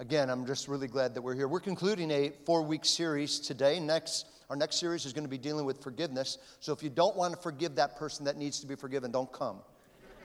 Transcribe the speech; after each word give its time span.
Again, 0.00 0.28
I'm 0.28 0.44
just 0.44 0.66
really 0.66 0.88
glad 0.88 1.14
that 1.14 1.22
we're 1.22 1.36
here. 1.36 1.46
We're 1.46 1.60
concluding 1.60 2.10
a 2.10 2.32
four 2.44 2.62
week 2.62 2.84
series 2.84 3.38
today. 3.38 3.78
Next, 3.78 4.26
our 4.50 4.56
next 4.56 4.80
series 4.80 5.06
is 5.06 5.12
going 5.12 5.22
to 5.22 5.30
be 5.30 5.38
dealing 5.38 5.64
with 5.64 5.80
forgiveness. 5.80 6.38
So 6.58 6.72
if 6.72 6.82
you 6.82 6.90
don't 6.90 7.14
want 7.14 7.32
to 7.32 7.40
forgive 7.40 7.76
that 7.76 7.94
person 7.94 8.24
that 8.24 8.36
needs 8.36 8.58
to 8.58 8.66
be 8.66 8.74
forgiven, 8.74 9.12
don't 9.12 9.30
come. 9.30 9.58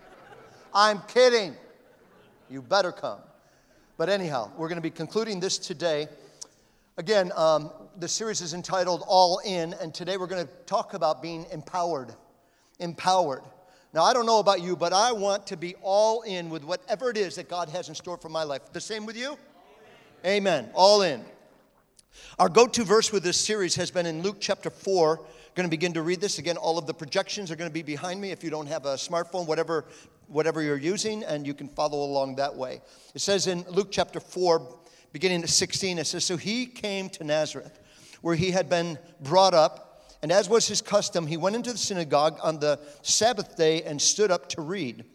I'm 0.74 1.02
kidding. 1.08 1.55
You 2.50 2.63
better 2.63 2.92
come. 2.92 3.20
But 3.96 4.10
anyhow, 4.10 4.50
we're 4.58 4.70
going 4.70 4.78
to 4.78 4.82
be 4.82 4.90
concluding 4.90 5.40
this 5.40 5.60
today. 5.60 6.08
Again, 6.98 7.32
um, 7.36 7.70
the 8.00 8.08
series 8.08 8.42
is 8.42 8.56
entitled 8.56 9.04
All 9.06 9.40
In, 9.46 9.76
and 9.80 9.94
today 9.94 10.18
we're 10.18 10.26
going 10.26 10.48
to 10.48 10.52
talk 10.66 10.96
about 10.96 11.22
being 11.22 11.46
empowered. 11.52 12.12
Empowered. 12.80 13.44
Now, 13.94 14.02
I 14.04 14.14
don't 14.14 14.26
know 14.26 14.40
about 14.40 14.62
you, 14.62 14.76
but 14.76 14.94
I 14.94 15.12
want 15.12 15.46
to 15.48 15.58
be 15.58 15.76
all 15.84 16.24
in 16.24 16.50
with 16.50 16.64
whatever 16.64 17.12
it 17.12 17.18
is 17.18 17.36
that 17.36 17.50
God 17.50 17.70
has 17.70 17.88
in 17.88 17.94
store 17.94 18.18
for 18.18 18.30
my 18.30 18.42
life. 18.42 18.62
The 18.74 18.82
same 18.82 19.06
with 19.06 19.16
you? 19.16 19.38
Amen. 20.26 20.70
All 20.74 21.02
in. 21.02 21.24
Our 22.40 22.50
go 22.50 22.68
to 22.68 22.84
verse 22.84 23.12
with 23.12 23.23
this 23.23 23.38
series 23.38 23.76
has 23.76 23.90
been 23.90 24.05
in 24.05 24.22
Luke 24.22 24.38
chapter 24.41 24.70
4. 24.70 25.16
Going 25.55 25.66
to 25.66 25.70
begin 25.70 25.94
to 25.94 26.02
read 26.02 26.20
this. 26.20 26.40
Again, 26.40 26.58
all 26.58 26.77
of 26.77 26.88
the 26.88 26.94
projections 26.94 27.50
are 27.52 27.55
going 27.55 27.70
to 27.70 27.73
be 27.73 27.84
behind 27.84 28.20
me 28.20 28.32
if 28.32 28.44
you 28.44 28.50
don't 28.50 28.68
have 28.68 28.86
a 28.86 28.96
smartphone, 28.96 29.48
whatever, 29.48 29.86
whatever 30.27 30.62
you're 30.62 30.77
using, 30.77 31.24
and 31.24 31.48
you 31.48 31.54
can 31.54 31.70
follow 31.70 32.04
along 32.04 32.36
that 32.36 32.54
way. 32.54 32.82
It 33.16 33.22
says 33.22 33.48
in 33.48 33.63
Luke 33.70 33.90
chapter 33.91 34.20
4, 34.20 34.80
beginning 35.13 35.41
at 35.41 35.50
16, 35.50 36.00
it 36.00 36.08
says, 36.08 36.26
So 36.26 36.36
he 36.36 36.66
came 36.66 37.10
to 37.12 37.24
Nazareth, 37.24 37.80
where 38.22 38.36
he 38.36 38.52
had 38.52 38.70
been 38.70 38.99
brought 39.22 39.54
up, 39.54 40.05
and 40.22 40.34
as 40.34 40.49
was 40.49 40.68
his 40.68 40.82
custom, 40.82 41.27
he 41.27 41.38
went 41.38 41.55
into 41.55 41.72
the 41.72 41.77
synagogue 41.77 42.38
on 42.44 42.60
the 42.60 42.77
Sabbath 43.04 43.55
day 43.55 43.84
and 43.84 44.02
stood 44.02 44.32
up 44.32 44.49
to 44.49 44.62
read. 44.62 45.05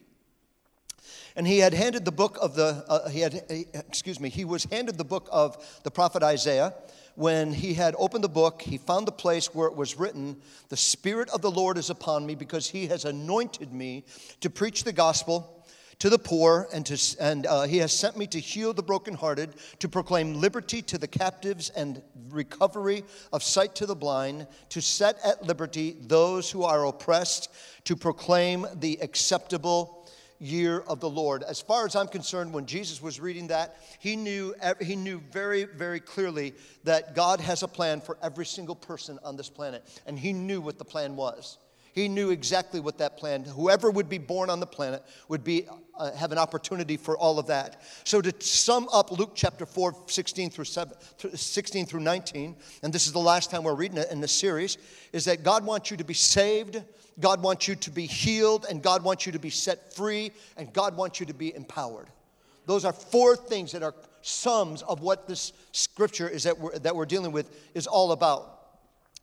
And 1.36 1.46
he 1.46 1.58
had 1.58 1.74
handed 1.74 2.04
the 2.04 2.12
book 2.12 2.38
of 2.40 2.54
the, 2.54 2.84
uh, 2.88 3.08
he 3.08 3.20
had, 3.20 3.42
excuse 3.48 4.20
me, 4.20 4.28
he 4.28 4.44
was 4.44 4.64
handed 4.64 4.96
the 4.96 5.04
book 5.04 5.28
of 5.32 5.80
the 5.82 5.90
prophet 5.90 6.22
Isaiah. 6.22 6.74
When 7.16 7.52
he 7.52 7.74
had 7.74 7.94
opened 7.98 8.24
the 8.24 8.28
book, 8.28 8.62
he 8.62 8.78
found 8.78 9.06
the 9.06 9.12
place 9.12 9.54
where 9.54 9.66
it 9.66 9.74
was 9.74 9.98
written, 9.98 10.36
The 10.68 10.76
Spirit 10.76 11.28
of 11.30 11.42
the 11.42 11.50
Lord 11.50 11.76
is 11.76 11.90
upon 11.90 12.24
me 12.24 12.34
because 12.34 12.68
he 12.68 12.86
has 12.86 13.04
anointed 13.04 13.72
me 13.72 14.04
to 14.40 14.50
preach 14.50 14.84
the 14.84 14.92
gospel 14.92 15.64
to 16.00 16.10
the 16.10 16.18
poor, 16.18 16.68
and, 16.72 16.84
to, 16.86 17.16
and 17.20 17.46
uh, 17.46 17.62
he 17.62 17.78
has 17.78 17.92
sent 17.92 18.16
me 18.16 18.26
to 18.28 18.40
heal 18.40 18.72
the 18.72 18.82
brokenhearted, 18.82 19.54
to 19.78 19.88
proclaim 19.88 20.34
liberty 20.34 20.82
to 20.82 20.98
the 20.98 21.06
captives 21.06 21.70
and 21.70 22.02
recovery 22.30 23.04
of 23.32 23.42
sight 23.42 23.74
to 23.76 23.86
the 23.86 23.94
blind, 23.94 24.46
to 24.70 24.80
set 24.80 25.16
at 25.24 25.44
liberty 25.44 25.96
those 26.00 26.50
who 26.50 26.64
are 26.64 26.86
oppressed, 26.86 27.48
to 27.84 27.94
proclaim 27.94 28.66
the 28.74 28.98
acceptable 29.02 30.03
year 30.44 30.80
of 30.80 31.00
the 31.00 31.08
Lord. 31.08 31.42
As 31.42 31.60
far 31.60 31.86
as 31.86 31.96
I'm 31.96 32.08
concerned, 32.08 32.52
when 32.52 32.66
Jesus 32.66 33.00
was 33.02 33.18
reading 33.18 33.48
that, 33.48 33.76
he 33.98 34.14
knew, 34.16 34.54
he 34.80 34.94
knew 34.94 35.22
very, 35.32 35.64
very 35.64 36.00
clearly 36.00 36.54
that 36.84 37.14
God 37.14 37.40
has 37.40 37.62
a 37.62 37.68
plan 37.68 38.00
for 38.00 38.18
every 38.22 38.46
single 38.46 38.76
person 38.76 39.18
on 39.24 39.36
this 39.36 39.48
planet. 39.48 39.84
And 40.06 40.18
he 40.18 40.32
knew 40.32 40.60
what 40.60 40.78
the 40.78 40.84
plan 40.84 41.16
was. 41.16 41.58
He 41.94 42.08
knew 42.08 42.30
exactly 42.30 42.80
what 42.80 42.98
that 42.98 43.16
plan, 43.16 43.44
whoever 43.44 43.88
would 43.88 44.08
be 44.08 44.18
born 44.18 44.50
on 44.50 44.58
the 44.58 44.66
planet 44.66 45.04
would 45.28 45.44
be, 45.44 45.68
uh, 45.96 46.10
have 46.12 46.32
an 46.32 46.38
opportunity 46.38 46.96
for 46.96 47.16
all 47.16 47.38
of 47.38 47.46
that. 47.46 47.82
So 48.02 48.20
to 48.20 48.34
sum 48.44 48.88
up 48.92 49.12
Luke 49.12 49.30
chapter 49.36 49.64
4, 49.64 49.94
16 50.08 50.50
through, 50.50 50.64
7, 50.64 50.92
16 51.32 51.86
through 51.86 52.00
19, 52.00 52.56
and 52.82 52.92
this 52.92 53.06
is 53.06 53.12
the 53.12 53.20
last 53.20 53.48
time 53.48 53.62
we're 53.62 53.76
reading 53.76 53.98
it 53.98 54.10
in 54.10 54.20
this 54.20 54.32
series, 54.32 54.76
is 55.12 55.24
that 55.26 55.44
God 55.44 55.64
wants 55.64 55.92
you 55.92 55.96
to 55.96 56.04
be 56.04 56.14
saved, 56.14 56.82
God 57.20 57.42
wants 57.42 57.68
you 57.68 57.76
to 57.76 57.90
be 57.90 58.06
healed, 58.06 58.66
and 58.68 58.82
God 58.82 59.04
wants 59.04 59.26
you 59.26 59.32
to 59.32 59.38
be 59.38 59.50
set 59.50 59.94
free, 59.94 60.32
and 60.56 60.72
God 60.72 60.96
wants 60.96 61.20
you 61.20 61.26
to 61.26 61.34
be 61.34 61.54
empowered. 61.54 62.08
Those 62.66 62.84
are 62.84 62.92
four 62.92 63.36
things 63.36 63.72
that 63.72 63.82
are 63.82 63.94
sums 64.22 64.82
of 64.82 65.00
what 65.00 65.28
this 65.28 65.52
scripture 65.72 66.28
is 66.28 66.44
that 66.44 66.58
we're, 66.58 66.78
that 66.78 66.96
we're 66.96 67.06
dealing 67.06 67.30
with 67.30 67.54
is 67.74 67.86
all 67.86 68.12
about. 68.12 68.54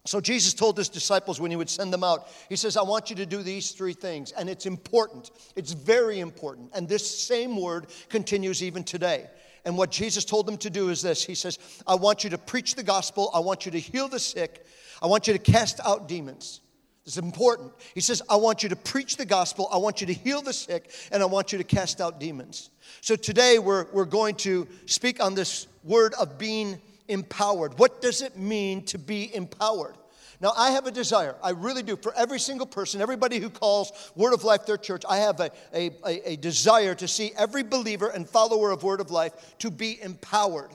So 0.06 0.20
Jesus 0.20 0.54
told 0.54 0.78
his 0.78 0.90
disciples 0.90 1.40
when 1.40 1.52
he 1.52 1.58
would 1.58 1.70
send 1.70 1.94
them 1.94 2.04
out, 2.04 2.28
he 2.50 2.56
says, 2.56 2.76
I 2.76 2.82
want 2.82 3.10
you 3.10 3.16
to 3.18 3.26
do 3.26 3.44
these 3.44 3.72
three 3.72 3.94
things. 3.94 4.32
And 4.32 4.50
it's 4.50 4.66
important. 4.66 5.30
It's 5.56 5.74
very 5.74 6.20
important. 6.20 6.72
And 6.74 6.88
this 6.88 7.20
same 7.20 7.60
word 7.60 7.88
continues 8.10 8.64
even 8.64 8.84
today. 8.84 9.28
And 9.64 9.78
what 9.78 9.92
Jesus 9.92 10.26
told 10.26 10.48
them 10.48 10.58
to 10.58 10.72
do 10.72 10.90
is 10.90 11.04
this 11.04 11.24
He 11.24 11.36
says, 11.36 11.60
I 11.86 11.94
want 11.94 12.24
you 12.24 12.32
to 12.32 12.38
preach 12.40 12.74
the 12.74 12.84
gospel. 12.84 13.30
I 13.34 13.40
want 13.40 13.66
you 13.66 13.72
to 13.74 13.80
heal 13.80 14.08
the 14.08 14.20
sick. 14.20 14.66
I 15.04 15.08
want 15.08 15.28
you 15.28 15.34
to 15.34 15.40
cast 15.40 15.80
out 15.86 16.08
demons. 16.08 16.62
Is 17.04 17.18
important. 17.18 17.74
He 17.96 18.00
says, 18.00 18.22
I 18.30 18.36
want 18.36 18.62
you 18.62 18.70
to 18.70 18.76
preach 18.76 19.18
the 19.18 19.26
gospel. 19.26 19.68
I 19.74 19.78
want 19.78 20.02
you 20.02 20.08
to 20.08 20.14
heal 20.14 20.44
the 20.44 20.54
sick. 20.54 20.92
And 21.12 21.24
I 21.24 21.26
want 21.26 21.52
you 21.52 21.58
to 21.58 21.64
cast 21.64 22.00
out 22.00 22.20
demons. 22.20 22.70
So 23.02 23.16
today 23.16 23.58
we're, 23.58 23.88
we're 23.92 24.06
going 24.06 24.36
to 24.36 24.68
speak 24.86 25.24
on 25.24 25.34
this 25.34 25.68
word 25.84 26.14
of 26.14 26.38
being 26.38 26.80
empowered. 27.08 27.80
What 27.80 28.02
does 28.02 28.22
it 28.22 28.38
mean 28.38 28.86
to 28.86 29.00
be 29.00 29.34
empowered? 29.34 29.96
Now, 30.42 30.54
I 30.58 30.72
have 30.72 30.88
a 30.88 30.92
desire, 30.92 31.36
I 31.44 31.52
really 31.52 31.84
do, 31.84 31.96
for 31.96 32.16
every 32.16 32.40
single 32.40 32.66
person, 32.66 33.00
everybody 33.00 33.38
who 33.38 33.52
calls 33.52 34.12
Word 34.16 34.34
of 34.34 34.44
Life 34.44 34.66
their 34.66 34.78
church, 34.78 35.04
I 35.08 35.18
have 35.18 35.40
a, 35.40 35.52
a, 35.72 35.92
a, 36.04 36.36
desire 36.36 36.96
to 36.96 37.08
see 37.08 37.32
every 37.38 37.62
believer 37.62 38.08
and 38.08 38.28
follower 38.28 38.72
of 38.72 38.82
Word 38.82 39.02
of 39.02 39.12
Life 39.12 39.34
to 39.60 39.70
be 39.70 40.02
empowered, 40.02 40.72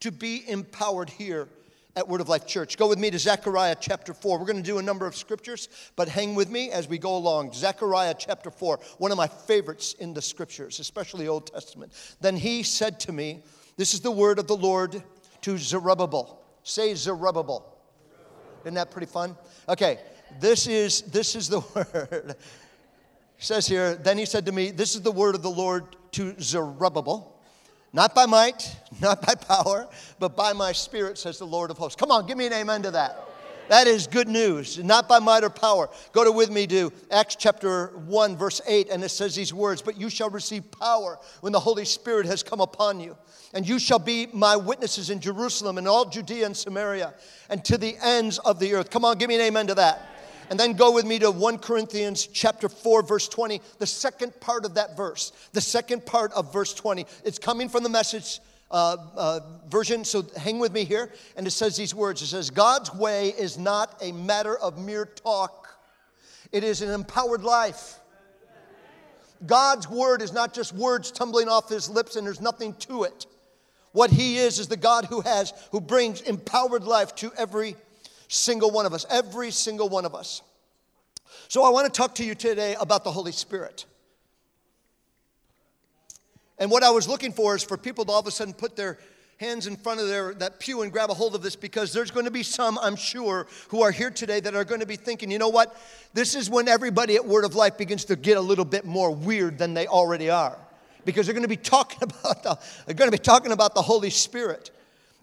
to 0.00 0.10
be 0.10 0.48
empowered 0.48 1.10
here 1.10 1.48
at 1.96 2.08
Word 2.08 2.20
of 2.20 2.28
Life 2.28 2.46
Church. 2.46 2.76
Go 2.76 2.88
with 2.88 2.98
me 2.98 3.10
to 3.10 3.18
Zechariah 3.18 3.76
chapter 3.78 4.14
4. 4.14 4.38
We're 4.38 4.44
going 4.44 4.56
to 4.56 4.62
do 4.62 4.78
a 4.78 4.82
number 4.82 5.06
of 5.06 5.16
scriptures, 5.16 5.68
but 5.96 6.08
hang 6.08 6.34
with 6.34 6.50
me 6.50 6.70
as 6.70 6.88
we 6.88 6.98
go 6.98 7.16
along. 7.16 7.52
Zechariah 7.52 8.14
chapter 8.18 8.50
4, 8.50 8.78
one 8.98 9.10
of 9.10 9.16
my 9.16 9.26
favorites 9.26 9.94
in 9.94 10.14
the 10.14 10.22
scriptures, 10.22 10.80
especially 10.80 11.28
Old 11.28 11.52
Testament. 11.52 11.92
Then 12.20 12.36
he 12.36 12.62
said 12.62 13.00
to 13.00 13.12
me, 13.12 13.42
This 13.76 13.94
is 13.94 14.00
the 14.00 14.10
word 14.10 14.38
of 14.38 14.46
the 14.46 14.56
Lord 14.56 15.02
to 15.42 15.58
Zerubbabel. 15.58 16.42
Say 16.62 16.94
Zerubbabel. 16.94 17.76
Isn't 18.64 18.74
that 18.74 18.90
pretty 18.90 19.06
fun? 19.06 19.36
Okay, 19.68 19.98
this 20.38 20.66
is 20.66 21.02
this 21.02 21.34
is 21.34 21.48
the 21.48 21.60
word. 21.74 22.36
It 23.40 23.46
says 23.46 23.66
here, 23.66 23.94
then 23.94 24.18
he 24.18 24.26
said 24.26 24.44
to 24.46 24.52
me, 24.52 24.70
This 24.70 24.94
is 24.94 25.00
the 25.00 25.10
word 25.10 25.34
of 25.34 25.42
the 25.42 25.50
Lord 25.50 25.96
to 26.12 26.34
Zerubbabel. 26.40 27.29
Not 27.92 28.14
by 28.14 28.26
might, 28.26 28.76
not 29.00 29.24
by 29.26 29.34
power, 29.34 29.88
but 30.18 30.36
by 30.36 30.52
my 30.52 30.72
spirit, 30.72 31.18
says 31.18 31.38
the 31.38 31.46
Lord 31.46 31.70
of 31.70 31.78
hosts. 31.78 31.96
Come 31.96 32.10
on, 32.10 32.26
give 32.26 32.38
me 32.38 32.46
an 32.46 32.52
amen 32.52 32.82
to 32.82 32.90
that. 32.92 33.26
That 33.70 33.86
is 33.86 34.08
good 34.08 34.26
news, 34.26 34.82
not 34.82 35.08
by 35.08 35.20
might 35.20 35.44
or 35.44 35.48
power. 35.48 35.88
Go 36.10 36.24
to 36.24 36.32
with 36.32 36.50
me 36.50 36.66
to 36.66 36.92
Acts 37.12 37.36
chapter 37.36 37.92
1, 37.98 38.36
verse 38.36 38.60
8, 38.66 38.88
and 38.90 39.04
it 39.04 39.10
says 39.10 39.36
these 39.36 39.54
words 39.54 39.80
But 39.80 39.96
you 39.96 40.10
shall 40.10 40.28
receive 40.28 40.68
power 40.72 41.20
when 41.40 41.52
the 41.52 41.60
Holy 41.60 41.84
Spirit 41.84 42.26
has 42.26 42.42
come 42.42 42.60
upon 42.60 42.98
you. 42.98 43.16
And 43.54 43.68
you 43.68 43.78
shall 43.78 44.00
be 44.00 44.26
my 44.32 44.56
witnesses 44.56 45.08
in 45.08 45.20
Jerusalem 45.20 45.78
and 45.78 45.86
all 45.86 46.04
Judea 46.04 46.46
and 46.46 46.56
Samaria 46.56 47.14
and 47.48 47.64
to 47.64 47.78
the 47.78 47.96
ends 48.02 48.38
of 48.40 48.58
the 48.58 48.74
earth. 48.74 48.90
Come 48.90 49.04
on, 49.04 49.18
give 49.18 49.28
me 49.28 49.36
an 49.36 49.40
amen 49.42 49.68
to 49.68 49.74
that. 49.76 50.19
And 50.50 50.58
then 50.58 50.72
go 50.72 50.90
with 50.90 51.06
me 51.06 51.20
to 51.20 51.30
1 51.30 51.58
Corinthians 51.58 52.26
chapter 52.26 52.68
4 52.68 53.04
verse 53.04 53.28
20, 53.28 53.62
the 53.78 53.86
second 53.86 54.38
part 54.40 54.64
of 54.64 54.74
that 54.74 54.96
verse. 54.96 55.32
The 55.52 55.60
second 55.60 56.04
part 56.04 56.32
of 56.32 56.52
verse 56.52 56.74
20. 56.74 57.06
It's 57.24 57.38
coming 57.38 57.68
from 57.68 57.84
the 57.84 57.88
message 57.88 58.40
uh, 58.72 58.96
uh, 59.16 59.40
version, 59.68 60.04
so 60.04 60.24
hang 60.36 60.58
with 60.58 60.72
me 60.72 60.84
here. 60.84 61.12
And 61.36 61.46
it 61.46 61.52
says 61.52 61.76
these 61.76 61.94
words 61.94 62.20
It 62.20 62.26
says, 62.26 62.50
God's 62.50 62.92
way 62.92 63.28
is 63.28 63.58
not 63.58 63.96
a 64.02 64.10
matter 64.10 64.58
of 64.58 64.76
mere 64.76 65.06
talk, 65.06 65.68
it 66.50 66.64
is 66.64 66.82
an 66.82 66.90
empowered 66.90 67.44
life. 67.44 67.96
God's 69.46 69.88
word 69.88 70.20
is 70.20 70.34
not 70.34 70.52
just 70.52 70.74
words 70.74 71.10
tumbling 71.10 71.48
off 71.48 71.70
his 71.70 71.88
lips 71.88 72.16
and 72.16 72.26
there's 72.26 72.42
nothing 72.42 72.74
to 72.80 73.04
it. 73.04 73.24
What 73.92 74.10
he 74.10 74.36
is 74.36 74.58
is 74.58 74.68
the 74.68 74.76
God 74.76 75.06
who 75.06 75.22
has, 75.22 75.54
who 75.72 75.80
brings 75.80 76.20
empowered 76.20 76.84
life 76.84 77.14
to 77.16 77.32
every 77.38 77.76
single 78.30 78.70
one 78.70 78.86
of 78.86 78.94
us, 78.94 79.04
every 79.10 79.50
single 79.50 79.88
one 79.88 80.04
of 80.04 80.14
us. 80.14 80.42
So 81.48 81.64
I 81.64 81.70
want 81.70 81.92
to 81.92 81.92
talk 81.92 82.14
to 82.16 82.24
you 82.24 82.34
today 82.34 82.76
about 82.80 83.02
the 83.02 83.10
Holy 83.10 83.32
Spirit. 83.32 83.84
And 86.58 86.70
what 86.70 86.82
I 86.82 86.90
was 86.90 87.08
looking 87.08 87.32
for 87.32 87.56
is 87.56 87.62
for 87.62 87.76
people 87.76 88.04
to 88.04 88.12
all 88.12 88.20
of 88.20 88.26
a 88.26 88.30
sudden 88.30 88.54
put 88.54 88.76
their 88.76 88.98
hands 89.38 89.66
in 89.66 89.74
front 89.74 89.98
of 89.98 90.06
their 90.06 90.34
that 90.34 90.60
pew 90.60 90.82
and 90.82 90.92
grab 90.92 91.10
a 91.10 91.14
hold 91.14 91.34
of 91.34 91.42
this 91.42 91.56
because 91.56 91.92
there's 91.92 92.10
going 92.10 92.26
to 92.26 92.30
be 92.30 92.42
some 92.42 92.78
I'm 92.78 92.94
sure 92.94 93.46
who 93.68 93.82
are 93.82 93.90
here 93.90 94.10
today 94.10 94.38
that 94.38 94.54
are 94.54 94.64
going 94.64 94.80
to 94.80 94.86
be 94.86 94.96
thinking, 94.96 95.30
you 95.30 95.38
know 95.38 95.48
what? 95.48 95.74
This 96.12 96.34
is 96.34 96.48
when 96.48 96.68
everybody 96.68 97.16
at 97.16 97.24
Word 97.24 97.44
of 97.44 97.54
Life 97.54 97.78
begins 97.78 98.04
to 98.06 98.16
get 98.16 98.36
a 98.36 98.40
little 98.40 98.64
bit 98.64 98.84
more 98.84 99.10
weird 99.10 99.58
than 99.58 99.74
they 99.74 99.86
already 99.86 100.30
are. 100.30 100.56
Because 101.04 101.26
they're 101.26 101.34
going 101.34 101.42
to 101.42 101.48
be 101.48 101.56
talking 101.76 102.02
about 102.02 102.42
the, 102.42 102.58
they're 102.86 102.94
going 102.94 103.10
to 103.10 103.16
be 103.16 103.22
talking 103.22 103.50
about 103.50 103.74
the 103.74 103.82
Holy 103.82 104.10
Spirit. 104.10 104.70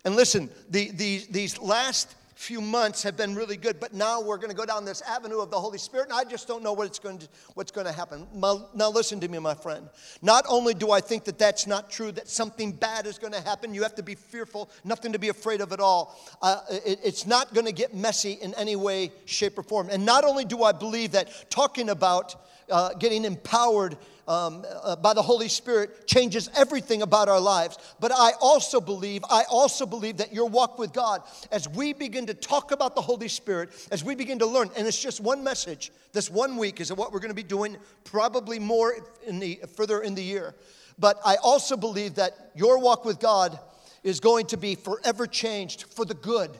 And 0.03 0.15
listen, 0.15 0.49
the, 0.69 0.91
the, 0.91 1.25
these 1.29 1.59
last 1.59 2.16
few 2.37 2.61
months 2.61 3.01
have 3.01 3.17
been 3.17 3.33
really 3.33 3.57
good, 3.57 3.79
but 3.79 3.93
now 3.93 4.21
we're 4.21 4.37
going 4.37 4.51
to 4.51 4.55
go 4.55 4.65
down 4.65 4.85
this 4.85 5.01
avenue 5.01 5.39
of 5.39 5.49
the 5.49 5.59
Holy 5.59 5.79
Spirit, 5.79 6.09
and 6.09 6.13
I 6.13 6.23
just 6.23 6.47
don't 6.47 6.61
know 6.61 6.71
what 6.71 6.85
it's 6.85 6.99
going 6.99 7.17
to, 7.17 7.27
what's 7.55 7.71
going 7.71 7.87
to 7.87 7.91
happen. 7.91 8.27
Now, 8.31 8.89
listen 8.89 9.19
to 9.21 9.27
me, 9.27 9.39
my 9.39 9.55
friend. 9.55 9.89
Not 10.21 10.45
only 10.47 10.75
do 10.75 10.91
I 10.91 11.01
think 11.01 11.23
that 11.23 11.39
that's 11.39 11.65
not 11.65 11.89
true, 11.89 12.11
that 12.11 12.27
something 12.27 12.73
bad 12.73 13.07
is 13.07 13.17
going 13.17 13.33
to 13.33 13.41
happen, 13.41 13.73
you 13.73 13.81
have 13.81 13.95
to 13.95 14.03
be 14.03 14.13
fearful, 14.13 14.69
nothing 14.83 15.13
to 15.13 15.19
be 15.19 15.29
afraid 15.29 15.61
of 15.61 15.73
at 15.73 15.79
all. 15.79 16.15
Uh, 16.39 16.59
it, 16.85 16.99
it's 17.03 17.25
not 17.25 17.55
going 17.55 17.65
to 17.65 17.71
get 17.71 17.95
messy 17.95 18.33
in 18.33 18.53
any 18.53 18.75
way, 18.75 19.11
shape, 19.25 19.57
or 19.57 19.63
form. 19.63 19.89
And 19.91 20.05
not 20.05 20.23
only 20.23 20.45
do 20.45 20.61
I 20.61 20.73
believe 20.73 21.13
that 21.13 21.49
talking 21.49 21.89
about 21.89 22.35
uh, 22.69 22.93
getting 22.93 23.25
empowered 23.25 23.97
um, 24.27 24.65
uh, 24.83 24.95
by 24.95 25.13
the 25.13 25.21
Holy 25.21 25.47
Spirit 25.47 26.07
changes 26.07 26.49
everything 26.55 27.01
about 27.01 27.29
our 27.29 27.39
lives. 27.39 27.77
But 27.99 28.11
I 28.11 28.31
also 28.41 28.81
believe, 28.81 29.23
I 29.29 29.43
also 29.49 29.85
believe 29.85 30.17
that 30.17 30.33
your 30.33 30.49
walk 30.49 30.77
with 30.77 30.93
God, 30.93 31.21
as 31.51 31.67
we 31.69 31.93
begin 31.93 32.25
to 32.27 32.33
talk 32.33 32.71
about 32.71 32.95
the 32.95 33.01
Holy 33.01 33.27
Spirit, 33.27 33.69
as 33.91 34.03
we 34.03 34.15
begin 34.15 34.39
to 34.39 34.45
learn, 34.45 34.69
and 34.75 34.87
it's 34.87 35.01
just 35.01 35.21
one 35.21 35.43
message, 35.43 35.91
this 36.13 36.29
one 36.29 36.57
week 36.57 36.81
is 36.81 36.91
what 36.91 37.11
we're 37.11 37.19
going 37.19 37.29
to 37.29 37.35
be 37.35 37.43
doing, 37.43 37.77
probably 38.03 38.59
more 38.59 38.95
in 39.25 39.39
the 39.39 39.61
further 39.75 40.01
in 40.01 40.15
the 40.15 40.23
year. 40.23 40.55
But 40.99 41.19
I 41.25 41.35
also 41.43 41.77
believe 41.77 42.15
that 42.15 42.51
your 42.55 42.79
walk 42.79 43.05
with 43.05 43.19
God 43.19 43.59
is 44.03 44.19
going 44.19 44.47
to 44.47 44.57
be 44.57 44.75
forever 44.75 45.27
changed 45.27 45.85
for 45.93 46.05
the 46.05 46.13
good 46.13 46.57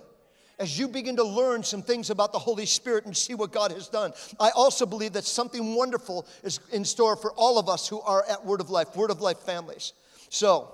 as 0.59 0.77
you 0.77 0.88
begin 0.88 1.15
to 1.18 1.24
learn 1.24 1.63
some 1.63 1.81
things 1.81 2.09
about 2.09 2.31
the 2.31 2.39
Holy 2.39 2.65
Spirit 2.65 3.06
and 3.06 3.15
see 3.15 3.36
what 3.36 3.51
God 3.51 3.71
has 3.71 3.88
done. 3.88 4.13
I 4.39 4.50
also 4.51 4.86
believe 4.86 5.13
that 5.13 5.25
something 5.25 5.75
wonderful 5.75 6.25
is 6.44 6.59
in 6.71 6.83
store 6.83 7.15
for 7.15 7.31
all 7.33 7.59
of 7.59 7.69
us 7.69 7.88
who 7.88 8.01
are 8.01 8.25
at 8.30 8.45
Word 8.45 8.62
of 8.62 8.69
Life, 8.69 8.95
Word 8.95 9.12
of 9.12 9.21
Life 9.21 9.39
families. 9.39 9.94
So, 10.30 10.74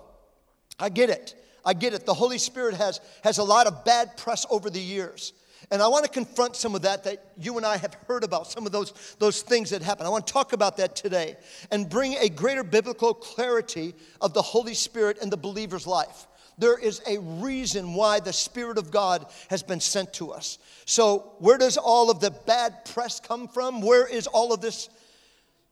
I 0.79 0.89
get 0.89 1.09
it. 1.09 1.35
I 1.65 1.73
get 1.73 1.93
it. 1.93 2.05
The 2.05 2.13
Holy 2.13 2.37
Spirit 2.37 2.75
has, 2.75 2.99
has 3.23 3.37
a 3.37 3.43
lot 3.43 3.67
of 3.67 3.85
bad 3.85 4.17
press 4.17 4.45
over 4.49 4.69
the 4.69 4.79
years. 4.79 5.33
And 5.71 5.81
I 5.81 5.87
want 5.87 6.05
to 6.05 6.11
confront 6.11 6.55
some 6.55 6.75
of 6.75 6.81
that 6.81 7.03
that 7.05 7.31
you 7.37 7.57
and 7.57 7.65
I 7.65 7.77
have 7.77 7.95
heard 8.07 8.23
about, 8.23 8.47
some 8.47 8.65
of 8.65 8.71
those, 8.71 9.15
those 9.19 9.41
things 9.41 9.69
that 9.69 9.81
happen. 9.81 10.05
I 10.05 10.09
want 10.09 10.27
to 10.27 10.33
talk 10.33 10.53
about 10.53 10.77
that 10.77 10.95
today 10.95 11.37
and 11.71 11.89
bring 11.89 12.15
a 12.15 12.29
greater 12.29 12.63
biblical 12.63 13.13
clarity 13.13 13.95
of 14.19 14.33
the 14.33 14.41
Holy 14.41 14.73
Spirit 14.73 15.19
in 15.21 15.29
the 15.29 15.37
believer's 15.37 15.87
life. 15.87 16.27
There 16.57 16.77
is 16.77 17.01
a 17.07 17.17
reason 17.19 17.93
why 17.93 18.19
the 18.19 18.33
Spirit 18.33 18.77
of 18.77 18.91
God 18.91 19.25
has 19.49 19.63
been 19.63 19.79
sent 19.79 20.13
to 20.15 20.31
us. 20.31 20.59
So, 20.85 21.33
where 21.39 21.57
does 21.57 21.77
all 21.77 22.11
of 22.11 22.19
the 22.19 22.31
bad 22.31 22.85
press 22.85 23.19
come 23.19 23.47
from? 23.47 23.81
Where 23.81 24.07
is 24.07 24.27
all 24.27 24.53
of 24.53 24.61
this 24.61 24.89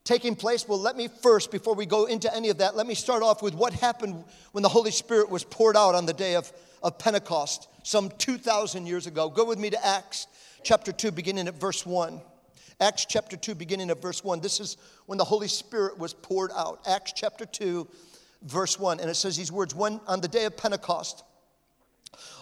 taking 0.03 0.35
place? 0.35 0.67
Well, 0.67 0.79
let 0.79 0.95
me 0.95 1.07
first, 1.07 1.51
before 1.51 1.75
we 1.75 1.85
go 1.85 2.05
into 2.05 2.33
any 2.35 2.49
of 2.49 2.57
that, 2.59 2.75
let 2.75 2.87
me 2.87 2.95
start 2.95 3.23
off 3.23 3.41
with 3.41 3.53
what 3.53 3.73
happened 3.73 4.23
when 4.51 4.61
the 4.63 4.69
Holy 4.69 4.91
Spirit 4.91 5.29
was 5.29 5.43
poured 5.43 5.77
out 5.77 5.95
on 5.95 6.05
the 6.05 6.13
day 6.13 6.35
of, 6.35 6.51
of 6.81 6.97
Pentecost, 6.97 7.67
some 7.83 8.09
2,000 8.17 8.85
years 8.85 9.07
ago. 9.07 9.29
Go 9.29 9.45
with 9.45 9.59
me 9.59 9.69
to 9.69 9.85
Acts 9.85 10.27
chapter 10.63 10.91
2, 10.91 11.11
beginning 11.11 11.47
at 11.47 11.59
verse 11.59 11.85
1. 11.85 12.21
Acts 12.79 13.05
chapter 13.05 13.37
2, 13.37 13.53
beginning 13.53 13.91
at 13.91 14.01
verse 14.01 14.23
1. 14.23 14.41
This 14.41 14.59
is 14.59 14.77
when 15.05 15.19
the 15.19 15.23
Holy 15.23 15.47
Spirit 15.47 15.99
was 15.99 16.15
poured 16.15 16.51
out. 16.55 16.79
Acts 16.87 17.13
chapter 17.15 17.45
2, 17.45 17.87
verse 18.43 18.79
1. 18.79 18.99
And 18.99 19.09
it 19.09 19.15
says 19.15 19.37
these 19.37 19.51
words 19.51 19.75
When 19.75 19.99
on 20.07 20.21
the 20.21 20.27
day 20.27 20.45
of 20.45 20.57
Pentecost, 20.57 21.23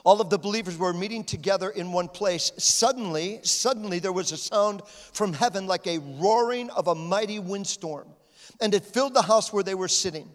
all 0.04 0.22
of 0.22 0.30
the 0.30 0.40
believers 0.40 0.78
were 0.78 0.94
meeting 0.94 1.24
together 1.24 1.70
in 1.70 1.92
one 1.92 2.08
place. 2.08 2.52
Suddenly, 2.58 3.40
suddenly 3.44 4.00
there 4.00 4.14
was 4.14 4.32
a 4.32 4.38
sound 4.38 4.82
from 5.14 5.34
heaven 5.34 5.68
like 5.68 5.88
a 5.88 6.00
roaring 6.00 6.70
of 6.72 6.88
a 6.88 6.96
mighty 6.96 7.40
windstorm, 7.40 8.08
and 8.62 8.74
it 8.74 8.86
filled 8.86 9.14
the 9.14 9.22
house 9.22 9.54
where 9.54 9.64
they 9.64 9.76
were 9.76 9.88
sitting. 9.88 10.30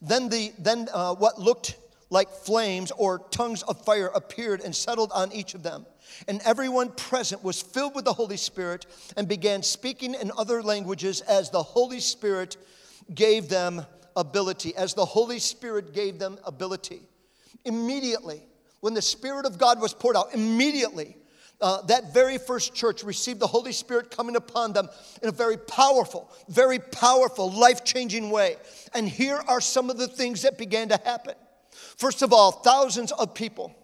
Then, 0.00 0.28
the, 0.28 0.52
then 0.58 0.88
uh, 0.92 1.14
what 1.14 1.40
looked 1.40 1.76
like 2.10 2.30
flames 2.30 2.90
or 2.92 3.18
tongues 3.30 3.62
of 3.62 3.84
fire 3.84 4.10
appeared 4.14 4.60
and 4.60 4.74
settled 4.74 5.10
on 5.12 5.32
each 5.32 5.54
of 5.54 5.62
them. 5.62 5.84
And 6.26 6.40
everyone 6.44 6.90
present 6.90 7.44
was 7.44 7.60
filled 7.60 7.94
with 7.94 8.04
the 8.04 8.12
Holy 8.12 8.36
Spirit 8.36 8.86
and 9.16 9.28
began 9.28 9.62
speaking 9.62 10.14
in 10.14 10.32
other 10.36 10.62
languages 10.62 11.20
as 11.22 11.50
the 11.50 11.62
Holy 11.62 12.00
Spirit 12.00 12.56
gave 13.14 13.48
them 13.48 13.84
ability, 14.18 14.76
as 14.76 14.92
the 14.92 15.04
Holy 15.04 15.38
Spirit 15.38 15.94
gave 15.94 16.18
them 16.18 16.38
ability. 16.44 17.00
Immediately, 17.64 18.42
when 18.80 18.94
the 18.94 19.02
Spirit 19.02 19.46
of 19.46 19.58
God 19.58 19.80
was 19.80 19.94
poured 19.94 20.16
out, 20.16 20.34
immediately, 20.34 21.16
uh, 21.60 21.82
that 21.82 22.12
very 22.14 22.38
first 22.38 22.74
church 22.74 23.02
received 23.02 23.40
the 23.40 23.46
Holy 23.46 23.72
Spirit 23.72 24.10
coming 24.10 24.36
upon 24.36 24.72
them 24.72 24.88
in 25.22 25.28
a 25.28 25.32
very 25.32 25.56
powerful, 25.56 26.30
very 26.48 26.78
powerful, 26.78 27.50
life 27.50 27.84
changing 27.84 28.30
way. 28.30 28.56
And 28.94 29.08
here 29.08 29.40
are 29.48 29.60
some 29.60 29.90
of 29.90 29.98
the 29.98 30.06
things 30.06 30.42
that 30.42 30.58
began 30.58 30.88
to 30.90 31.00
happen. 31.04 31.34
First 31.96 32.22
of 32.22 32.32
all, 32.32 32.52
thousands 32.52 33.10
of 33.12 33.34
people. 33.34 33.74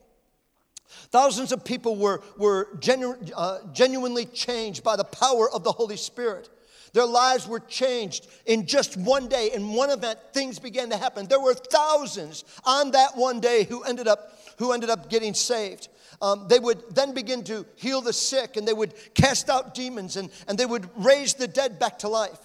Thousands 1.10 1.52
of 1.52 1.64
people 1.64 1.96
were, 1.96 2.22
were 2.38 2.68
genu- 2.78 3.16
uh, 3.36 3.58
genuinely 3.72 4.26
changed 4.26 4.84
by 4.84 4.96
the 4.96 5.04
power 5.04 5.50
of 5.50 5.64
the 5.64 5.72
Holy 5.72 5.96
Spirit. 5.96 6.48
Their 6.94 7.06
lives 7.06 7.46
were 7.46 7.58
changed 7.60 8.28
in 8.46 8.66
just 8.66 8.96
one 8.96 9.28
day. 9.28 9.50
In 9.52 9.74
one 9.74 9.90
event, 9.90 10.18
things 10.32 10.60
began 10.60 10.90
to 10.90 10.96
happen. 10.96 11.26
There 11.26 11.40
were 11.40 11.54
thousands 11.54 12.44
on 12.64 12.92
that 12.92 13.16
one 13.16 13.40
day 13.40 13.64
who 13.64 13.82
ended 13.82 14.06
up, 14.06 14.38
who 14.58 14.72
ended 14.72 14.90
up 14.90 15.10
getting 15.10 15.34
saved. 15.34 15.88
Um, 16.22 16.46
they 16.48 16.60
would 16.60 16.94
then 16.94 17.12
begin 17.12 17.42
to 17.44 17.66
heal 17.74 18.00
the 18.00 18.12
sick 18.12 18.56
and 18.56 18.66
they 18.66 18.72
would 18.72 18.94
cast 19.14 19.50
out 19.50 19.74
demons 19.74 20.16
and, 20.16 20.30
and 20.46 20.56
they 20.56 20.66
would 20.66 20.88
raise 20.96 21.34
the 21.34 21.48
dead 21.48 21.80
back 21.80 21.98
to 21.98 22.08
life. 22.08 22.38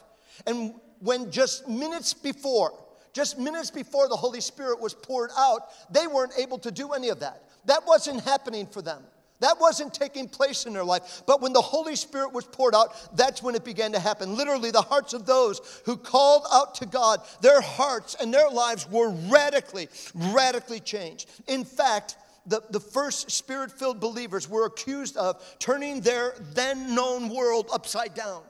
And 0.48 0.74
when 1.00 1.30
just 1.30 1.68
minutes 1.68 2.16
before, 2.16 2.74
just 3.14 3.38
minutes 3.38 3.70
before 3.70 4.10
the 4.10 4.16
Holy 4.16 4.42
Spirit 4.42 4.82
was 4.82 4.96
poured 4.96 5.30
out, 5.38 5.70
they 5.94 6.08
weren't 6.08 6.34
able 6.40 6.58
to 6.60 6.72
do 6.72 6.94
any 6.94 7.10
of 7.10 7.20
that. 7.20 7.44
That 7.66 7.86
wasn't 7.86 8.24
happening 8.24 8.66
for 8.66 8.82
them. 8.82 9.04
That 9.40 9.60
wasn't 9.60 9.94
taking 9.94 10.28
place 10.28 10.66
in 10.66 10.74
their 10.74 10.84
life. 10.84 11.24
But 11.26 11.42
when 11.42 11.54
the 11.54 11.62
Holy 11.62 11.96
Spirit 11.96 12.34
was 12.34 12.46
poured 12.46 12.76
out, 12.76 12.94
that's 13.16 13.42
when 13.42 13.56
it 13.56 13.64
began 13.64 13.94
to 13.94 14.00
happen. 14.00 14.36
Literally, 14.36 14.72
the 14.72 14.82
hearts 14.82 15.14
of 15.14 15.26
those 15.26 15.82
who 15.86 15.96
called 15.96 16.46
out 16.52 16.76
to 16.76 16.86
God, 16.86 17.22
their 17.42 17.62
hearts 17.62 18.16
and 18.20 18.34
their 18.34 18.50
lives 18.50 18.90
were 18.90 19.10
radically, 19.30 19.88
radically 20.14 20.82
changed. 20.82 21.30
In 21.48 21.64
fact, 21.64 22.18
the, 22.46 22.62
the 22.70 22.80
first 22.80 23.32
spirit 23.32 23.72
filled 23.72 24.00
believers 24.00 24.50
were 24.50 24.66
accused 24.66 25.16
of 25.16 25.42
turning 25.60 26.02
their 26.02 26.34
then 26.54 26.96
known 26.96 27.30
world 27.30 27.70
upside 27.72 28.14
down. 28.16 28.42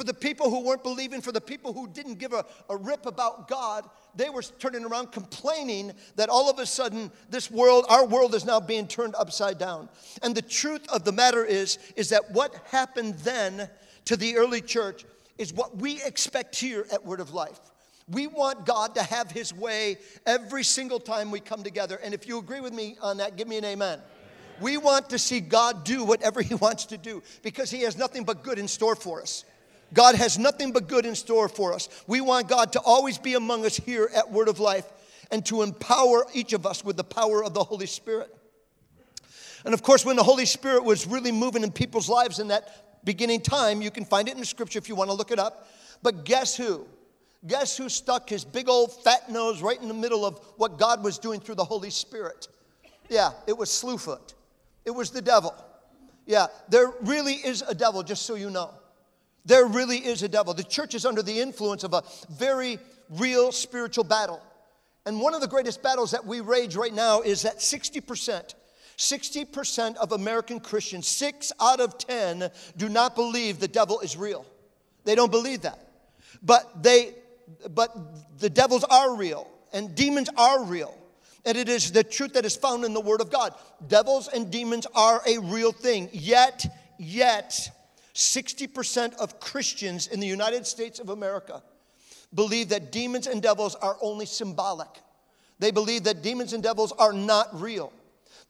For 0.00 0.04
the 0.04 0.14
people 0.14 0.48
who 0.48 0.60
weren't 0.60 0.82
believing, 0.82 1.20
for 1.20 1.30
the 1.30 1.42
people 1.42 1.74
who 1.74 1.86
didn't 1.86 2.14
give 2.14 2.32
a, 2.32 2.46
a 2.70 2.76
rip 2.78 3.04
about 3.04 3.48
God, 3.48 3.84
they 4.14 4.30
were 4.30 4.40
turning 4.40 4.86
around 4.86 5.12
complaining 5.12 5.92
that 6.16 6.30
all 6.30 6.48
of 6.48 6.58
a 6.58 6.64
sudden 6.64 7.12
this 7.28 7.50
world, 7.50 7.84
our 7.90 8.06
world 8.06 8.34
is 8.34 8.46
now 8.46 8.60
being 8.60 8.86
turned 8.86 9.14
upside 9.14 9.58
down. 9.58 9.90
And 10.22 10.34
the 10.34 10.40
truth 10.40 10.88
of 10.88 11.04
the 11.04 11.12
matter 11.12 11.44
is, 11.44 11.78
is 11.96 12.08
that 12.08 12.30
what 12.30 12.54
happened 12.70 13.16
then 13.16 13.68
to 14.06 14.16
the 14.16 14.38
early 14.38 14.62
church 14.62 15.04
is 15.36 15.52
what 15.52 15.76
we 15.76 16.02
expect 16.02 16.56
here 16.56 16.86
at 16.90 17.04
Word 17.04 17.20
of 17.20 17.34
Life. 17.34 17.60
We 18.08 18.26
want 18.26 18.64
God 18.64 18.94
to 18.94 19.02
have 19.02 19.30
His 19.30 19.52
way 19.52 19.98
every 20.24 20.64
single 20.64 20.98
time 20.98 21.30
we 21.30 21.40
come 21.40 21.62
together. 21.62 22.00
And 22.02 22.14
if 22.14 22.26
you 22.26 22.38
agree 22.38 22.60
with 22.60 22.72
me 22.72 22.96
on 23.02 23.18
that, 23.18 23.36
give 23.36 23.48
me 23.48 23.58
an 23.58 23.66
amen. 23.66 24.00
We 24.62 24.78
want 24.78 25.10
to 25.10 25.18
see 25.18 25.40
God 25.40 25.84
do 25.84 26.04
whatever 26.04 26.40
He 26.50 26.54
wants 26.54 26.86
to 26.86 26.96
do 26.96 27.22
because 27.42 27.70
He 27.70 27.82
has 27.82 27.98
nothing 27.98 28.24
but 28.24 28.42
good 28.42 28.58
in 28.58 28.66
store 28.66 28.96
for 28.96 29.20
us. 29.20 29.44
God 29.92 30.14
has 30.14 30.38
nothing 30.38 30.72
but 30.72 30.88
good 30.88 31.04
in 31.04 31.14
store 31.14 31.48
for 31.48 31.72
us. 31.72 31.88
We 32.06 32.20
want 32.20 32.48
God 32.48 32.72
to 32.72 32.80
always 32.80 33.18
be 33.18 33.34
among 33.34 33.66
us 33.66 33.76
here 33.76 34.10
at 34.14 34.30
Word 34.30 34.48
of 34.48 34.60
Life 34.60 34.86
and 35.30 35.44
to 35.46 35.62
empower 35.62 36.26
each 36.32 36.52
of 36.52 36.66
us 36.66 36.84
with 36.84 36.96
the 36.96 37.04
power 37.04 37.42
of 37.42 37.54
the 37.54 37.64
Holy 37.64 37.86
Spirit. 37.86 38.34
And 39.64 39.74
of 39.74 39.82
course, 39.82 40.04
when 40.04 40.16
the 40.16 40.22
Holy 40.22 40.46
Spirit 40.46 40.84
was 40.84 41.06
really 41.06 41.32
moving 41.32 41.62
in 41.62 41.70
people's 41.70 42.08
lives 42.08 42.38
in 42.38 42.48
that 42.48 43.04
beginning 43.04 43.40
time, 43.40 43.82
you 43.82 43.90
can 43.90 44.04
find 44.04 44.28
it 44.28 44.32
in 44.32 44.40
the 44.40 44.46
scripture 44.46 44.78
if 44.78 44.88
you 44.88 44.94
want 44.94 45.10
to 45.10 45.14
look 45.14 45.30
it 45.30 45.38
up. 45.38 45.68
But 46.02 46.24
guess 46.24 46.56
who? 46.56 46.86
Guess 47.46 47.76
who 47.76 47.88
stuck 47.88 48.28
his 48.28 48.44
big 48.44 48.68
old 48.68 48.92
fat 49.02 49.30
nose 49.30 49.62
right 49.62 49.80
in 49.80 49.88
the 49.88 49.94
middle 49.94 50.24
of 50.26 50.38
what 50.56 50.78
God 50.78 51.02
was 51.02 51.18
doing 51.18 51.40
through 51.40 51.54
the 51.56 51.64
Holy 51.64 51.90
Spirit? 51.90 52.48
Yeah, 53.08 53.32
it 53.46 53.56
was 53.56 53.70
Slewfoot. 53.70 54.34
It 54.84 54.90
was 54.90 55.10
the 55.10 55.22
devil. 55.22 55.54
Yeah, 56.26 56.46
there 56.68 56.92
really 57.02 57.34
is 57.34 57.62
a 57.66 57.74
devil, 57.74 58.02
just 58.02 58.24
so 58.24 58.34
you 58.34 58.50
know. 58.50 58.72
There 59.44 59.66
really 59.66 59.98
is 59.98 60.22
a 60.22 60.28
devil. 60.28 60.54
The 60.54 60.64
church 60.64 60.94
is 60.94 61.06
under 61.06 61.22
the 61.22 61.40
influence 61.40 61.84
of 61.84 61.94
a 61.94 62.02
very 62.30 62.78
real 63.10 63.52
spiritual 63.52 64.04
battle. 64.04 64.42
And 65.06 65.20
one 65.20 65.34
of 65.34 65.40
the 65.40 65.48
greatest 65.48 65.82
battles 65.82 66.10
that 66.10 66.26
we 66.26 66.40
rage 66.40 66.76
right 66.76 66.92
now 66.92 67.22
is 67.22 67.42
that 67.42 67.58
60%, 67.58 68.54
60% 68.96 69.96
of 69.96 70.12
American 70.12 70.60
Christians, 70.60 71.08
six 71.08 71.52
out 71.60 71.80
of 71.80 71.96
10, 71.98 72.50
do 72.76 72.88
not 72.88 73.14
believe 73.16 73.58
the 73.58 73.68
devil 73.68 74.00
is 74.00 74.16
real. 74.16 74.44
They 75.04 75.14
don't 75.14 75.30
believe 75.30 75.62
that. 75.62 75.88
But 76.42 76.82
they, 76.82 77.14
but 77.70 78.38
the 78.38 78.50
devils 78.50 78.84
are 78.84 79.16
real 79.16 79.48
and 79.72 79.94
demons 79.94 80.28
are 80.36 80.64
real. 80.64 80.96
And 81.44 81.56
it 81.56 81.68
is 81.68 81.92
the 81.92 82.04
truth 82.04 82.34
that 82.34 82.44
is 82.44 82.54
found 82.54 82.84
in 82.84 82.92
the 82.92 83.00
Word 83.00 83.22
of 83.22 83.30
God. 83.30 83.54
Devils 83.86 84.28
and 84.28 84.50
demons 84.50 84.86
are 84.94 85.22
a 85.26 85.38
real 85.38 85.72
thing. 85.72 86.10
Yet, 86.12 86.66
yet, 86.98 87.70
60% 88.14 89.14
of 89.14 89.40
Christians 89.40 90.06
in 90.06 90.20
the 90.20 90.26
United 90.26 90.66
States 90.66 90.98
of 90.98 91.08
America 91.08 91.62
believe 92.34 92.68
that 92.68 92.92
demons 92.92 93.26
and 93.26 93.42
devils 93.42 93.74
are 93.76 93.96
only 94.00 94.26
symbolic. 94.26 94.88
They 95.58 95.70
believe 95.70 96.04
that 96.04 96.22
demons 96.22 96.52
and 96.52 96.62
devils 96.62 96.92
are 96.92 97.12
not 97.12 97.60
real. 97.60 97.92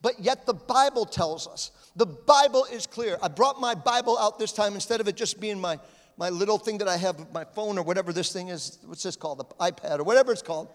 But 0.03 0.21
yet 0.21 0.47
the 0.47 0.55
Bible 0.55 1.05
tells 1.05 1.47
us, 1.47 1.73
the 1.97 2.07
Bible 2.07 2.67
is 2.73 2.87
clear. 2.87 3.19
I 3.23 3.29
brought 3.29 3.61
my 3.61 3.75
Bible 3.75 4.17
out 4.19 4.39
this 4.39 4.53
time 4.53 4.75
instead 4.75 5.01
of 5.01 5.09
it 5.09 5.17
just 5.17 5.41
being 5.41 5.61
my, 5.61 5.79
my 6.17 6.31
little 6.31 6.57
thing 6.59 6.79
that 6.79 6.89
I 6.89 6.97
have, 6.97 7.33
my 7.33 7.45
phone 7.45 7.77
or 7.77 7.83
whatever 7.83 8.13
this 8.13 8.33
thing 8.33 8.49
is, 8.49 8.79
what's 8.87 9.03
this 9.03 9.17
called, 9.17 9.39
the 9.39 9.45
iPad 9.57 9.99
or 9.99 10.05
whatever 10.05 10.33
it's 10.33 10.43
called. 10.43 10.69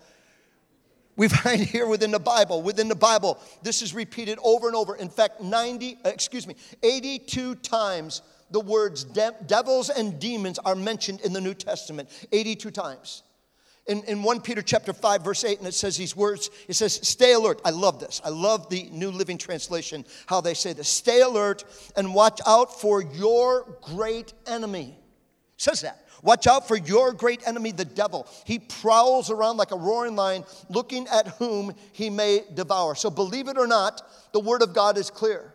We 1.15 1.29
find 1.29 1.61
here 1.63 1.87
within 1.87 2.11
the 2.11 2.19
Bible, 2.19 2.61
within 2.61 2.87
the 2.87 2.95
Bible, 2.95 3.39
this 3.63 3.81
is 3.81 3.95
repeated 3.95 4.37
over 4.43 4.67
and 4.67 4.75
over. 4.75 4.95
In 4.95 5.09
fact, 5.09 5.41
90, 5.41 5.99
excuse 6.05 6.45
me, 6.45 6.55
82 6.83 7.55
times 7.55 8.21
the 8.55 8.61
words 8.61 9.03
de- 9.03 9.35
devils 9.47 9.89
and 9.89 10.17
demons 10.17 10.59
are 10.59 10.75
mentioned 10.75 11.19
in 11.25 11.33
the 11.33 11.41
New 11.41 11.53
Testament 11.53 12.07
82 12.31 12.71
times. 12.71 13.23
In, 13.85 14.01
in 14.05 14.23
1 14.23 14.39
Peter 14.39 14.61
chapter 14.61 14.93
5, 14.93 15.25
verse 15.25 15.43
8, 15.43 15.59
and 15.59 15.67
it 15.67 15.73
says 15.73 15.97
these 15.97 16.15
words, 16.15 16.49
it 16.69 16.75
says, 16.75 16.93
stay 17.05 17.33
alert. 17.33 17.59
I 17.65 17.71
love 17.71 17.99
this. 17.99 18.21
I 18.23 18.29
love 18.29 18.69
the 18.69 18.87
New 18.93 19.11
Living 19.11 19.37
Translation, 19.37 20.05
how 20.25 20.39
they 20.39 20.53
say 20.53 20.71
this. 20.71 20.87
Stay 20.87 21.19
alert 21.19 21.65
and 21.97 22.15
watch 22.15 22.39
out 22.47 22.79
for 22.79 23.01
your 23.01 23.77
great 23.81 24.33
enemy. 24.47 24.97
It 25.55 25.61
says 25.61 25.81
that. 25.81 26.07
Watch 26.23 26.47
out 26.47 26.65
for 26.65 26.77
your 26.77 27.11
great 27.11 27.45
enemy, 27.45 27.73
the 27.73 27.83
devil. 27.83 28.25
He 28.45 28.59
prowls 28.59 29.29
around 29.29 29.57
like 29.57 29.71
a 29.71 29.77
roaring 29.77 30.15
lion, 30.15 30.45
looking 30.69 31.09
at 31.09 31.27
whom 31.39 31.73
he 31.91 32.09
may 32.09 32.43
devour. 32.53 32.95
So, 32.95 33.09
believe 33.09 33.49
it 33.49 33.57
or 33.57 33.67
not, 33.67 34.01
the 34.31 34.39
word 34.39 34.61
of 34.61 34.73
God 34.73 34.97
is 34.97 35.09
clear. 35.09 35.54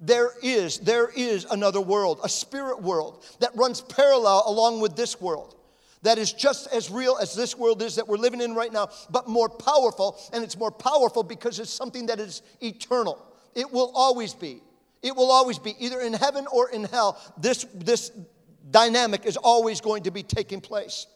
There 0.00 0.30
is, 0.42 0.78
there 0.78 1.10
is 1.14 1.44
another 1.50 1.80
world, 1.80 2.20
a 2.24 2.28
spirit 2.28 2.82
world 2.82 3.24
that 3.40 3.54
runs 3.54 3.82
parallel 3.82 4.44
along 4.46 4.80
with 4.80 4.96
this 4.96 5.20
world 5.20 5.56
that 6.02 6.18
is 6.18 6.32
just 6.32 6.72
as 6.72 6.90
real 6.90 7.18
as 7.20 7.34
this 7.34 7.56
world 7.56 7.82
is 7.82 7.96
that 7.96 8.08
we're 8.08 8.16
living 8.16 8.40
in 8.40 8.54
right 8.54 8.72
now, 8.72 8.88
but 9.10 9.28
more 9.28 9.48
powerful. 9.48 10.18
And 10.32 10.42
it's 10.42 10.56
more 10.56 10.70
powerful 10.70 11.22
because 11.22 11.58
it's 11.58 11.70
something 11.70 12.06
that 12.06 12.18
is 12.18 12.42
eternal. 12.62 13.18
It 13.54 13.70
will 13.70 13.92
always 13.94 14.32
be. 14.32 14.62
It 15.02 15.14
will 15.14 15.30
always 15.30 15.58
be, 15.58 15.74
either 15.78 16.00
in 16.00 16.12
heaven 16.12 16.46
or 16.50 16.70
in 16.70 16.84
hell. 16.84 17.20
This, 17.38 17.66
this 17.74 18.12
dynamic 18.70 19.24
is 19.24 19.36
always 19.36 19.80
going 19.80 20.04
to 20.04 20.10
be 20.10 20.22
taking 20.22 20.60
place. 20.60 21.06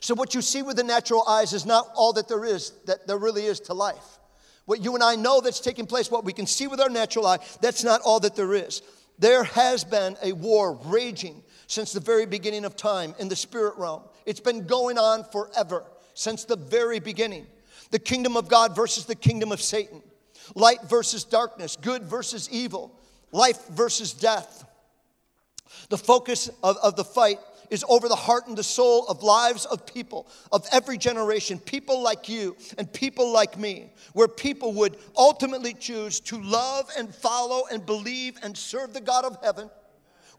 So, 0.00 0.14
what 0.14 0.34
you 0.34 0.40
see 0.40 0.62
with 0.62 0.76
the 0.76 0.84
natural 0.84 1.26
eyes 1.28 1.52
is 1.52 1.66
not 1.66 1.88
all 1.94 2.12
that 2.14 2.28
there 2.28 2.44
is, 2.44 2.72
that 2.86 3.06
there 3.06 3.18
really 3.18 3.44
is 3.44 3.60
to 3.60 3.74
life. 3.74 4.18
What 4.66 4.82
you 4.82 4.94
and 4.94 5.02
I 5.02 5.16
know 5.16 5.40
that's 5.40 5.60
taking 5.60 5.86
place, 5.86 6.10
what 6.10 6.24
we 6.24 6.32
can 6.32 6.46
see 6.46 6.66
with 6.66 6.80
our 6.80 6.88
natural 6.88 7.26
eye, 7.26 7.38
that's 7.60 7.82
not 7.82 8.00
all 8.02 8.20
that 8.20 8.36
there 8.36 8.54
is. 8.54 8.82
There 9.18 9.44
has 9.44 9.84
been 9.84 10.16
a 10.22 10.32
war 10.32 10.78
raging 10.84 11.42
since 11.66 11.92
the 11.92 12.00
very 12.00 12.26
beginning 12.26 12.64
of 12.64 12.74
time 12.74 13.14
in 13.18 13.28
the 13.28 13.36
spirit 13.36 13.76
realm. 13.76 14.02
It's 14.26 14.40
been 14.40 14.66
going 14.66 14.98
on 14.98 15.24
forever, 15.24 15.84
since 16.14 16.44
the 16.44 16.56
very 16.56 17.00
beginning. 17.00 17.46
The 17.90 17.98
kingdom 17.98 18.36
of 18.36 18.48
God 18.48 18.74
versus 18.74 19.04
the 19.04 19.14
kingdom 19.14 19.52
of 19.52 19.60
Satan, 19.60 20.02
light 20.54 20.82
versus 20.88 21.24
darkness, 21.24 21.76
good 21.76 22.04
versus 22.04 22.48
evil, 22.50 22.98
life 23.32 23.68
versus 23.68 24.12
death. 24.12 24.64
The 25.88 25.98
focus 25.98 26.48
of, 26.62 26.76
of 26.82 26.96
the 26.96 27.04
fight 27.04 27.38
is 27.70 27.84
over 27.88 28.08
the 28.08 28.16
heart 28.16 28.46
and 28.46 28.56
the 28.58 28.62
soul 28.62 29.06
of 29.06 29.22
lives 29.22 29.64
of 29.66 29.86
people 29.86 30.26
of 30.52 30.66
every 30.72 30.98
generation, 30.98 31.58
people 31.58 32.02
like 32.02 32.28
you 32.28 32.56
and 32.76 32.92
people 32.92 33.32
like 33.32 33.58
me, 33.58 33.92
where 34.12 34.28
people 34.28 34.72
would 34.74 34.96
ultimately 35.16 35.72
choose 35.72 36.20
to 36.20 36.40
love 36.42 36.90
and 36.98 37.14
follow 37.14 37.64
and 37.70 37.86
believe 37.86 38.36
and 38.42 38.56
serve 38.56 38.92
the 38.92 39.00
God 39.00 39.24
of 39.24 39.38
heaven 39.42 39.70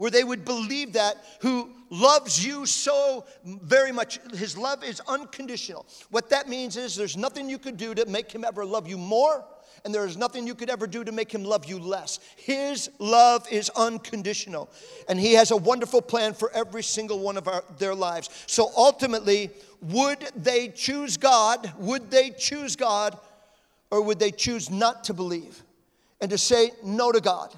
where 0.02 0.10
they 0.10 0.24
would 0.24 0.44
believe 0.44 0.94
that 0.94 1.24
who 1.42 1.70
loves 1.92 2.44
you 2.44 2.66
so 2.66 3.24
very 3.46 3.92
much. 3.92 4.20
His 4.34 4.58
love 4.58 4.84
is 4.84 5.00
unconditional. 5.08 5.86
What 6.10 6.32
that 6.32 6.50
means 6.50 6.76
is 6.76 6.96
there's 6.96 7.16
nothing 7.16 7.48
you 7.48 7.60
could 7.60 7.78
do 7.78 7.94
to 7.94 8.08
make 8.08 8.32
him 8.32 8.44
ever 8.44 8.66
love 8.66 8.88
you 8.88 8.98
more, 8.98 9.46
and 9.86 9.94
there 9.94 10.08
is 10.08 10.18
nothing 10.18 10.48
you 10.48 10.56
could 10.56 10.72
ever 10.72 10.88
do 10.88 11.04
to 11.04 11.12
make 11.12 11.32
him 11.32 11.44
love 11.44 11.66
you 11.66 11.78
less. 11.78 12.20
His 12.36 12.90
love 12.98 13.46
is 13.52 13.70
unconditional, 13.76 14.72
and 15.08 15.20
he 15.20 15.34
has 15.34 15.52
a 15.52 15.58
wonderful 15.58 16.02
plan 16.02 16.34
for 16.34 16.52
every 16.52 16.82
single 16.82 17.20
one 17.20 17.38
of 17.38 17.48
our, 17.48 17.64
their 17.78 17.94
lives. 17.94 18.32
So 18.48 18.72
ultimately, 18.76 19.52
would 19.84 20.22
they 20.36 20.70
choose 20.70 21.16
God? 21.16 21.72
Would 21.78 22.10
they 22.10 22.32
choose 22.32 22.76
God? 22.76 23.20
Or 23.92 24.02
would 24.02 24.18
they 24.18 24.32
choose 24.32 24.72
not 24.72 25.04
to 25.04 25.14
believe 25.14 25.62
and 26.20 26.32
to 26.32 26.40
say 26.40 26.72
no 26.84 27.12
to 27.12 27.22
God? 27.22 27.54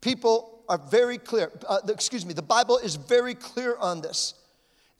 People 0.00 0.53
are 0.68 0.78
very 0.78 1.18
clear. 1.18 1.50
Uh, 1.66 1.80
excuse 1.88 2.24
me, 2.24 2.34
the 2.34 2.42
Bible 2.42 2.78
is 2.78 2.96
very 2.96 3.34
clear 3.34 3.76
on 3.76 4.00
this. 4.00 4.34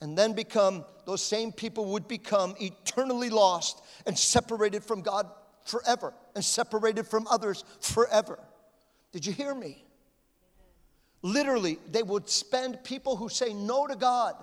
And 0.01 0.17
then 0.17 0.33
become, 0.33 0.85
those 1.05 1.23
same 1.23 1.51
people 1.51 1.85
would 1.93 2.07
become 2.07 2.55
eternally 2.59 3.29
lost 3.29 3.81
and 4.05 4.17
separated 4.17 4.83
from 4.83 5.01
God 5.01 5.27
forever 5.65 6.13
and 6.35 6.43
separated 6.43 7.07
from 7.07 7.27
others 7.27 7.63
forever. 7.79 8.39
Did 9.11 9.25
you 9.25 9.33
hear 9.33 9.55
me? 9.55 9.83
Literally, 11.21 11.79
they 11.91 12.03
would 12.03 12.29
spend 12.29 12.83
people 12.83 13.15
who 13.15 13.29
say 13.29 13.53
no 13.53 13.87
to 13.87 13.95
God. 13.95 14.35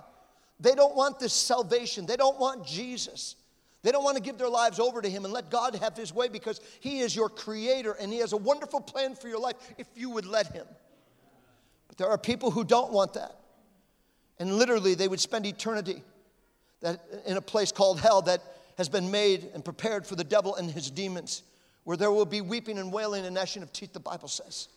They 0.59 0.75
don't 0.75 0.95
want 0.95 1.19
this 1.19 1.33
salvation, 1.33 2.05
they 2.05 2.17
don't 2.17 2.39
want 2.39 2.65
Jesus. 2.65 3.35
They 3.83 3.91
don't 3.91 4.03
want 4.05 4.15
to 4.15 4.23
give 4.23 4.37
their 4.37 4.49
lives 4.49 4.79
over 4.79 5.01
to 5.01 5.09
Him 5.09 5.25
and 5.25 5.33
let 5.33 5.49
God 5.51 5.75
have 5.75 5.95
His 5.95 6.13
way 6.13 6.29
because 6.29 6.61
He 6.79 6.99
is 6.99 7.13
your 7.13 7.27
creator 7.27 7.91
and 7.99 8.11
He 8.11 8.19
has 8.19 8.31
a 8.31 8.37
wonderful 8.37 8.79
plan 8.79 9.13
for 9.13 9.27
your 9.27 9.39
life 9.39 9.55
if 9.77 9.87
you 9.93 10.09
would 10.09 10.25
let 10.25 10.53
Him. 10.53 10.65
There 11.97 12.07
are 12.07 12.17
people 12.17 12.51
who 12.51 12.63
don't 12.63 12.91
want 12.91 13.13
that. 13.13 13.35
And 14.39 14.57
literally, 14.57 14.95
they 14.95 15.07
would 15.07 15.19
spend 15.19 15.45
eternity 15.45 16.03
that, 16.81 17.01
in 17.25 17.37
a 17.37 17.41
place 17.41 17.71
called 17.71 17.99
hell 17.99 18.21
that 18.23 18.41
has 18.77 18.89
been 18.89 19.11
made 19.11 19.49
and 19.53 19.63
prepared 19.63 20.05
for 20.05 20.15
the 20.15 20.23
devil 20.23 20.55
and 20.55 20.69
his 20.69 20.89
demons, 20.89 21.43
where 21.83 21.97
there 21.97 22.11
will 22.11 22.25
be 22.25 22.41
weeping 22.41 22.77
and 22.77 22.91
wailing 22.91 23.25
and 23.25 23.35
gnashing 23.35 23.61
of 23.63 23.71
teeth, 23.71 23.93
the 23.93 23.99
Bible 23.99 24.27
says. 24.27 24.69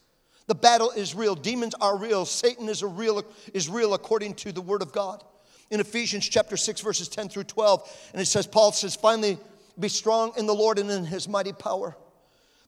The 0.46 0.54
battle 0.54 0.90
is 0.90 1.14
real. 1.14 1.34
Demons 1.34 1.74
are 1.80 1.96
real. 1.96 2.24
Satan 2.24 2.68
is, 2.68 2.82
a 2.82 2.86
real, 2.86 3.24
is 3.52 3.68
real 3.68 3.94
according 3.94 4.34
to 4.34 4.52
the 4.52 4.60
word 4.60 4.82
of 4.82 4.92
God. 4.92 5.24
In 5.70 5.80
Ephesians 5.80 6.28
chapter 6.28 6.56
6, 6.56 6.80
verses 6.80 7.08
10 7.08 7.28
through 7.28 7.44
12, 7.44 8.10
and 8.12 8.22
it 8.22 8.26
says, 8.26 8.46
Paul 8.46 8.70
says, 8.70 8.94
finally, 8.94 9.38
be 9.78 9.88
strong 9.88 10.32
in 10.36 10.46
the 10.46 10.54
Lord 10.54 10.78
and 10.78 10.90
in 10.90 11.04
his 11.04 11.26
mighty 11.26 11.52
power. 11.52 11.96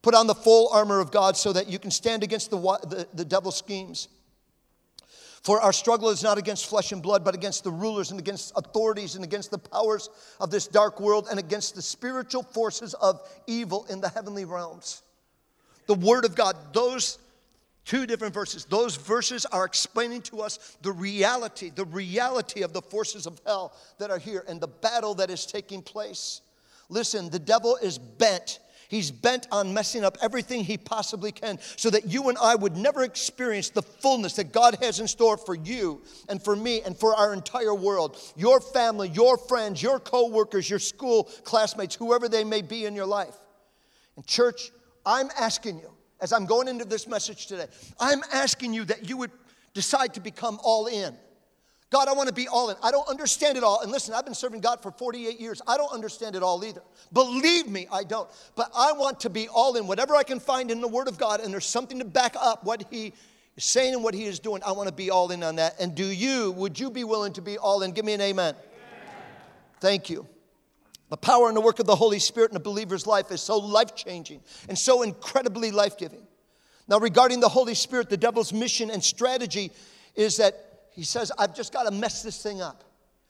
Put 0.02 0.14
on 0.14 0.26
the 0.26 0.35
full 0.35 0.69
armor 0.73 1.00
of 1.00 1.12
God 1.12 1.37
so 1.37 1.52
that 1.52 1.69
you 1.69 1.78
can 1.78 1.90
stand 1.90 2.23
against 2.23 2.50
the, 2.50 2.59
the, 2.59 3.07
the 3.14 3.25
devil's 3.25 3.57
schemes. 3.57 4.09
For 5.42 5.61
our 5.61 5.73
struggle 5.73 6.11
is 6.11 6.23
not 6.23 6.38
against 6.38 6.66
flesh 6.66 6.92
and 6.92 7.02
blood, 7.02 7.25
but 7.25 7.35
against 7.35 7.64
the 7.64 7.71
rulers 7.71 8.11
and 8.11 8.18
against 8.18 8.52
authorities 8.57 9.14
and 9.14 9.25
against 9.25 9.50
the 9.50 9.59
powers 9.59 10.11
of 10.40 10.50
this 10.50 10.66
dark 10.66 11.00
world 11.00 11.28
and 11.30 11.38
against 11.38 11.75
the 11.75 11.83
spiritual 11.83 12.42
forces 12.42 12.95
of 12.95 13.21
evil 13.47 13.87
in 13.88 14.00
the 14.00 14.09
heavenly 14.09 14.45
realms. 14.45 15.02
The 15.87 15.95
Word 15.95 16.25
of 16.25 16.35
God, 16.35 16.57
those 16.73 17.18
two 17.85 18.07
different 18.07 18.35
verses, 18.35 18.66
those 18.66 18.97
verses 18.97 19.47
are 19.47 19.64
explaining 19.64 20.23
to 20.23 20.42
us 20.42 20.76
the 20.83 20.92
reality, 20.92 21.71
the 21.71 21.87
reality 21.87 22.62
of 22.62 22.73
the 22.73 22.83
forces 22.83 23.26
of 23.26 23.40
hell 23.47 23.75
that 23.99 24.11
are 24.11 24.18
here 24.18 24.45
and 24.49 24.61
the 24.61 24.68
battle 24.68 25.14
that 25.14 25.30
is 25.30 25.47
taking 25.47 25.80
place. 25.80 26.42
Listen, 26.90 27.30
the 27.30 27.38
devil 27.38 27.76
is 27.76 27.97
bent 27.97 28.59
He's 28.88 29.11
bent 29.11 29.47
on 29.52 29.75
messing 29.75 30.02
up 30.02 30.16
everything 30.23 30.64
he 30.64 30.78
possibly 30.78 31.30
can 31.30 31.59
so 31.76 31.90
that 31.90 32.07
you 32.07 32.30
and 32.30 32.38
I 32.38 32.54
would 32.54 32.75
never 32.75 33.02
experience 33.02 33.68
the 33.68 33.83
fullness 33.83 34.37
that 34.37 34.50
God 34.50 34.78
has 34.80 34.99
in 34.99 35.07
store 35.07 35.37
for 35.37 35.54
you 35.54 36.02
and 36.30 36.42
for 36.42 36.57
me 36.57 36.80
and 36.80 36.97
for 36.97 37.14
our 37.14 37.35
entire 37.35 37.75
world. 37.75 38.16
Your 38.35 38.61
family, 38.61 39.11
your 39.11 39.37
friends, 39.37 39.83
your 39.83 40.00
co-workers, 40.00 40.71
your 40.71 40.78
school 40.78 41.25
classmates, 41.45 41.95
whoever 41.95 42.30
they 42.30 42.45
may 42.45 42.62
be 42.62 42.87
in 42.87 42.95
your 42.95 43.07
life. 43.07 43.37
And 44.16 44.26
church, 44.26 44.71
I'm 45.04 45.28
asking 45.38 45.80
you 45.80 45.90
as 46.21 46.33
I'm 46.33 46.47
going 46.47 46.66
into 46.66 46.85
this 46.85 47.07
message 47.07 47.47
today, 47.47 47.66
I'm 48.00 48.23
asking 48.33 48.73
you 48.75 48.85
that 48.87 49.09
you 49.09 49.16
would 49.18 49.30
decide 49.75 50.14
to 50.14 50.21
become 50.21 50.59
all 50.62 50.87
in. 50.87 51.14
God, 51.90 52.07
I 52.07 52.12
want 52.12 52.28
to 52.28 52.35
be 52.35 52.49
all 52.49 52.68
in. 52.68 52.76
I 52.83 52.90
don't 52.90 53.09
understand 53.09 53.57
it 53.57 53.64
all. 53.64 53.80
And 53.80 53.90
listen, 53.90 54.12
I've 54.12 54.26
been 54.26 54.35
serving 54.35 54.61
God 54.61 54.83
for 54.83 54.90
48 54.90 55.40
years. 55.40 55.62
I 55.66 55.78
don't 55.78 55.90
understand 55.90 56.37
it 56.37 56.42
all 56.42 56.62
either. 56.62 56.83
Believe 57.14 57.66
me, 57.66 57.87
I 57.90 58.04
don't. 58.04 58.28
But 58.57 58.71
I 58.76 58.92
want 58.92 59.21
to 59.21 59.30
be 59.30 59.49
all 59.49 59.75
in. 59.76 59.87
Whatever 59.87 60.14
I 60.14 60.23
can 60.23 60.38
find 60.38 60.71
in 60.71 60.83
the 60.83 60.88
Word 60.88 61.09
of 61.09 61.16
God, 61.16 61.40
and 61.40 61.52
there's 61.52 61.64
something 61.64 61.99
to 61.99 62.04
back 62.04 62.37
up 62.38 62.62
what 62.62 62.85
He 62.90 63.14
is 63.57 63.64
saying 63.64 63.95
and 63.95 64.04
what 64.04 64.12
He 64.12 64.25
is 64.25 64.38
doing, 64.38 64.62
I 64.66 64.73
want 64.73 64.88
to 64.88 64.95
be 64.95 65.09
all 65.09 65.30
in 65.30 65.42
on 65.42 65.57
that. 65.57 65.76
And 65.80 65.95
do 65.95 66.04
you, 66.04 66.52
would 66.52 66.78
you 66.78 66.90
be 66.90 67.04
willing 67.04 67.33
to 67.35 67.42
be 67.42 67.57
all 67.57 67.83
in? 67.83 67.92
Give 67.92 68.04
me 68.04 68.12
an 68.12 68.21
amen. 68.21 68.54
amen. 68.54 69.14
Thank 69.80 70.11
you. 70.11 70.26
The 71.09 71.16
power 71.16 71.49
and 71.49 71.57
the 71.57 71.62
work 71.62 71.78
of 71.78 71.87
the 71.87 71.97
Holy 71.97 72.18
Spirit 72.18 72.50
in 72.50 72.57
a 72.59 72.61
believer's 72.61 73.07
life 73.07 73.30
is 73.30 73.40
so 73.40 73.57
life 73.57 73.95
changing 73.95 74.42
and 74.68 74.76
so 74.76 75.00
incredibly 75.00 75.71
life 75.71 75.97
giving. 75.97 76.26
Now, 76.87 76.99
regarding 76.99 77.40
the 77.40 77.49
Holy 77.49 77.75
Spirit, 77.75 78.11
the 78.11 78.18
devil's 78.18 78.52
mission 78.52 78.90
and 78.90 79.02
strategy 79.02 79.73
is 80.14 80.37
that 80.37 80.68
he 80.99 81.05
says, 81.05 81.31
I've 81.38 81.55
just 81.55 81.73
got 81.73 81.85
to 81.85 81.93
mess 81.93 82.25
this 82.25 82.43
thing 82.43 82.61
up. 82.61 82.83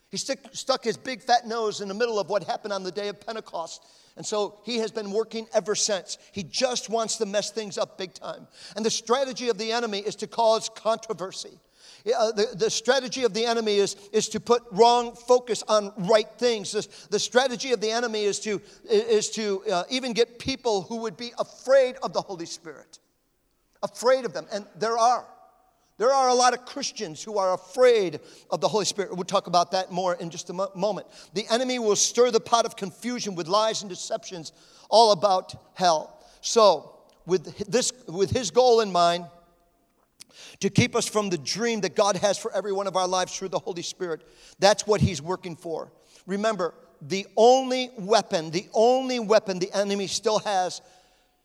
He 0.09 0.17
stick, 0.17 0.39
stuck 0.53 0.83
his 0.85 0.97
big 0.97 1.23
fat 1.23 1.47
nose 1.47 1.83
in 1.83 1.89
the 1.89 1.95
middle 1.95 2.19
of 2.19 2.31
what 2.31 2.43
happened 2.43 2.73
on 2.73 2.83
the 2.83 2.91
day 2.91 3.09
of 3.09 3.21
Pentecost. 3.21 3.85
And 4.17 4.25
so 4.25 4.59
he 4.65 4.79
has 4.79 4.91
been 4.91 5.13
working 5.13 5.47
ever 5.53 5.75
since. 5.75 6.17
He 6.33 6.43
just 6.45 6.89
wants 6.89 7.17
to 7.17 7.27
mess 7.27 7.51
things 7.51 7.77
up 7.77 7.99
big 7.99 8.15
time. 8.15 8.47
And 8.75 8.87
the 8.87 8.91
strategy 8.91 9.51
of 9.51 9.59
the 9.59 9.71
enemy 9.71 9.99
is 9.99 10.17
to 10.17 10.27
cause 10.27 10.71
controversy. 10.71 11.61
Uh, 12.07 12.33
the, 12.33 12.47
the 12.57 12.71
strategy 12.71 13.25
of 13.25 13.35
the 13.35 13.45
enemy 13.45 13.77
is, 13.77 13.97
is 14.15 14.31
to 14.31 14.41
put 14.41 14.63
wrong 14.73 15.15
focus 15.15 15.63
on 15.69 15.93
right 15.99 16.31
things. 16.39 16.73
The, 16.73 16.89
the 17.11 17.19
strategy 17.19 17.73
of 17.73 17.83
the 17.83 17.91
enemy 17.91 18.25
is 18.25 18.41
to, 18.41 18.63
is 18.89 19.29
to 19.33 19.63
uh, 19.71 19.83
even 19.91 20.15
get 20.15 20.39
people 20.39 20.81
who 20.85 21.03
would 21.03 21.19
be 21.19 21.33
afraid 21.39 21.97
of 22.03 22.15
the 22.15 22.23
Holy 22.23 22.47
Spirit. 22.47 22.99
Afraid 23.83 24.25
of 24.25 24.33
them. 24.33 24.47
And 24.51 24.65
there 24.79 24.97
are. 24.97 25.27
There 25.99 26.13
are 26.13 26.29
a 26.29 26.35
lot 26.35 26.55
of 26.55 26.65
Christians 26.65 27.23
who 27.23 27.39
are 27.39 27.55
afraid 27.55 28.21
of 28.51 28.61
the 28.61 28.69
Holy 28.69 28.85
Spirit. 28.85 29.15
We'll 29.15 29.25
talk 29.25 29.49
about 29.49 29.73
that 29.73 29.93
more 29.93 30.15
in 30.15 30.31
just 30.31 30.49
a 30.49 30.53
mo- 30.53 30.71
moment. 30.75 31.09
The 31.35 31.45
enemy 31.51 31.79
will 31.79 31.97
stir 31.97 32.31
the 32.31 32.41
pot 32.41 32.65
of 32.65 32.77
confusion 32.77 33.35
with 33.35 33.49
lies 33.49 33.83
and 33.83 33.91
deceptions 33.91 34.53
all 34.89 35.13
about 35.13 35.55
hell. 35.75 36.23
So, 36.41 36.95
with 37.27 37.59
this 37.71 37.93
with 38.07 38.31
his 38.31 38.51
goal 38.51 38.81
in 38.81 38.91
mind, 38.91 39.27
to 40.61 40.71
keep 40.71 40.97
us 40.97 41.09
from 41.09 41.31
the 41.31 41.39
dream 41.39 41.81
that 41.83 41.95
God 41.95 42.17
has 42.17 42.39
for 42.39 42.53
every 42.53 42.73
one 42.73 42.87
of 42.87 42.97
our 42.97 43.09
lives 43.09 43.37
through 43.37 43.49
the 43.49 43.59
Holy 43.59 43.83
Spirit. 43.83 44.23
That's 44.59 44.87
what 44.87 45.01
He's 45.01 45.23
working 45.23 45.57
for. 45.57 45.93
Remember, 46.27 46.75
the 47.01 47.27
only 47.37 47.91
weapon, 47.97 48.51
the 48.51 48.69
only 48.73 49.21
weapon 49.21 49.59
the 49.59 49.73
enemy 49.73 50.07
still 50.07 50.41
has 50.41 50.81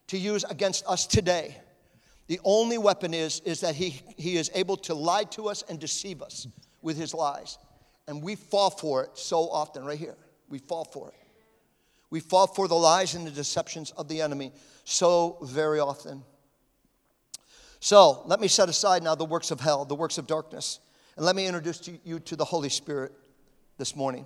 to 0.08 0.18
use 0.18 0.44
against 0.44 0.84
us 0.88 1.06
today, 1.06 1.58
the 2.27 2.39
only 2.44 2.77
weapon 2.77 3.13
is, 3.13 3.42
is 3.42 3.62
that 3.62 3.75
he, 3.75 4.01
he 4.18 4.38
is 4.38 4.50
able 4.53 4.77
to 4.77 4.94
lie 4.94 5.25
to 5.25 5.50
us 5.50 5.63
and 5.70 5.80
deceive 5.80 6.22
us 6.22 6.48
with 6.82 6.98
his 6.98 7.13
lies. 7.13 7.58
And 8.08 8.22
we 8.22 8.36
fall 8.36 8.70
for 8.70 9.03
it 9.03 9.12
so 9.18 9.50
often, 9.50 9.86
right 9.86 10.00
here. 10.00 10.15
We 10.50 10.60
fall 10.60 10.86
for 10.86 11.10
it. 11.10 11.15
We 12.10 12.20
fall 12.20 12.48
for 12.48 12.68
the 12.68 12.75
lies 12.75 13.15
and 13.15 13.25
the 13.25 13.32
deceptions 13.32 13.92
of 13.92 14.08
the 14.08 14.22
enemy 14.22 14.51
so 14.84 15.38
very 15.42 15.80
often. 15.80 16.24
So 17.80 18.24
let 18.25 18.39
me 18.39 18.48
set 18.48 18.70
aside 18.70 19.03
now 19.03 19.15
the 19.15 19.25
works 19.25 19.51
of 19.51 19.60
hell, 19.60 19.84
the 19.84 19.96
works 19.96 20.18
of 20.18 20.27
darkness, 20.27 20.80
and 21.18 21.25
let 21.25 21.36
me 21.36 21.46
introduce 21.46 21.80
to 21.80 21.98
you 22.03 22.20
to 22.20 22.36
the 22.36 22.46
Holy 22.46 22.70
Spirit 22.70 23.12
this 23.77 23.96
morning. 23.96 24.25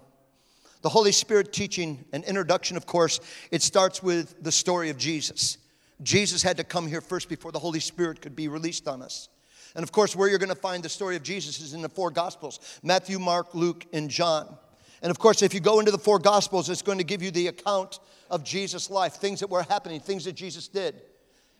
The 0.82 0.90
Holy 0.90 1.12
Spirit 1.12 1.52
teaching 1.52 2.06
an 2.14 2.24
introduction, 2.24 2.78
of 2.78 2.86
course, 2.86 3.20
it 3.52 3.62
starts 3.62 4.04
with 4.04 4.44
the 4.44 4.52
story 4.52 4.90
of 4.90 4.98
Jesus. 4.98 5.58
Jesus 6.02 6.44
had 6.44 6.58
to 6.58 6.64
come 6.64 6.88
here 6.88 7.02
first 7.02 7.30
before 7.30 7.52
the 7.52 7.60
Holy 7.60 7.80
Spirit 7.80 8.22
could 8.22 8.36
be 8.36 8.48
released 8.48 8.88
on 8.88 9.02
us. 9.02 9.30
And 9.76 9.84
of 9.84 9.92
course, 9.92 10.16
where 10.16 10.28
you're 10.28 10.40
going 10.40 10.50
to 10.50 10.56
find 10.56 10.84
the 10.84 10.90
story 10.90 11.16
of 11.16 11.24
Jesus 11.24 11.60
is 11.60 11.74
in 11.74 11.82
the 11.82 11.90
four 11.90 12.12
Gospels 12.12 12.80
Matthew, 12.84 13.20
Mark, 13.20 13.54
Luke, 13.54 13.86
and 13.94 14.10
John. 14.10 14.58
And 15.02 15.12
of 15.12 15.20
course, 15.20 15.42
if 15.42 15.54
you 15.54 15.60
go 15.60 15.80
into 15.80 15.92
the 15.92 15.98
four 15.98 16.20
Gospels, 16.20 16.70
it's 16.70 16.82
going 16.82 16.98
to 16.98 17.04
give 17.04 17.22
you 17.22 17.32
the 17.32 17.48
account 17.48 18.00
of 18.30 18.44
Jesus' 18.44 18.90
life, 18.90 19.14
things 19.14 19.40
that 19.40 19.50
were 19.50 19.64
happening, 19.64 20.00
things 20.00 20.26
that 20.26 20.34
Jesus 20.34 20.68
did. 20.68 21.02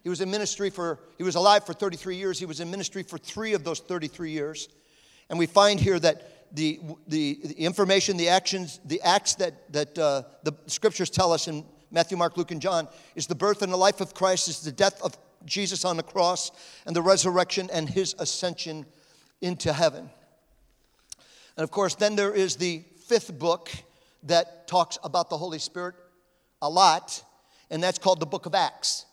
He 0.02 0.10
was 0.10 0.22
in 0.22 0.32
ministry 0.32 0.70
for, 0.70 1.00
he 1.18 1.24
was 1.24 1.36
alive 1.36 1.66
for 1.66 1.74
33 1.74 2.16
years. 2.16 2.40
He 2.40 2.46
was 2.46 2.60
in 2.60 2.72
ministry 2.72 3.04
for 3.04 3.18
three 3.18 3.54
of 3.54 3.64
those 3.64 3.80
33 3.80 4.32
years. 4.32 4.70
And 5.30 5.38
we 5.38 5.46
find 5.46 5.80
here 5.80 6.00
that 6.00 6.56
the, 6.56 6.80
the, 7.08 7.40
the 7.44 7.54
information, 7.56 8.18
the 8.18 8.30
actions, 8.30 8.80
the 8.86 9.02
acts 9.02 9.36
that, 9.36 9.72
that 9.74 9.98
uh, 9.98 10.24
the 10.44 10.54
scriptures 10.68 11.10
tell 11.10 11.34
us 11.34 11.48
in 11.48 11.66
Matthew, 11.92 12.18
Mark, 12.18 12.38
Luke, 12.38 12.52
and 12.52 12.62
John, 12.62 12.88
is 13.16 13.28
the 13.28 13.36
birth 13.36 13.62
and 13.62 13.72
the 13.72 13.78
life 13.78 14.02
of 14.02 14.14
Christ, 14.14 14.48
is 14.48 14.62
the 14.62 14.72
death 14.72 15.02
of 15.02 15.18
Jesus 15.46 15.86
on 15.86 15.98
the 15.98 16.04
cross, 16.04 16.52
and 16.86 16.96
the 16.96 17.02
resurrection 17.02 17.70
and 17.72 17.90
his 17.90 18.16
ascension 18.20 18.86
into 19.42 19.72
heaven. 19.72 20.10
And 21.56 21.64
of 21.64 21.72
course, 21.72 21.96
then 21.96 22.16
there 22.16 22.34
is 22.34 22.56
the 22.56 22.84
fifth 23.08 23.38
book 23.38 23.72
that 24.24 24.68
talks 24.68 24.98
about 25.04 25.30
the 25.30 25.38
Holy 25.38 25.60
Spirit 25.60 25.96
a 26.62 26.70
lot, 26.70 27.24
and 27.70 27.82
that's 27.82 28.00
called 28.00 28.20
the 28.20 28.26
book 28.26 28.46
of 28.46 28.56
Acts. 28.56 29.06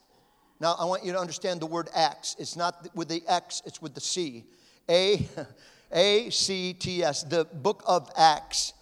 Now, 0.61 0.77
I 0.79 0.85
want 0.85 1.05
you 1.05 1.13
to 1.13 1.19
understand 1.19 1.61
the 1.61 1.67
word 1.67 1.89
Acts. 1.95 2.37
It's 2.39 2.57
not 2.57 2.89
with 2.95 3.09
the 3.09 3.23
X, 3.29 3.63
it's 3.67 3.83
with 3.83 3.95
the 3.95 4.01
C. 4.01 4.45
A, 4.89 5.27
A 5.93 6.31
C 6.31 6.73
T 6.73 7.03
S, 7.03 7.23
the 7.23 7.45
book 7.45 7.83
of 7.87 8.11
Acts 8.17 8.73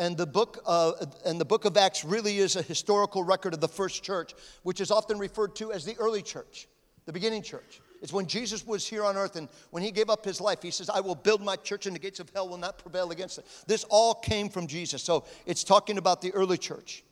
and 0.00 0.16
the 0.16 0.26
book 0.26 0.62
of, 0.64 1.14
and 1.26 1.38
the 1.38 1.44
book 1.44 1.66
of 1.66 1.76
acts 1.76 2.04
really 2.04 2.38
is 2.38 2.56
a 2.56 2.62
historical 2.62 3.22
record 3.22 3.52
of 3.52 3.60
the 3.60 3.68
first 3.68 4.02
church 4.02 4.32
which 4.62 4.80
is 4.80 4.90
often 4.90 5.18
referred 5.18 5.54
to 5.56 5.72
as 5.72 5.84
the 5.84 5.94
early 5.98 6.22
church 6.22 6.66
the 7.06 7.12
beginning 7.12 7.42
church. 7.42 7.80
It's 8.02 8.12
when 8.12 8.26
jesus 8.26 8.66
was 8.66 8.86
here 8.86 9.04
on 9.04 9.16
earth 9.16 9.36
and 9.36 9.48
when 9.70 9.82
he 9.82 9.90
gave 9.90 10.08
up 10.08 10.24
his 10.24 10.40
life 10.40 10.62
he 10.62 10.70
says 10.70 10.88
i 10.88 11.00
will 11.00 11.14
build 11.14 11.42
my 11.42 11.54
church 11.56 11.86
and 11.86 11.94
the 11.94 12.00
gates 12.00 12.18
of 12.18 12.30
hell 12.34 12.48
will 12.48 12.56
not 12.56 12.78
prevail 12.78 13.10
against 13.10 13.38
it. 13.38 13.46
This 13.66 13.84
all 13.84 14.14
came 14.14 14.48
from 14.48 14.66
jesus. 14.66 15.02
So 15.02 15.24
it's 15.46 15.62
talking 15.62 15.98
about 15.98 16.22
the 16.22 16.32
early 16.32 16.58
church. 16.58 17.04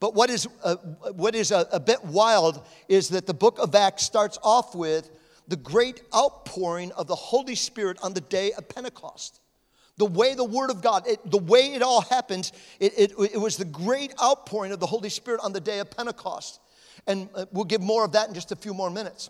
But 0.00 0.14
what 0.14 0.30
is, 0.30 0.46
uh, 0.62 0.76
what 1.16 1.34
is 1.34 1.50
a, 1.50 1.66
a 1.72 1.80
bit 1.80 2.04
wild 2.04 2.64
is 2.88 3.08
that 3.08 3.26
the 3.26 3.34
book 3.34 3.58
of 3.58 3.74
acts 3.74 4.04
starts 4.04 4.38
off 4.44 4.76
with 4.76 5.10
the 5.48 5.56
great 5.56 6.02
outpouring 6.14 6.92
of 6.92 7.08
the 7.08 7.16
holy 7.16 7.56
spirit 7.56 7.98
on 8.00 8.14
the 8.14 8.20
day 8.20 8.52
of 8.52 8.68
pentecost 8.68 9.40
the 9.98 10.06
way 10.06 10.34
the 10.34 10.44
Word 10.44 10.70
of 10.70 10.80
God, 10.80 11.06
it, 11.06 11.18
the 11.28 11.38
way 11.38 11.74
it 11.74 11.82
all 11.82 12.00
happens, 12.02 12.52
it, 12.80 12.92
it, 12.96 13.12
it, 13.34 13.40
was 13.40 13.56
the 13.56 13.64
great 13.64 14.14
outpouring 14.22 14.72
of 14.72 14.80
the 14.80 14.86
Holy 14.86 15.10
Spirit 15.10 15.40
on 15.42 15.52
the 15.52 15.60
day 15.60 15.80
of 15.80 15.90
Pentecost. 15.90 16.60
And 17.06 17.28
uh, 17.34 17.46
we'll 17.52 17.64
give 17.64 17.82
more 17.82 18.04
of 18.04 18.12
that 18.12 18.28
in 18.28 18.34
just 18.34 18.52
a 18.52 18.56
few 18.56 18.72
more 18.72 18.90
minutes. 18.90 19.28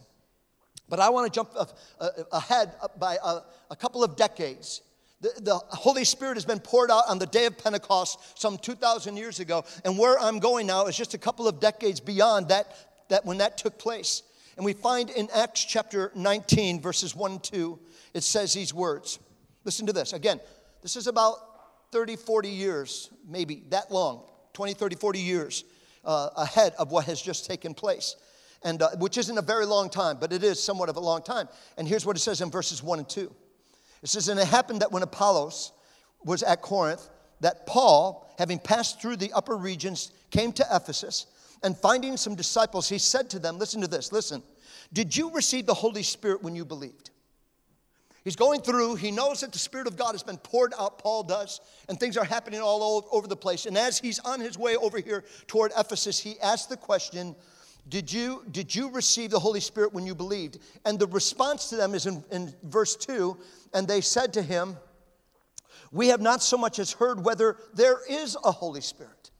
But 0.88 1.00
I 1.00 1.08
want 1.08 1.32
to 1.32 1.36
jump 1.36 1.50
uh, 1.56 1.66
uh, 1.98 2.10
ahead 2.32 2.72
uh, 2.82 2.88
by 2.98 3.16
a, 3.22 3.40
a 3.70 3.76
couple 3.76 4.04
of 4.04 4.16
decades. 4.16 4.82
The, 5.20 5.32
the, 5.40 5.54
Holy 5.56 6.04
Spirit 6.04 6.34
has 6.34 6.44
been 6.44 6.60
poured 6.60 6.90
out 6.90 7.04
on 7.08 7.18
the 7.18 7.26
day 7.26 7.46
of 7.46 7.58
Pentecost 7.58 8.38
some 8.38 8.58
2,000 8.58 9.16
years 9.16 9.40
ago. 9.40 9.64
And 9.84 9.98
where 9.98 10.18
I'm 10.18 10.38
going 10.38 10.66
now 10.66 10.86
is 10.86 10.96
just 10.96 11.14
a 11.14 11.18
couple 11.18 11.48
of 11.48 11.60
decades 11.60 11.98
beyond 11.98 12.48
that, 12.48 12.74
that 13.08 13.24
when 13.24 13.38
that 13.38 13.58
took 13.58 13.78
place. 13.78 14.22
And 14.56 14.64
we 14.64 14.74
find 14.74 15.08
in 15.10 15.28
Acts 15.34 15.64
chapter 15.64 16.12
19, 16.14 16.80
verses 16.80 17.16
1 17.16 17.32
and 17.32 17.42
2, 17.42 17.78
it 18.14 18.22
says 18.22 18.52
these 18.52 18.74
words. 18.74 19.18
Listen 19.64 19.86
to 19.86 19.92
this. 19.92 20.12
Again, 20.12 20.40
this 20.82 20.96
is 20.96 21.06
about 21.06 21.36
30, 21.92 22.16
40 22.16 22.48
years, 22.48 23.10
maybe 23.26 23.62
that 23.70 23.90
long, 23.90 24.22
20, 24.52 24.74
30, 24.74 24.96
40 24.96 25.18
years 25.18 25.64
uh, 26.04 26.30
ahead 26.36 26.74
of 26.78 26.90
what 26.90 27.04
has 27.06 27.20
just 27.20 27.46
taken 27.46 27.74
place. 27.74 28.16
And 28.62 28.82
uh, 28.82 28.90
which 28.98 29.18
isn't 29.18 29.38
a 29.38 29.42
very 29.42 29.66
long 29.66 29.88
time, 29.88 30.18
but 30.20 30.32
it 30.32 30.42
is 30.42 30.62
somewhat 30.62 30.88
of 30.88 30.96
a 30.96 31.00
long 31.00 31.22
time. 31.22 31.48
And 31.76 31.86
here's 31.86 32.04
what 32.04 32.16
it 32.16 32.20
says 32.20 32.40
in 32.40 32.50
verses 32.50 32.82
1 32.82 32.98
and 32.98 33.08
2. 33.08 33.32
It 34.02 34.08
says, 34.08 34.28
And 34.28 34.38
it 34.38 34.48
happened 34.48 34.80
that 34.80 34.90
when 34.90 35.02
Apollos 35.02 35.72
was 36.24 36.42
at 36.42 36.60
Corinth, 36.60 37.08
that 37.40 37.66
Paul, 37.66 38.34
having 38.36 38.58
passed 38.58 39.00
through 39.00 39.16
the 39.16 39.32
upper 39.32 39.56
regions, 39.56 40.10
came 40.30 40.52
to 40.52 40.66
Ephesus, 40.72 41.26
and 41.62 41.76
finding 41.76 42.16
some 42.16 42.34
disciples, 42.34 42.88
he 42.88 42.98
said 42.98 43.30
to 43.30 43.38
them, 43.38 43.58
Listen 43.58 43.80
to 43.80 43.86
this, 43.86 44.12
listen. 44.12 44.42
Did 44.92 45.16
you 45.16 45.30
receive 45.30 45.66
the 45.66 45.74
Holy 45.74 46.02
Spirit 46.02 46.42
when 46.42 46.56
you 46.56 46.64
believed? 46.64 47.07
He's 48.28 48.36
going 48.36 48.60
through, 48.60 48.96
he 48.96 49.10
knows 49.10 49.40
that 49.40 49.52
the 49.52 49.58
Spirit 49.58 49.86
of 49.86 49.96
God 49.96 50.12
has 50.12 50.22
been 50.22 50.36
poured 50.36 50.74
out, 50.78 50.98
Paul 50.98 51.22
does, 51.22 51.62
and 51.88 51.98
things 51.98 52.14
are 52.18 52.26
happening 52.26 52.60
all 52.60 53.08
over 53.10 53.26
the 53.26 53.34
place. 53.34 53.64
And 53.64 53.78
as 53.78 53.98
he's 53.98 54.18
on 54.18 54.38
his 54.38 54.58
way 54.58 54.76
over 54.76 55.00
here 55.00 55.24
toward 55.46 55.72
Ephesus, 55.74 56.20
he 56.20 56.38
asks 56.40 56.66
the 56.66 56.76
question, 56.76 57.34
did 57.88 58.12
you, 58.12 58.44
did 58.50 58.74
you 58.74 58.90
receive 58.90 59.30
the 59.30 59.38
Holy 59.38 59.60
Spirit 59.60 59.94
when 59.94 60.04
you 60.04 60.14
believed? 60.14 60.58
And 60.84 60.98
the 60.98 61.06
response 61.06 61.70
to 61.70 61.76
them 61.76 61.94
is 61.94 62.04
in, 62.04 62.22
in 62.30 62.54
verse 62.64 62.96
2 62.96 63.34
and 63.72 63.88
they 63.88 64.02
said 64.02 64.34
to 64.34 64.42
him, 64.42 64.76
We 65.90 66.08
have 66.08 66.20
not 66.20 66.42
so 66.42 66.58
much 66.58 66.78
as 66.78 66.92
heard 66.92 67.24
whether 67.24 67.56
there 67.72 68.00
is 68.10 68.36
a 68.44 68.52
Holy 68.52 68.82
Spirit, 68.82 69.30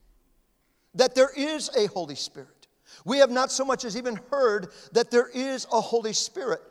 that 0.95 1.13
there 1.13 1.29
is 1.37 1.69
a 1.77 1.85
Holy 1.89 2.15
Spirit. 2.15 2.65
We 3.05 3.19
have 3.19 3.29
not 3.29 3.51
so 3.51 3.63
much 3.63 3.85
as 3.85 3.95
even 3.95 4.19
heard 4.31 4.73
that 4.93 5.11
there 5.11 5.29
is 5.31 5.67
a 5.71 5.79
Holy 5.79 6.13
Spirit. 6.13 6.61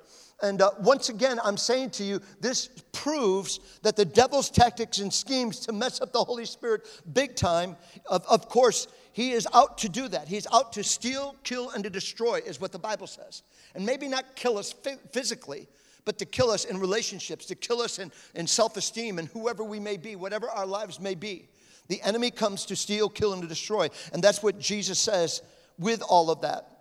And 0.40 0.62
uh, 0.62 0.70
once 0.80 1.08
again, 1.08 1.40
I'm 1.42 1.56
saying 1.56 1.90
to 1.90 2.04
you, 2.04 2.20
this 2.40 2.68
proves 2.92 3.58
that 3.82 3.96
the 3.96 4.04
devil's 4.04 4.50
tactics 4.50 4.98
and 4.98 5.12
schemes 5.12 5.60
to 5.60 5.72
mess 5.72 6.00
up 6.00 6.12
the 6.12 6.22
Holy 6.22 6.44
Spirit 6.44 6.86
big 7.12 7.34
time, 7.34 7.76
of, 8.06 8.24
of 8.26 8.48
course, 8.48 8.86
he 9.12 9.32
is 9.32 9.48
out 9.52 9.78
to 9.78 9.88
do 9.88 10.06
that. 10.08 10.28
He's 10.28 10.46
out 10.52 10.72
to 10.74 10.84
steal, 10.84 11.34
kill, 11.42 11.70
and 11.70 11.82
to 11.82 11.90
destroy, 11.90 12.40
is 12.46 12.60
what 12.60 12.70
the 12.70 12.78
Bible 12.78 13.08
says. 13.08 13.42
And 13.74 13.84
maybe 13.84 14.06
not 14.06 14.36
kill 14.36 14.58
us 14.58 14.72
physically, 15.10 15.66
but 16.04 16.18
to 16.18 16.24
kill 16.24 16.50
us 16.50 16.64
in 16.64 16.78
relationships, 16.78 17.44
to 17.46 17.56
kill 17.56 17.80
us 17.80 17.98
in, 17.98 18.12
in 18.36 18.46
self 18.46 18.76
esteem, 18.76 19.18
and 19.18 19.26
whoever 19.28 19.64
we 19.64 19.80
may 19.80 19.96
be, 19.96 20.14
whatever 20.14 20.48
our 20.48 20.66
lives 20.66 21.00
may 21.00 21.16
be. 21.16 21.48
The 21.88 22.00
enemy 22.02 22.30
comes 22.30 22.64
to 22.66 22.76
steal, 22.76 23.08
kill, 23.08 23.32
and 23.32 23.42
to 23.42 23.48
destroy. 23.48 23.88
And 24.12 24.22
that's 24.22 24.42
what 24.42 24.60
Jesus 24.60 25.00
says 25.00 25.42
with 25.78 26.00
all 26.02 26.30
of 26.30 26.42
that. 26.42 26.77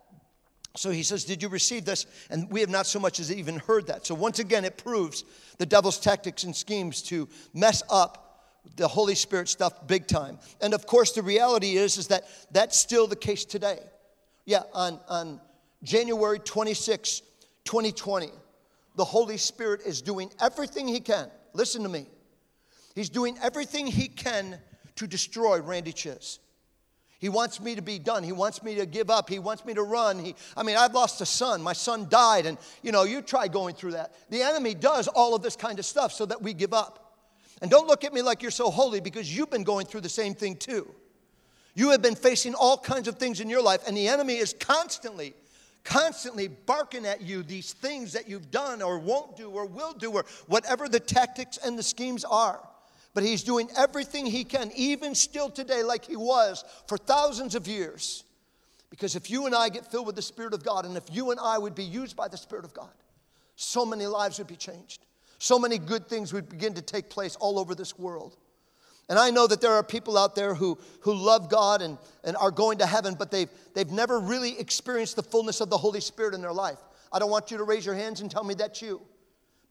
So 0.78 0.92
he 0.92 1.04
says, 1.04 1.26
Did 1.26 1.42
you 1.42 1.50
receive 1.50 1.86
this? 1.86 2.06
And 2.30 2.50
we 2.52 2.60
have 2.62 2.70
not 2.70 2.86
so 2.86 3.00
much 3.00 3.20
as 3.20 3.32
even 3.32 3.58
heard 3.60 3.88
that. 3.88 4.06
So 4.06 4.16
once 4.16 4.40
again, 4.40 4.64
it 4.64 4.78
proves 4.78 5.24
the 5.58 5.66
devil's 5.66 6.00
tactics 6.00 6.44
and 6.44 6.56
schemes 6.56 7.02
to 7.04 7.28
mess 7.54 7.82
up 7.90 8.24
the 8.76 8.88
Holy 8.88 9.16
Spirit 9.16 9.50
stuff 9.50 9.88
big 9.88 10.08
time. 10.08 10.38
And 10.62 10.74
of 10.74 10.86
course, 10.86 11.14
the 11.14 11.22
reality 11.22 11.78
is, 11.78 11.98
is 11.98 12.08
that 12.08 12.26
that's 12.52 12.78
still 12.78 13.08
the 13.08 13.16
case 13.16 13.46
today. 13.46 13.80
Yeah, 14.46 14.64
on, 14.74 15.00
on 15.08 15.42
January 15.84 16.40
26, 16.40 17.22
2020, 17.64 18.30
the 18.96 19.06
Holy 19.06 19.38
Spirit 19.38 19.82
is 19.86 20.02
doing 20.02 20.30
everything 20.40 20.88
he 20.88 21.00
can. 21.00 21.30
Listen 21.54 21.84
to 21.84 21.90
me. 21.90 22.08
He's 22.94 23.10
doing 23.10 23.38
everything 23.42 23.88
he 23.88 24.08
can 24.08 24.60
to 24.96 25.08
destroy 25.08 25.60
Randy 25.62 25.94
Chiz. 25.94 26.40
He 27.20 27.30
wants 27.30 27.60
me 27.60 27.76
to 27.76 27.82
be 27.82 27.98
done. 27.98 28.24
He 28.24 28.32
wants 28.32 28.62
me 28.62 28.76
to 28.76 28.86
give 28.86 29.10
up. 29.10 29.30
He 29.30 29.40
wants 29.40 29.66
me 29.66 29.74
to 29.74 29.82
run. 29.82 30.24
He, 30.24 30.36
I 30.56 30.64
mean, 30.64 30.78
I've 30.78 30.94
lost 30.94 31.20
a 31.22 31.26
son. 31.26 31.62
My 31.62 31.74
son 31.74 32.08
died. 32.10 32.46
And, 32.46 32.58
you 32.84 32.92
know, 32.92 33.04
you 33.04 33.22
try 33.22 33.48
going 33.48 33.74
through 33.74 33.94
that. 33.94 34.14
The 34.30 34.44
enemy 34.44 34.76
does 34.76 35.08
all 35.08 35.34
of 35.34 35.42
this 35.42 35.56
kind 35.56 35.80
of 35.80 35.86
stuff 35.86 36.12
so 36.12 36.26
that 36.28 36.42
we 36.42 36.54
give 36.54 36.74
up. 36.74 37.16
And 37.62 37.72
don't 37.72 37.88
look 37.88 38.04
at 38.04 38.14
me 38.14 38.22
like 38.22 38.42
you're 38.44 38.52
so 38.52 38.70
holy 38.70 39.00
because 39.00 39.36
you've 39.36 39.50
been 39.50 39.64
going 39.64 39.88
through 39.88 40.02
the 40.02 40.10
same 40.10 40.36
thing 40.36 40.58
too. 40.58 40.94
You 41.74 41.92
have 41.92 42.02
been 42.02 42.16
facing 42.16 42.56
all 42.56 42.78
kinds 42.78 43.08
of 43.08 43.18
things 43.18 43.40
in 43.40 43.50
your 43.50 43.62
life, 43.62 43.82
and 43.88 43.96
the 43.96 44.08
enemy 44.08 44.38
is 44.38 44.56
constantly, 44.60 45.36
constantly 45.84 46.48
barking 46.48 47.06
at 47.06 47.22
you 47.22 47.44
these 47.44 47.74
things 47.74 48.14
that 48.14 48.28
you've 48.28 48.50
done 48.50 48.82
or 48.82 48.98
won't 48.98 49.38
do 49.38 49.50
or 49.52 49.66
will 49.66 49.94
do 49.94 50.12
or 50.12 50.26
whatever 50.48 50.90
the 50.90 51.00
tactics 51.00 51.58
and 51.58 51.78
the 51.78 51.84
schemes 51.84 52.26
are. 52.26 52.68
But 53.18 53.24
he's 53.24 53.42
doing 53.42 53.68
everything 53.76 54.28
he 54.28 54.44
can, 54.44 54.72
even 54.76 55.16
still 55.16 55.50
today, 55.50 55.82
like 55.82 56.06
he 56.06 56.16
was 56.16 56.64
for 56.86 57.00
thousands 57.00 57.56
of 57.56 57.66
years. 57.66 58.24
Because 58.92 59.16
if 59.16 59.32
you 59.32 59.48
and 59.48 59.56
I 59.56 59.70
get 59.70 59.90
filled 59.90 60.06
with 60.06 60.16
the 60.16 60.22
Spirit 60.22 60.54
of 60.54 60.64
God, 60.64 60.86
and 60.86 60.96
if 60.96 61.06
you 61.12 61.32
and 61.32 61.40
I 61.40 61.58
would 61.58 61.74
be 61.74 61.84
used 61.84 62.16
by 62.16 62.28
the 62.28 62.38
Spirit 62.38 62.64
of 62.64 62.76
God, 62.76 62.92
so 63.56 63.88
many 63.88 64.06
lives 64.06 64.38
would 64.38 64.46
be 64.46 64.56
changed. 64.56 65.04
So 65.40 65.58
many 65.58 65.80
good 65.80 66.08
things 66.08 66.32
would 66.32 66.48
begin 66.48 66.76
to 66.76 66.82
take 66.84 67.10
place 67.10 67.36
all 67.38 67.58
over 67.58 67.74
this 67.74 67.98
world. 67.98 68.38
And 69.10 69.18
I 69.18 69.32
know 69.32 69.48
that 69.48 69.62
there 69.62 69.74
are 69.74 69.82
people 69.82 70.16
out 70.16 70.36
there 70.36 70.54
who, 70.54 70.78
who 71.00 71.16
love 71.16 71.50
God 71.50 71.82
and, 71.82 71.98
and 72.24 72.38
are 72.38 72.52
going 72.52 72.78
to 72.78 72.86
heaven, 72.86 73.16
but 73.18 73.32
they've, 73.32 73.50
they've 73.74 73.90
never 73.90 74.20
really 74.20 74.60
experienced 74.60 75.16
the 75.16 75.24
fullness 75.24 75.60
of 75.60 75.72
the 75.72 75.78
Holy 75.80 76.02
Spirit 76.02 76.36
in 76.36 76.42
their 76.44 76.54
life. 76.54 76.78
I 77.12 77.18
don't 77.18 77.32
want 77.32 77.50
you 77.50 77.58
to 77.58 77.64
raise 77.64 77.84
your 77.84 77.96
hands 77.96 78.22
and 78.22 78.30
tell 78.30 78.44
me 78.44 78.54
that's 78.54 78.80
you. 78.80 79.02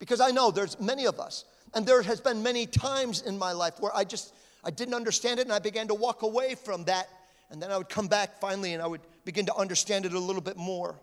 Because 0.00 0.20
I 0.20 0.32
know 0.32 0.50
there's 0.50 0.80
many 0.80 1.06
of 1.06 1.20
us. 1.20 1.44
And 1.76 1.84
there 1.84 2.00
has 2.00 2.22
been 2.22 2.42
many 2.42 2.64
times 2.64 3.20
in 3.20 3.38
my 3.38 3.52
life 3.52 3.74
where 3.80 3.94
I 3.94 4.02
just 4.02 4.32
I 4.64 4.70
didn't 4.70 4.94
understand 4.94 5.40
it 5.40 5.42
and 5.42 5.52
I 5.52 5.58
began 5.58 5.88
to 5.88 5.94
walk 5.94 6.22
away 6.22 6.54
from 6.54 6.84
that. 6.84 7.06
And 7.50 7.60
then 7.60 7.70
I 7.70 7.76
would 7.76 7.90
come 7.90 8.08
back 8.08 8.40
finally 8.40 8.72
and 8.72 8.82
I 8.82 8.86
would 8.86 9.02
begin 9.26 9.44
to 9.44 9.54
understand 9.54 10.06
it 10.06 10.14
a 10.14 10.18
little 10.18 10.40
bit 10.40 10.56
more. 10.56 10.98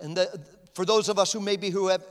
And 0.00 0.16
the, 0.16 0.40
for 0.74 0.86
those 0.86 1.10
of 1.10 1.18
us 1.18 1.30
who 1.30 1.40
may 1.40 1.58
be 1.58 1.68
who 1.68 1.88
have 1.88 2.02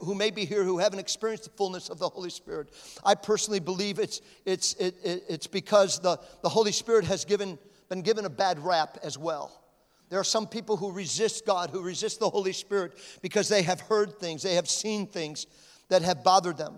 who 0.00 0.14
may 0.14 0.30
be 0.30 0.44
here 0.44 0.62
who 0.62 0.76
haven't 0.76 0.98
experienced 0.98 1.44
the 1.44 1.50
fullness 1.50 1.88
of 1.88 1.98
the 1.98 2.10
Holy 2.10 2.28
Spirit, 2.28 2.68
I 3.02 3.14
personally 3.14 3.60
believe 3.60 3.98
it's 3.98 4.20
it's 4.44 4.74
it, 4.74 4.96
it, 5.02 5.24
it's 5.30 5.46
because 5.46 5.98
the, 5.98 6.20
the 6.42 6.50
Holy 6.50 6.72
Spirit 6.72 7.06
has 7.06 7.24
given 7.24 7.58
been 7.88 8.02
given 8.02 8.26
a 8.26 8.30
bad 8.30 8.58
rap 8.58 8.98
as 9.02 9.16
well. 9.16 9.62
There 10.10 10.20
are 10.20 10.24
some 10.24 10.46
people 10.46 10.76
who 10.76 10.92
resist 10.92 11.46
God, 11.46 11.70
who 11.70 11.80
resist 11.80 12.20
the 12.20 12.28
Holy 12.28 12.52
Spirit 12.52 12.98
because 13.22 13.48
they 13.48 13.62
have 13.62 13.80
heard 13.80 14.20
things, 14.20 14.42
they 14.42 14.56
have 14.56 14.68
seen 14.68 15.06
things 15.06 15.46
that 15.90 16.02
have 16.02 16.24
bothered 16.24 16.56
them. 16.56 16.76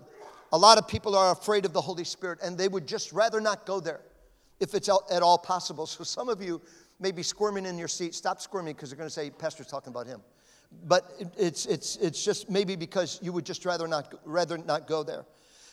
A 0.51 0.57
lot 0.57 0.77
of 0.77 0.87
people 0.87 1.15
are 1.15 1.31
afraid 1.31 1.65
of 1.65 1.73
the 1.73 1.81
Holy 1.81 2.03
Spirit 2.03 2.39
and 2.43 2.57
they 2.57 2.67
would 2.67 2.87
just 2.87 3.11
rather 3.11 3.41
not 3.41 3.65
go 3.65 3.79
there 3.79 4.01
if 4.59 4.75
it's 4.75 4.89
at 5.11 5.23
all 5.23 5.37
possible. 5.37 5.85
So 5.85 6.03
some 6.03 6.29
of 6.29 6.41
you 6.41 6.61
may 6.99 7.11
be 7.11 7.23
squirming 7.23 7.65
in 7.65 7.77
your 7.77 7.87
seat. 7.87 8.13
Stop 8.13 8.39
squirming 8.39 8.75
because 8.75 8.89
they're 8.89 8.97
going 8.97 9.07
to 9.07 9.13
say, 9.13 9.29
Pastor's 9.29 9.67
talking 9.67 9.91
about 9.91 10.05
him. 10.05 10.21
But 10.85 11.11
it's, 11.37 11.65
it's, 11.65 11.95
it's 11.97 12.23
just 12.23 12.49
maybe 12.49 12.75
because 12.75 13.19
you 13.23 13.31
would 13.31 13.45
just 13.45 13.65
rather 13.65 13.87
not, 13.87 14.13
rather 14.25 14.57
not 14.57 14.87
go 14.87 15.03
there. 15.03 15.25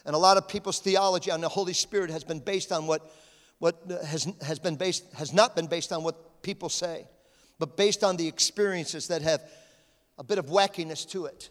And 0.07 0.15
a 0.15 0.19
lot 0.19 0.37
of 0.37 0.49
people's 0.49 0.79
theology 0.79 1.31
on 1.31 1.41
the 1.41 1.49
Holy 1.49 1.75
Spirit 1.75 2.11
has 2.11 2.25
been 2.25 2.41
based 2.41 2.73
on 2.73 2.87
what, 2.87 3.11
what 3.59 3.83
has, 4.07 4.27
has, 4.43 4.59
been 4.59 4.77
based, 4.77 5.13
has 5.15 5.33
not 5.33 5.55
been 5.55 5.67
based 5.67 5.93
on 5.93 6.03
what 6.03 6.43
people 6.43 6.69
say 6.71 7.07
but 7.61 7.77
based 7.77 8.03
on 8.03 8.17
the 8.17 8.27
experiences 8.27 9.07
that 9.09 9.23
have 9.23 9.43
a 10.19 10.25
bit 10.25 10.39
of 10.39 10.47
wackiness 10.47 11.09
to 11.11 11.27
it. 11.27 11.51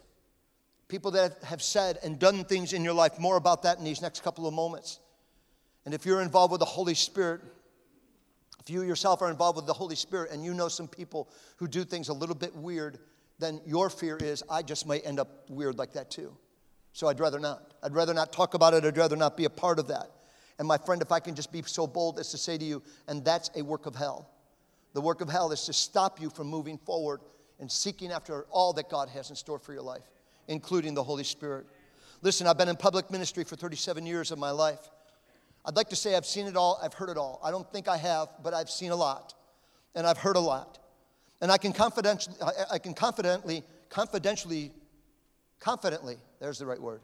People 0.90 1.12
that 1.12 1.42
have 1.44 1.62
said 1.62 2.00
and 2.04 2.20
done 2.20 2.44
things 2.44 2.74
in 2.74 2.84
your 2.84 2.94
life, 2.94 3.18
more 3.20 3.38
about 3.38 3.64
that 3.64 3.78
in 3.78 3.86
these 3.86 4.02
next 4.02 4.24
couple 4.24 4.48
of 4.48 4.54
moments. 4.54 5.00
And 5.86 5.94
if 5.94 6.06
you're 6.06 6.22
involved 6.22 6.52
with 6.52 6.60
the 6.60 6.66
Holy 6.66 6.96
Spirit, 6.96 7.42
if 8.60 8.70
you 8.70 8.82
yourself 8.82 9.22
are 9.22 9.30
involved 9.30 9.56
with 9.56 9.68
the 9.68 9.74
Holy 9.74 9.96
Spirit 9.96 10.32
and 10.32 10.44
you 10.44 10.54
know 10.54 10.68
some 10.68 10.88
people 10.88 11.30
who 11.58 11.68
do 11.68 11.86
things 11.86 12.10
a 12.10 12.14
little 12.14 12.36
bit 12.36 12.56
weird, 12.56 13.00
then 13.38 13.62
your 13.66 13.90
fear 13.90 14.18
is, 14.18 14.44
I 14.50 14.64
just 14.64 14.86
might 14.86 15.06
end 15.06 15.20
up 15.20 15.50
weird 15.50 15.78
like 15.78 15.94
that 15.94 16.12
too. 16.12 16.36
So 16.92 17.08
I'd 17.08 17.20
rather 17.20 17.40
not. 17.40 17.74
I'd 17.82 17.94
rather 17.94 18.14
not 18.14 18.34
talk 18.34 18.56
about 18.56 18.74
it. 18.74 18.84
I'd 18.84 18.98
rather 18.98 19.16
not 19.16 19.38
be 19.38 19.46
a 19.46 19.50
part 19.50 19.80
of 19.80 19.88
that. 19.88 20.12
And 20.58 20.68
my 20.68 20.78
friend, 20.78 21.02
if 21.02 21.12
I 21.12 21.20
can 21.20 21.36
just 21.36 21.52
be 21.52 21.62
so 21.62 21.88
bold 21.88 22.20
as 22.20 22.32
to 22.32 22.38
say 22.38 22.58
to 22.58 22.66
you, 22.66 22.84
and 23.08 23.24
that's 23.24 23.50
a 23.56 23.62
work 23.62 23.86
of 23.86 23.96
hell. 23.96 24.30
The 24.94 25.02
work 25.02 25.22
of 25.22 25.30
hell 25.30 25.52
is 25.52 25.66
to 25.66 25.74
stop 25.74 26.20
you 26.20 26.30
from 26.30 26.48
moving 26.48 26.78
forward 26.80 27.22
and 27.60 27.72
seeking 27.72 28.12
after 28.12 28.46
all 28.50 28.74
that 28.74 28.90
God 28.90 29.08
has 29.10 29.30
in 29.30 29.36
store 29.36 29.60
for 29.60 29.72
your 29.72 29.84
life, 29.84 30.10
including 30.50 30.96
the 30.96 31.04
Holy 31.04 31.24
Spirit. 31.24 31.66
Listen, 32.22 32.48
I've 32.48 32.58
been 32.58 32.68
in 32.68 32.76
public 32.76 33.10
ministry 33.10 33.46
for 33.46 33.56
37 33.56 34.06
years 34.06 34.32
of 34.32 34.40
my 34.40 34.52
life. 34.52 34.90
I'd 35.64 35.76
like 35.76 35.90
to 35.90 35.96
say 35.96 36.16
I've 36.16 36.26
seen 36.26 36.48
it 36.48 36.58
all, 36.58 36.78
I've 36.84 36.94
heard 36.94 37.10
it 37.10 37.18
all. 37.18 37.40
I 37.42 37.52
don't 37.52 37.72
think 37.72 37.88
I 37.88 37.96
have, 37.96 38.30
but 38.44 38.54
I've 38.54 38.70
seen 38.70 38.92
a 38.92 38.96
lot, 38.96 39.36
and 39.96 40.06
I've 40.06 40.18
heard 40.18 40.36
a 40.36 40.42
lot. 40.42 40.80
And 41.40 41.52
I 41.52 41.58
can 41.58 41.72
confidentially, 41.72 42.36
I 42.70 42.80
can 42.80 42.94
confidently, 42.94 43.64
confidentially, 43.90 44.72
confidently, 45.60 46.18
there's 46.42 46.60
the 46.60 46.66
right 46.66 46.82
word. 46.82 47.02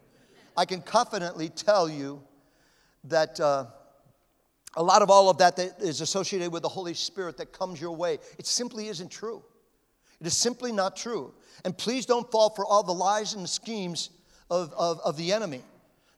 I 0.57 0.65
can 0.65 0.81
confidently 0.81 1.49
tell 1.49 1.87
you 1.87 2.21
that 3.05 3.39
uh, 3.39 3.65
a 4.75 4.83
lot 4.83 5.01
of 5.01 5.09
all 5.09 5.29
of 5.29 5.37
that 5.37 5.55
that 5.57 5.79
is 5.79 6.01
associated 6.01 6.51
with 6.51 6.63
the 6.63 6.69
Holy 6.69 6.93
Spirit 6.93 7.37
that 7.37 7.53
comes 7.53 7.79
your 7.79 7.95
way, 7.95 8.17
it 8.37 8.47
simply 8.47 8.87
isn't 8.87 9.09
true. 9.09 9.43
It 10.19 10.27
is 10.27 10.37
simply 10.37 10.71
not 10.71 10.95
true. 10.95 11.33
And 11.63 11.77
please 11.77 12.05
don't 12.05 12.29
fall 12.31 12.49
for 12.49 12.65
all 12.65 12.83
the 12.83 12.93
lies 12.93 13.33
and 13.33 13.43
the 13.43 13.49
schemes 13.49 14.09
of, 14.49 14.71
of, 14.73 14.99
of 15.01 15.17
the 15.17 15.33
enemy. 15.33 15.61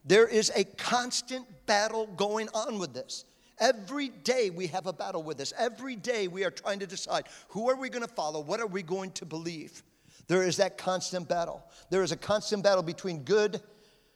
There 0.04 0.26
is 0.26 0.50
a 0.54 0.64
constant 0.64 1.46
battle 1.66 2.06
going 2.16 2.48
on 2.54 2.78
with 2.78 2.94
this. 2.94 3.24
Every 3.60 4.08
day 4.08 4.50
we 4.50 4.68
have 4.68 4.86
a 4.86 4.92
battle 4.92 5.22
with 5.22 5.36
this. 5.36 5.52
Every 5.58 5.96
day 5.96 6.28
we 6.28 6.44
are 6.44 6.50
trying 6.50 6.78
to 6.78 6.86
decide 6.86 7.26
who 7.48 7.68
are 7.68 7.76
we 7.76 7.88
going 7.88 8.06
to 8.06 8.12
follow? 8.14 8.40
What 8.40 8.60
are 8.60 8.66
we 8.66 8.82
going 8.82 9.10
to 9.12 9.26
believe? 9.26 9.82
There 10.28 10.42
is 10.42 10.58
that 10.58 10.78
constant 10.78 11.28
battle. 11.28 11.64
There 11.90 12.02
is 12.02 12.12
a 12.12 12.16
constant 12.16 12.62
battle 12.62 12.82
between 12.82 13.24
good, 13.24 13.60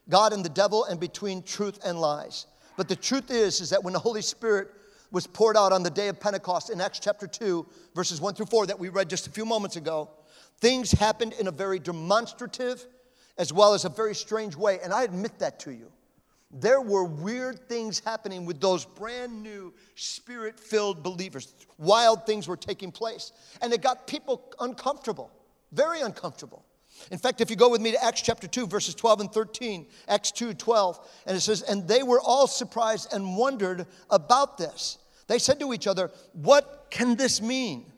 God 0.09 0.31
and 0.31 0.45
the 0.45 0.49
devil, 0.49 0.85
and 0.85 0.99
between 0.99 1.43
truth 1.43 1.79
and 1.83 1.99
lies. 1.99 2.45
But 2.77 2.87
the 2.87 2.95
truth 2.95 3.31
is, 3.31 3.61
is 3.61 3.69
that 3.71 3.83
when 3.83 3.93
the 3.93 3.99
Holy 3.99 4.21
Spirit 4.21 4.69
was 5.13 5.27
poured 5.27 5.55
out 5.55 5.71
on 5.71 5.83
the 5.83 5.91
day 5.91 6.09
of 6.09 6.19
Pentecost 6.19 6.71
in 6.71 6.81
Acts 6.81 6.99
chapter 6.99 7.27
2, 7.27 7.65
verses 7.95 8.19
1 8.19 8.33
through 8.33 8.47
4, 8.47 8.65
that 8.65 8.79
we 8.79 8.89
read 8.89 9.09
just 9.09 9.27
a 9.27 9.29
few 9.29 9.45
moments 9.45 9.75
ago, 9.75 10.09
things 10.59 10.91
happened 10.91 11.33
in 11.39 11.47
a 11.47 11.51
very 11.51 11.79
demonstrative 11.79 12.85
as 13.37 13.53
well 13.53 13.75
as 13.75 13.85
a 13.85 13.89
very 13.89 14.15
strange 14.15 14.55
way. 14.55 14.79
And 14.83 14.91
I 14.91 15.03
admit 15.03 15.37
that 15.39 15.59
to 15.61 15.71
you. 15.71 15.91
There 16.51 16.81
were 16.81 17.03
weird 17.03 17.67
things 17.69 17.99
happening 17.99 18.45
with 18.45 18.59
those 18.59 18.85
brand 18.85 19.41
new 19.41 19.73
spirit 19.95 20.59
filled 20.59 21.03
believers. 21.03 21.53
Wild 21.77 22.25
things 22.25 22.47
were 22.47 22.57
taking 22.57 22.91
place. 22.91 23.31
And 23.61 23.71
it 23.71 23.81
got 23.81 24.07
people 24.07 24.53
uncomfortable, 24.59 25.31
very 25.71 26.01
uncomfortable. 26.01 26.65
In 27.11 27.17
fact, 27.17 27.41
if 27.41 27.49
you 27.49 27.55
go 27.55 27.69
with 27.69 27.81
me 27.81 27.91
to 27.91 28.03
Acts 28.03 28.21
chapter 28.21 28.47
2, 28.47 28.67
verses 28.67 28.95
12 28.95 29.21
and 29.21 29.31
13, 29.31 29.87
Acts 30.07 30.31
2 30.31 30.53
12, 30.53 31.09
and 31.27 31.37
it 31.37 31.41
says, 31.41 31.61
And 31.63 31.87
they 31.87 32.03
were 32.03 32.21
all 32.21 32.47
surprised 32.47 33.13
and 33.13 33.35
wondered 33.35 33.87
about 34.09 34.57
this. 34.57 34.99
They 35.27 35.39
said 35.39 35.59
to 35.59 35.73
each 35.73 35.87
other, 35.87 36.11
What 36.33 36.87
can 36.89 37.15
this 37.15 37.41
mean? 37.41 37.91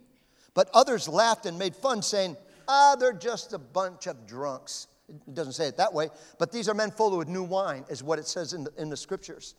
But 0.54 0.70
others 0.74 1.08
laughed 1.08 1.46
and 1.46 1.60
made 1.60 1.76
fun, 1.76 2.02
saying, 2.02 2.38
Ah, 2.68 2.96
they're 3.00 3.14
just 3.14 3.54
a 3.54 3.60
bunch 3.60 4.08
of 4.08 4.26
drunks. 4.26 4.88
It 5.10 5.36
doesn't 5.36 5.54
say 5.54 5.68
it 5.68 5.78
that 5.78 5.94
way, 5.94 6.10
but 6.40 6.52
these 6.52 6.68
are 6.68 6.74
men 6.74 6.90
full 6.90 7.20
of 7.20 7.28
new 7.28 7.44
wine, 7.44 7.86
is 7.90 8.02
what 8.02 8.18
it 8.18 8.28
says 8.28 8.54
in 8.54 8.64
the, 8.64 8.72
in 8.78 8.90
the 8.90 8.98
scriptures. 8.98 9.54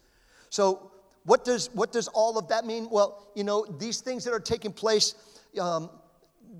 So, 0.50 0.90
what 1.24 1.44
does, 1.44 1.70
what 1.72 1.92
does 1.92 2.09
all 2.09 2.38
of 2.38 2.48
that 2.48 2.64
mean? 2.64 2.88
Well, 2.90 3.31
you 3.35 3.44
know, 3.44 3.64
these 3.79 4.00
things 4.00 4.24
that 4.24 4.33
are 4.33 4.40
taking 4.40 4.72
place, 4.72 5.14
um, 5.61 5.90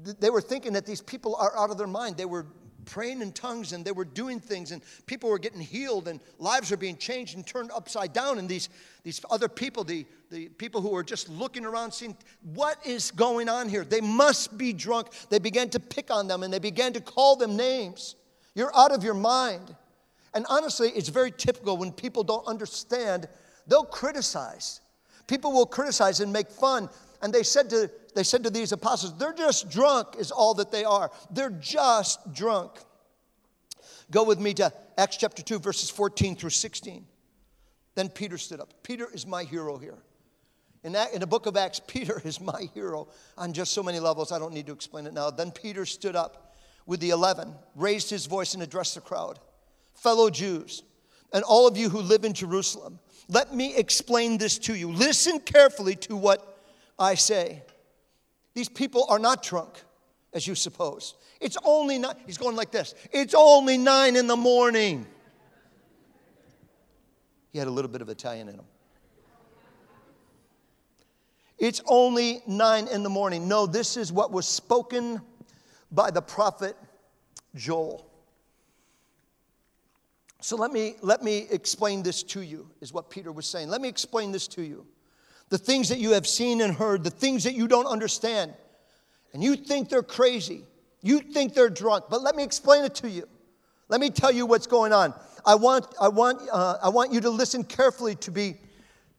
they 0.03 0.31
were 0.31 0.41
thinking 0.41 0.73
that 0.75 0.87
these 0.87 1.01
people 1.01 1.37
are 1.37 1.57
out 1.57 1.71
of 1.71 1.79
their 1.79 1.87
mind. 1.87 2.17
They 2.17 2.25
were 2.25 2.47
praying 2.87 3.21
in 3.21 3.33
tongues 3.33 3.73
and 3.73 3.85
they 3.85 3.93
were 3.93 4.05
doing 4.05 4.41
things 4.41 4.73
and 4.73 4.81
people 5.05 5.29
were 5.29 5.39
getting 5.39 5.61
healed 5.61 6.09
and 6.09 6.21
lives 6.39 6.71
were 6.71 6.77
being 6.77 6.97
changed 6.97 7.37
and 7.37 7.47
turned 7.47 7.71
upside 7.73 8.13
down. 8.13 8.39
And 8.39 8.49
these, 8.49 8.71
these 9.03 9.21
other 9.31 9.49
people, 9.49 9.85
the, 9.85 10.07
the 10.31 10.49
people 10.49 10.81
who 10.81 10.91
were 10.91 11.05
just 11.05 11.29
looking 11.29 11.67
around, 11.67 11.93
seeing 11.93 12.17
what 12.55 12.79
is 12.87 13.11
going 13.11 13.49
on 13.49 13.69
here? 13.69 13.85
They 13.85 14.01
must 14.01 14.57
be 14.57 14.73
drunk. 14.73 15.09
They 15.29 15.39
began 15.39 15.69
to 15.71 15.81
pick 15.81 16.11
on 16.11 16.27
them 16.29 16.43
and 16.43 16.53
they 16.53 16.59
began 16.59 16.95
to 16.95 17.01
call 17.01 17.37
them 17.37 17.57
names. 17.57 18.15
You're 18.55 18.75
out 18.75 18.93
of 18.93 19.05
your 19.05 19.15
mind. 19.15 19.77
And 20.33 20.47
honestly, 20.49 20.91
it's 20.91 21.09
very 21.09 21.31
typical 21.31 21.77
when 21.77 21.93
people 21.93 22.25
don't 22.25 22.47
understand, 22.47 23.29
they'll 23.67 23.85
criticize. 23.85 24.81
People 25.27 25.53
will 25.53 25.67
criticize 25.67 26.21
and 26.21 26.33
make 26.33 26.51
fun. 26.51 26.89
And 27.23 27.33
they 27.33 27.43
said 27.43 27.69
to 27.71 27.91
they 28.17 28.23
said 28.23 28.45
to 28.45 28.51
these 28.51 28.73
apostles, 28.73 29.17
they're 29.19 29.35
just 29.35 29.69
drunk, 29.69 30.17
is 30.19 30.31
all 30.31 30.55
that 30.55 30.73
they 30.73 30.85
are. 30.85 31.11
They're 31.31 31.51
just 31.51 32.33
drunk. 32.33 32.73
Go 34.11 34.25
with 34.25 34.41
me 34.41 34.55
to 34.55 34.73
Acts 34.97 35.19
chapter 35.19 35.43
2, 35.43 35.59
verses 35.59 35.91
14 35.91 36.35
through 36.35 36.51
16. 36.51 37.07
Then 37.95 38.09
Peter 38.09 38.39
stood 38.39 38.59
up. 38.59 38.73
Peter 38.83 39.07
is 39.13 39.27
my 39.27 39.45
hero 39.45 39.77
here. 39.77 39.99
In, 40.83 40.93
that, 40.93 41.13
in 41.13 41.21
the 41.21 41.27
book 41.27 41.45
of 41.45 41.59
Acts, 41.59 41.79
Peter 41.87 42.23
is 42.25 42.41
my 42.41 42.69
hero 42.73 43.09
on 43.37 43.53
just 43.53 43.73
so 43.73 43.83
many 43.83 44.01
levels. 44.01 44.33
I 44.33 44.39
don't 44.39 44.55
need 44.55 44.67
to 44.67 44.73
explain 44.73 45.07
it 45.07 45.13
now. 45.13 45.31
Then 45.31 45.51
Peter 45.51 45.85
stood 45.85 46.17
up 46.17 46.55
with 46.87 47.01
the 47.01 47.11
eleven, 47.11 47.55
raised 47.75 48.09
his 48.09 48.25
voice, 48.25 48.55
and 48.55 48.63
addressed 48.63 48.95
the 48.95 49.03
crowd. 49.03 49.39
Fellow 49.93 50.31
Jews, 50.31 50.85
and 51.35 51.45
all 51.45 51.67
of 51.67 51.77
you 51.77 51.91
who 51.91 52.01
live 52.01 52.25
in 52.25 52.33
Jerusalem, 52.33 52.99
let 53.29 53.55
me 53.55 53.77
explain 53.77 54.39
this 54.39 54.57
to 54.61 54.75
you. 54.75 54.91
Listen 54.91 55.39
carefully 55.41 55.97
to 55.97 56.17
what 56.17 56.63
I 56.99 57.15
say. 57.17 57.63
These 58.57 58.71
people 58.71 59.05
are 59.11 59.19
not 59.19 59.43
drunk, 59.43 59.83
as 60.33 60.47
you 60.47 60.55
suppose. 60.55 61.15
It's 61.43 61.59
only 61.63 61.99
nine. 61.99 62.15
He's 62.25 62.39
going 62.39 62.57
like 62.57 62.71
this. 62.71 62.95
It's 63.13 63.35
only 63.37 63.77
nine 63.77 64.17
in 64.17 64.27
the 64.27 64.37
morning. 64.37 65.07
He 67.51 67.59
had 67.59 67.69
a 67.69 67.71
little 67.71 67.91
bit 67.91 68.01
of 68.01 68.09
Italian 68.09 68.49
in 68.49 68.55
him. 68.55 68.65
It's 71.59 71.83
only 71.87 72.41
nine 72.47 72.89
in 72.89 73.03
the 73.03 73.11
morning. 73.11 73.47
No, 73.47 73.67
this 73.67 73.99
is 73.99 74.11
what 74.11 74.33
was 74.33 74.47
spoken 74.49 75.21
by 75.93 76.11
the 76.11 76.23
prophet 76.23 76.79
Joel. 77.55 78.11
So 80.41 80.57
let 80.57 80.73
me, 80.73 80.97
let 81.03 81.23
me 81.23 81.47
explain 81.51 82.03
this 82.03 82.23
to 82.23 82.41
you, 82.41 82.71
is 82.81 82.91
what 82.91 83.11
Peter 83.11 83.33
was 83.33 83.45
saying. 83.45 83.69
Let 83.69 83.83
me 83.83 83.89
explain 83.91 84.33
this 84.33 84.49
to 84.49 84.63
you 84.63 84.87
the 85.49 85.59
things 85.59 85.89
that 85.89 85.99
you 85.99 86.13
have 86.13 86.27
seen 86.27 86.61
and 86.61 86.75
heard, 86.75 87.05
the 87.05 87.11
things 87.11 87.45
that 87.45 87.55
you 87.55 87.69
don't 87.69 87.87
understand, 87.87 88.55
and 89.33 89.43
you 89.43 89.57
think 89.57 89.89
they're 89.89 90.03
crazy. 90.03 90.65
You 91.03 91.21
think 91.21 91.55
they're 91.55 91.71
drunk, 91.71 92.07
but 92.11 92.23
let 92.23 92.35
me 92.35 92.43
explain 92.43 92.85
it 92.85 92.95
to 92.97 93.09
you. 93.09 93.29
Let 93.89 94.01
me 94.01 94.11
tell 94.11 94.33
you 94.33 94.47
what's 94.47 94.67
going 94.67 94.93
on. 94.93 95.15
I 95.45 95.55
want, 95.55 95.87
I 96.01 96.09
want, 96.09 96.43
uh, 96.51 96.79
I 96.83 96.89
want 96.89 97.13
you 97.13 97.21
to 97.21 97.31
listen 97.31 97.63
carefully 97.63 98.17
to, 98.17 98.33
be, 98.33 98.57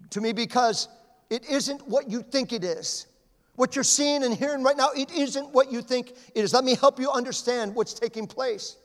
to 0.09 0.19
me 0.19 0.33
because 0.33 0.89
it 1.29 1.49
isn't 1.49 1.87
what 1.87 2.09
you 2.09 2.21
think 2.21 2.51
it 2.51 2.63
is. 2.63 3.07
What 3.55 3.75
you're 3.75 3.83
seeing 3.83 4.23
and 4.23 4.33
hearing 4.33 4.63
right 4.63 4.75
now, 4.77 4.89
it 4.95 5.11
isn't 5.11 5.51
what 5.51 5.71
you 5.71 5.81
think 5.81 6.11
it 6.35 6.43
is. 6.43 6.53
Let 6.53 6.63
me 6.63 6.75
help 6.75 6.99
you 6.99 7.09
understand 7.09 7.73
what's 7.73 7.93
taking 7.93 8.27
place. 8.27 8.75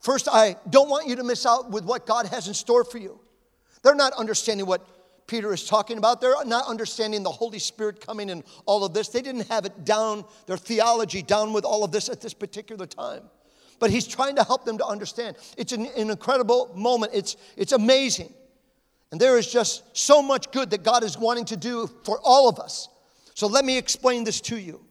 First, 0.00 0.28
I 0.30 0.56
don't 0.68 0.90
want 0.90 1.08
you 1.08 1.16
to 1.16 1.24
miss 1.24 1.46
out 1.46 1.70
with 1.70 1.84
what 1.84 2.06
God 2.06 2.26
has 2.26 2.46
in 2.46 2.54
store 2.54 2.84
for 2.84 2.98
you. 2.98 3.18
They're 3.82 3.94
not 3.94 4.12
understanding 4.12 4.66
what 4.66 4.86
Peter 5.26 5.52
is 5.52 5.66
talking 5.66 5.98
about. 5.98 6.20
They're 6.20 6.44
not 6.44 6.66
understanding 6.66 7.22
the 7.22 7.30
Holy 7.30 7.58
Spirit 7.58 8.04
coming 8.04 8.30
and 8.30 8.44
all 8.64 8.84
of 8.84 8.94
this. 8.94 9.08
They 9.08 9.22
didn't 9.22 9.48
have 9.48 9.64
it 9.64 9.84
down, 9.84 10.24
their 10.46 10.56
theology 10.56 11.22
down 11.22 11.52
with 11.52 11.64
all 11.64 11.84
of 11.84 11.92
this 11.92 12.08
at 12.08 12.20
this 12.20 12.34
particular 12.34 12.86
time. 12.86 13.22
But 13.78 13.90
he's 13.90 14.06
trying 14.06 14.36
to 14.36 14.44
help 14.44 14.64
them 14.64 14.78
to 14.78 14.86
understand. 14.86 15.36
It's 15.56 15.72
an, 15.72 15.86
an 15.96 16.10
incredible 16.10 16.72
moment, 16.74 17.12
it's, 17.14 17.36
it's 17.56 17.72
amazing. 17.72 18.32
And 19.12 19.20
there 19.20 19.38
is 19.38 19.50
just 19.50 19.96
so 19.96 20.22
much 20.22 20.50
good 20.50 20.70
that 20.70 20.82
God 20.82 21.04
is 21.04 21.16
wanting 21.16 21.44
to 21.46 21.56
do 21.56 21.88
for 22.04 22.18
all 22.24 22.48
of 22.48 22.58
us. 22.58 22.88
So 23.34 23.46
let 23.46 23.64
me 23.64 23.76
explain 23.76 24.24
this 24.24 24.40
to 24.42 24.56
you. 24.56 24.84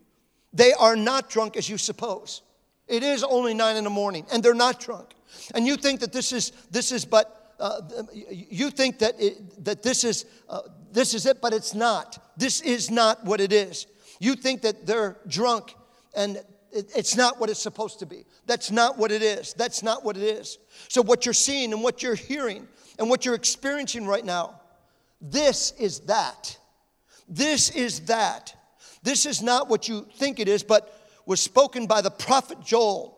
They 0.54 0.74
are 0.74 0.96
not 0.96 1.30
drunk 1.30 1.58
as 1.58 1.70
you 1.70 1.78
suppose. 1.78 2.42
It 2.88 3.04
is 3.04 3.24
only 3.24 3.54
nine 3.54 3.76
in 3.76 3.84
the 3.84 3.90
morning, 3.90 4.26
and 4.32 4.44
they're 4.44 4.54
not 4.54 4.80
drunk. 4.80 5.16
And 5.54 5.66
you 5.66 5.76
think 5.76 6.00
that 6.02 6.14
this 6.14 6.32
is 6.32 6.52
this 6.72 6.92
is 6.92 7.04
but 7.04 7.45
uh, 7.60 7.82
you 8.14 8.70
think 8.70 9.00
that 9.00 9.16
it, 9.20 9.64
that 9.64 9.82
this 9.82 10.04
is 10.04 10.26
uh, 10.50 10.62
this 10.92 11.14
is 11.14 11.26
it, 11.26 11.42
but 11.42 11.54
it's 11.54 11.74
not. 11.74 12.18
This 12.38 12.62
is 12.62 12.92
not 12.92 13.24
what 13.24 13.40
it 13.40 13.54
is. 13.54 13.88
You 14.20 14.36
think 14.36 14.62
that 14.62 14.86
they're 14.86 15.18
drunk, 15.28 15.74
and 16.16 16.38
it, 16.72 16.92
it's 16.96 17.16
not 17.16 17.40
what 17.40 17.50
it's 17.50 17.62
supposed 17.62 18.00
to 18.00 18.06
be. 18.06 18.26
That's 18.46 18.72
not 18.72 18.98
what 18.98 19.12
it 19.12 19.22
is. 19.22 19.54
That's 19.54 19.84
not 19.84 20.04
what 20.04 20.18
it 20.18 20.24
is. 20.24 20.58
So 20.90 21.02
what 21.02 21.26
you're 21.26 21.34
seeing 21.34 21.74
and 21.74 21.82
what 21.82 22.04
you're 22.04 22.16
hearing 22.16 22.68
and 23.00 23.10
what 23.10 23.26
you're 23.26 23.36
experiencing 23.36 24.06
right 24.06 24.26
now, 24.26 24.62
this 25.22 25.72
is 25.80 26.02
that. 26.02 26.58
This 27.28 27.70
is 27.72 28.02
that. 28.02 28.54
This 29.04 29.26
is 29.26 29.42
not 29.42 29.70
what 29.70 29.88
you 29.88 30.08
think 30.18 30.40
it 30.40 30.48
is, 30.48 30.64
but 30.64 30.92
was 31.26 31.42
spoken 31.42 31.88
by 31.88 32.02
the 32.02 32.12
prophet 32.12 32.60
Joel. 32.64 33.15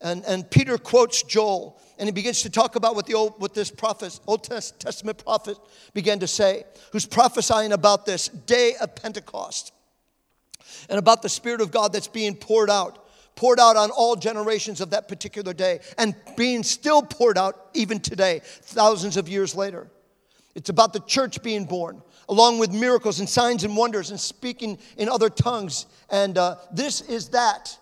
And, 0.00 0.24
and 0.26 0.48
Peter 0.50 0.76
quotes 0.76 1.22
Joel, 1.22 1.80
and 1.98 2.06
he 2.06 2.12
begins 2.12 2.42
to 2.42 2.50
talk 2.50 2.76
about 2.76 2.94
what, 2.94 3.06
the 3.06 3.14
old, 3.14 3.40
what 3.40 3.54
this 3.54 3.70
prophet, 3.70 4.18
Old 4.26 4.44
Testament 4.44 5.24
prophet 5.24 5.56
began 5.94 6.18
to 6.18 6.26
say, 6.26 6.64
who's 6.92 7.06
prophesying 7.06 7.72
about 7.72 8.04
this 8.04 8.28
day 8.28 8.74
of 8.80 8.94
Pentecost 8.94 9.72
and 10.90 10.98
about 10.98 11.22
the 11.22 11.28
Spirit 11.28 11.60
of 11.60 11.70
God 11.70 11.92
that's 11.92 12.08
being 12.08 12.34
poured 12.34 12.68
out, 12.68 13.06
poured 13.36 13.58
out 13.58 13.76
on 13.76 13.90
all 13.90 14.16
generations 14.16 14.82
of 14.82 14.90
that 14.90 15.08
particular 15.08 15.54
day, 15.54 15.80
and 15.96 16.14
being 16.36 16.62
still 16.62 17.02
poured 17.02 17.38
out 17.38 17.70
even 17.72 17.98
today, 17.98 18.40
thousands 18.44 19.16
of 19.16 19.28
years 19.28 19.54
later. 19.54 19.88
It's 20.54 20.68
about 20.68 20.92
the 20.92 21.00
church 21.00 21.42
being 21.42 21.64
born, 21.64 22.02
along 22.28 22.58
with 22.58 22.72
miracles 22.72 23.20
and 23.20 23.28
signs 23.28 23.64
and 23.64 23.74
wonders 23.76 24.10
and 24.10 24.20
speaking 24.20 24.78
in 24.98 25.08
other 25.08 25.30
tongues. 25.30 25.86
And 26.10 26.36
uh, 26.36 26.56
this 26.72 27.00
is 27.02 27.30
that 27.30 27.78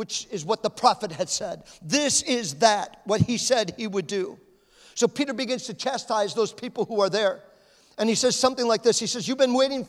which 0.00 0.26
is 0.30 0.46
what 0.46 0.62
the 0.62 0.70
prophet 0.70 1.12
had 1.12 1.28
said. 1.28 1.62
This 1.82 2.22
is 2.22 2.54
that, 2.60 3.02
what 3.04 3.20
he 3.20 3.36
said 3.36 3.74
he 3.76 3.86
would 3.86 4.06
do. 4.06 4.38
So 4.94 5.06
Peter 5.06 5.34
begins 5.34 5.66
to 5.66 5.74
chastise 5.74 6.32
those 6.32 6.54
people 6.54 6.86
who 6.86 7.02
are 7.02 7.10
there. 7.10 7.42
And 7.98 8.08
he 8.08 8.14
says 8.14 8.34
something 8.34 8.66
like 8.66 8.82
this 8.82 8.98
He 8.98 9.06
says, 9.06 9.28
You've 9.28 9.36
been 9.36 9.52
waiting 9.52 9.86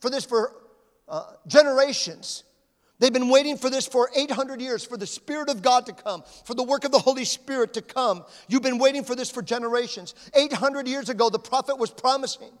for 0.00 0.10
this 0.10 0.26
for 0.26 0.52
uh, 1.08 1.32
generations. 1.46 2.44
They've 2.98 3.10
been 3.10 3.30
waiting 3.30 3.56
for 3.56 3.70
this 3.70 3.86
for 3.86 4.10
800 4.14 4.60
years, 4.60 4.84
for 4.84 4.98
the 4.98 5.06
Spirit 5.06 5.48
of 5.48 5.62
God 5.62 5.86
to 5.86 5.94
come, 5.94 6.24
for 6.44 6.52
the 6.52 6.62
work 6.62 6.84
of 6.84 6.92
the 6.92 6.98
Holy 6.98 7.24
Spirit 7.24 7.72
to 7.72 7.80
come. 7.80 8.22
You've 8.48 8.62
been 8.62 8.76
waiting 8.76 9.02
for 9.02 9.16
this 9.16 9.30
for 9.30 9.40
generations. 9.40 10.14
800 10.34 10.86
years 10.86 11.08
ago, 11.08 11.30
the 11.30 11.38
prophet 11.38 11.78
was 11.78 11.90
promising 11.90 12.52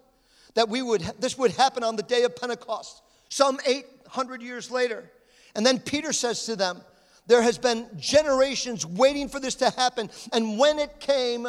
that 0.54 0.70
we 0.70 0.80
would, 0.80 1.02
this 1.20 1.36
would 1.36 1.50
happen 1.50 1.84
on 1.84 1.96
the 1.96 2.02
day 2.02 2.22
of 2.22 2.34
Pentecost, 2.34 3.02
some 3.28 3.60
800 3.66 4.40
years 4.40 4.70
later. 4.70 5.10
And 5.54 5.64
then 5.64 5.78
Peter 5.78 6.12
says 6.12 6.46
to 6.46 6.56
them, 6.56 6.80
There 7.26 7.42
has 7.42 7.58
been 7.58 7.88
generations 7.96 8.84
waiting 8.84 9.28
for 9.28 9.40
this 9.40 9.54
to 9.56 9.70
happen. 9.70 10.10
And 10.32 10.58
when 10.58 10.78
it 10.78 11.00
came, 11.00 11.46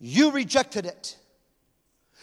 you 0.00 0.30
rejected 0.30 0.86
it. 0.86 1.16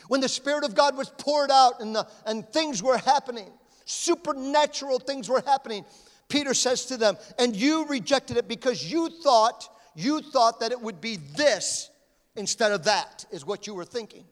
When 0.07 0.21
the 0.21 0.29
Spirit 0.29 0.63
of 0.63 0.73
God 0.73 0.97
was 0.97 1.09
poured 1.09 1.51
out 1.51 1.81
and, 1.81 1.95
the, 1.95 2.07
and 2.25 2.47
things 2.49 2.81
were 2.81 2.97
happening, 2.97 3.51
supernatural 3.85 4.99
things 4.99 5.29
were 5.29 5.43
happening, 5.45 5.85
Peter 6.27 6.53
says 6.53 6.85
to 6.87 6.97
them, 6.97 7.17
And 7.37 7.55
you 7.55 7.85
rejected 7.85 8.37
it 8.37 8.47
because 8.47 8.91
you 8.91 9.09
thought, 9.21 9.69
you 9.95 10.21
thought 10.21 10.59
that 10.61 10.71
it 10.71 10.81
would 10.81 10.99
be 10.99 11.17
this 11.17 11.89
instead 12.35 12.71
of 12.71 12.85
that, 12.85 13.25
is 13.31 13.45
what 13.45 13.67
you 13.67 13.75
were 13.75 13.85
thinking. 13.85 14.23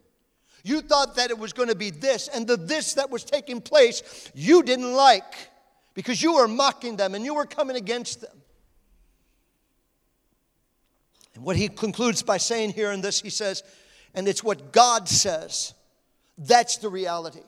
You 0.64 0.82
thought 0.82 1.16
that 1.16 1.30
it 1.30 1.38
was 1.38 1.54
going 1.54 1.70
to 1.70 1.76
be 1.76 1.92
this, 1.92 2.28
and 2.28 2.48
the 2.48 2.58
this 2.58 2.96
that 2.96 3.10
was 3.10 3.24
taking 3.24 3.62
place 3.62 4.32
you 4.34 4.64
didn't 4.64 4.94
like 4.94 5.50
because 5.98 6.22
you 6.22 6.36
were 6.36 6.48
mocking 6.48 6.96
them 6.96 7.16
and 7.16 7.26
you 7.26 7.34
were 7.34 7.48
coming 7.48 7.76
against 7.76 8.22
them. 8.22 8.38
And 11.34 11.44
what 11.44 11.56
he 11.56 11.70
concludes 11.70 12.22
by 12.22 12.38
saying 12.38 12.74
here 12.74 12.92
in 12.92 13.02
this, 13.02 13.20
he 13.20 13.32
says, 13.32 13.64
and 14.14 14.28
it's 14.28 14.44
what 14.44 14.72
God 14.72 15.10
says. 15.10 15.74
That's 16.38 16.78
the 16.78 16.88
reality. 16.88 17.42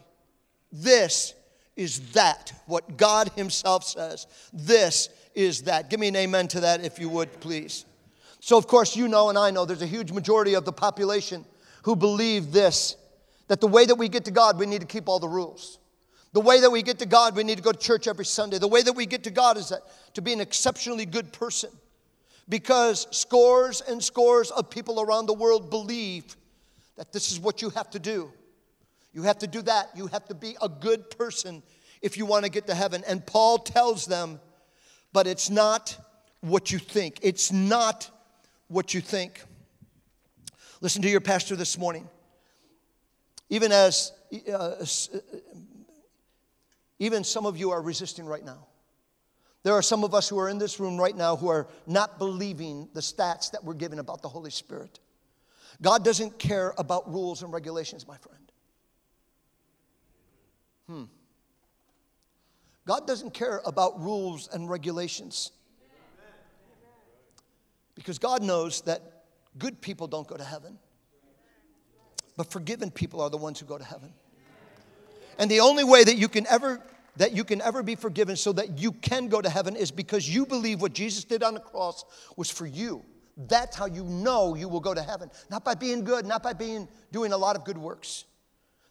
This 0.71 1.35
is 1.75 1.99
that, 2.13 2.51
what 2.65 2.97
God 2.97 3.29
Himself 3.35 3.83
says. 3.83 4.25
This 4.51 5.09
is 5.35 5.61
that. 5.63 5.91
Give 5.91 5.99
me 5.99 6.07
an 6.07 6.15
amen 6.15 6.47
to 6.47 6.61
that 6.61 6.83
if 6.83 6.97
you 6.97 7.07
would, 7.09 7.39
please. 7.41 7.85
So, 8.39 8.57
of 8.57 8.65
course, 8.65 8.95
you 8.95 9.07
know 9.07 9.29
and 9.29 9.37
I 9.37 9.51
know 9.51 9.65
there's 9.65 9.83
a 9.83 9.85
huge 9.87 10.11
majority 10.11 10.55
of 10.55 10.65
the 10.65 10.73
population 10.73 11.45
who 11.83 11.95
believe 11.95 12.51
this 12.51 12.95
that 13.47 13.61
the 13.61 13.67
way 13.67 13.85
that 13.85 13.95
we 13.95 14.09
get 14.09 14.25
to 14.25 14.31
God, 14.31 14.57
we 14.57 14.65
need 14.65 14.81
to 14.81 14.87
keep 14.87 15.07
all 15.07 15.19
the 15.19 15.29
rules. 15.29 15.77
The 16.33 16.41
way 16.41 16.61
that 16.61 16.69
we 16.69 16.83
get 16.83 16.99
to 16.99 17.05
God, 17.05 17.35
we 17.35 17.43
need 17.43 17.57
to 17.57 17.63
go 17.63 17.71
to 17.71 17.77
church 17.77 18.07
every 18.07 18.25
Sunday. 18.25 18.59
The 18.59 18.67
way 18.67 18.81
that 18.83 18.93
we 18.93 19.05
get 19.05 19.23
to 19.23 19.31
God 19.31 19.57
is 19.57 19.69
that 19.69 19.81
to 20.13 20.21
be 20.21 20.33
an 20.33 20.41
exceptionally 20.41 21.05
good 21.05 21.33
person. 21.33 21.71
Because 22.47 23.07
scores 23.11 23.81
and 23.81 24.03
scores 24.03 24.51
of 24.51 24.69
people 24.69 25.01
around 25.01 25.27
the 25.27 25.33
world 25.33 25.69
believe 25.69 26.35
that 26.97 27.11
this 27.13 27.31
is 27.31 27.39
what 27.39 27.61
you 27.61 27.69
have 27.71 27.89
to 27.91 27.99
do. 27.99 28.31
You 29.13 29.23
have 29.23 29.39
to 29.39 29.47
do 29.47 29.61
that. 29.63 29.89
You 29.95 30.07
have 30.07 30.25
to 30.27 30.35
be 30.35 30.55
a 30.61 30.69
good 30.69 31.09
person 31.11 31.63
if 32.01 32.17
you 32.17 32.25
want 32.25 32.45
to 32.45 32.51
get 32.51 32.67
to 32.67 32.75
heaven. 32.75 33.03
And 33.07 33.25
Paul 33.25 33.57
tells 33.59 34.05
them, 34.05 34.39
but 35.13 35.25
it's 35.25 35.49
not 35.49 35.97
what 36.41 36.71
you 36.71 36.79
think. 36.79 37.19
It's 37.21 37.51
not 37.51 38.09
what 38.67 38.93
you 38.93 39.01
think. 39.01 39.43
Listen 40.81 41.01
to 41.01 41.09
your 41.09 41.21
pastor 41.21 41.55
this 41.55 41.77
morning. 41.77 42.07
Even 43.49 43.71
as 43.71 44.11
uh, 44.51 44.85
even 46.99 47.23
some 47.23 47.45
of 47.45 47.57
you 47.57 47.71
are 47.71 47.81
resisting 47.81 48.25
right 48.25 48.43
now. 48.43 48.67
There 49.63 49.73
are 49.73 49.81
some 49.81 50.03
of 50.03 50.13
us 50.13 50.29
who 50.29 50.39
are 50.39 50.49
in 50.49 50.57
this 50.57 50.79
room 50.79 50.97
right 50.97 51.15
now 51.15 51.35
who 51.35 51.47
are 51.49 51.67
not 51.85 52.17
believing 52.17 52.87
the 52.93 53.01
stats 53.01 53.51
that 53.51 53.63
we're 53.63 53.73
given 53.73 53.99
about 53.99 54.21
the 54.21 54.29
Holy 54.29 54.51
Spirit. 54.51 54.99
God 55.81 56.03
doesn't 56.03 56.39
care 56.39 56.73
about 56.77 57.11
rules 57.11 57.43
and 57.43 57.51
regulations, 57.51 58.07
my 58.07 58.17
friend. 58.17 58.51
Hmm. 60.87 61.03
God 62.85 63.05
doesn't 63.05 63.33
care 63.33 63.61
about 63.65 64.01
rules 64.01 64.49
and 64.51 64.69
regulations. 64.69 65.51
Because 67.95 68.17
God 68.17 68.41
knows 68.41 68.81
that 68.81 69.25
good 69.57 69.81
people 69.81 70.07
don't 70.07 70.27
go 70.27 70.37
to 70.37 70.43
heaven, 70.43 70.79
but 72.37 72.49
forgiven 72.49 72.89
people 72.89 73.19
are 73.21 73.29
the 73.29 73.37
ones 73.37 73.59
who 73.59 73.65
go 73.65 73.77
to 73.77 73.83
heaven. 73.83 74.13
And 75.39 75.49
the 75.49 75.61
only 75.61 75.83
way 75.83 76.03
that 76.03 76.17
you 76.17 76.27
can 76.27 76.45
ever 76.47 76.81
that 77.15 77.33
you 77.33 77.43
can 77.43 77.61
ever 77.61 77.83
be 77.83 77.95
forgiven 77.95 78.37
so 78.37 78.53
that 78.53 78.79
you 78.79 78.93
can 78.93 79.27
go 79.27 79.41
to 79.41 79.49
heaven 79.49 79.75
is 79.75 79.91
because 79.91 80.29
you 80.33 80.45
believe 80.45 80.81
what 80.81 80.93
Jesus 80.93 81.25
did 81.25 81.43
on 81.43 81.53
the 81.53 81.59
cross 81.59 82.05
was 82.37 82.49
for 82.49 82.65
you. 82.65 83.03
That's 83.35 83.75
how 83.75 83.87
you 83.87 84.05
know 84.05 84.55
you 84.55 84.69
will 84.69 84.79
go 84.79 84.93
to 84.93 85.01
heaven. 85.01 85.29
Not 85.49 85.65
by 85.65 85.75
being 85.75 86.05
good, 86.05 86.25
not 86.25 86.43
by 86.43 86.53
being 86.53 86.87
doing 87.11 87.33
a 87.33 87.37
lot 87.37 87.57
of 87.57 87.65
good 87.65 87.77
works. 87.77 88.23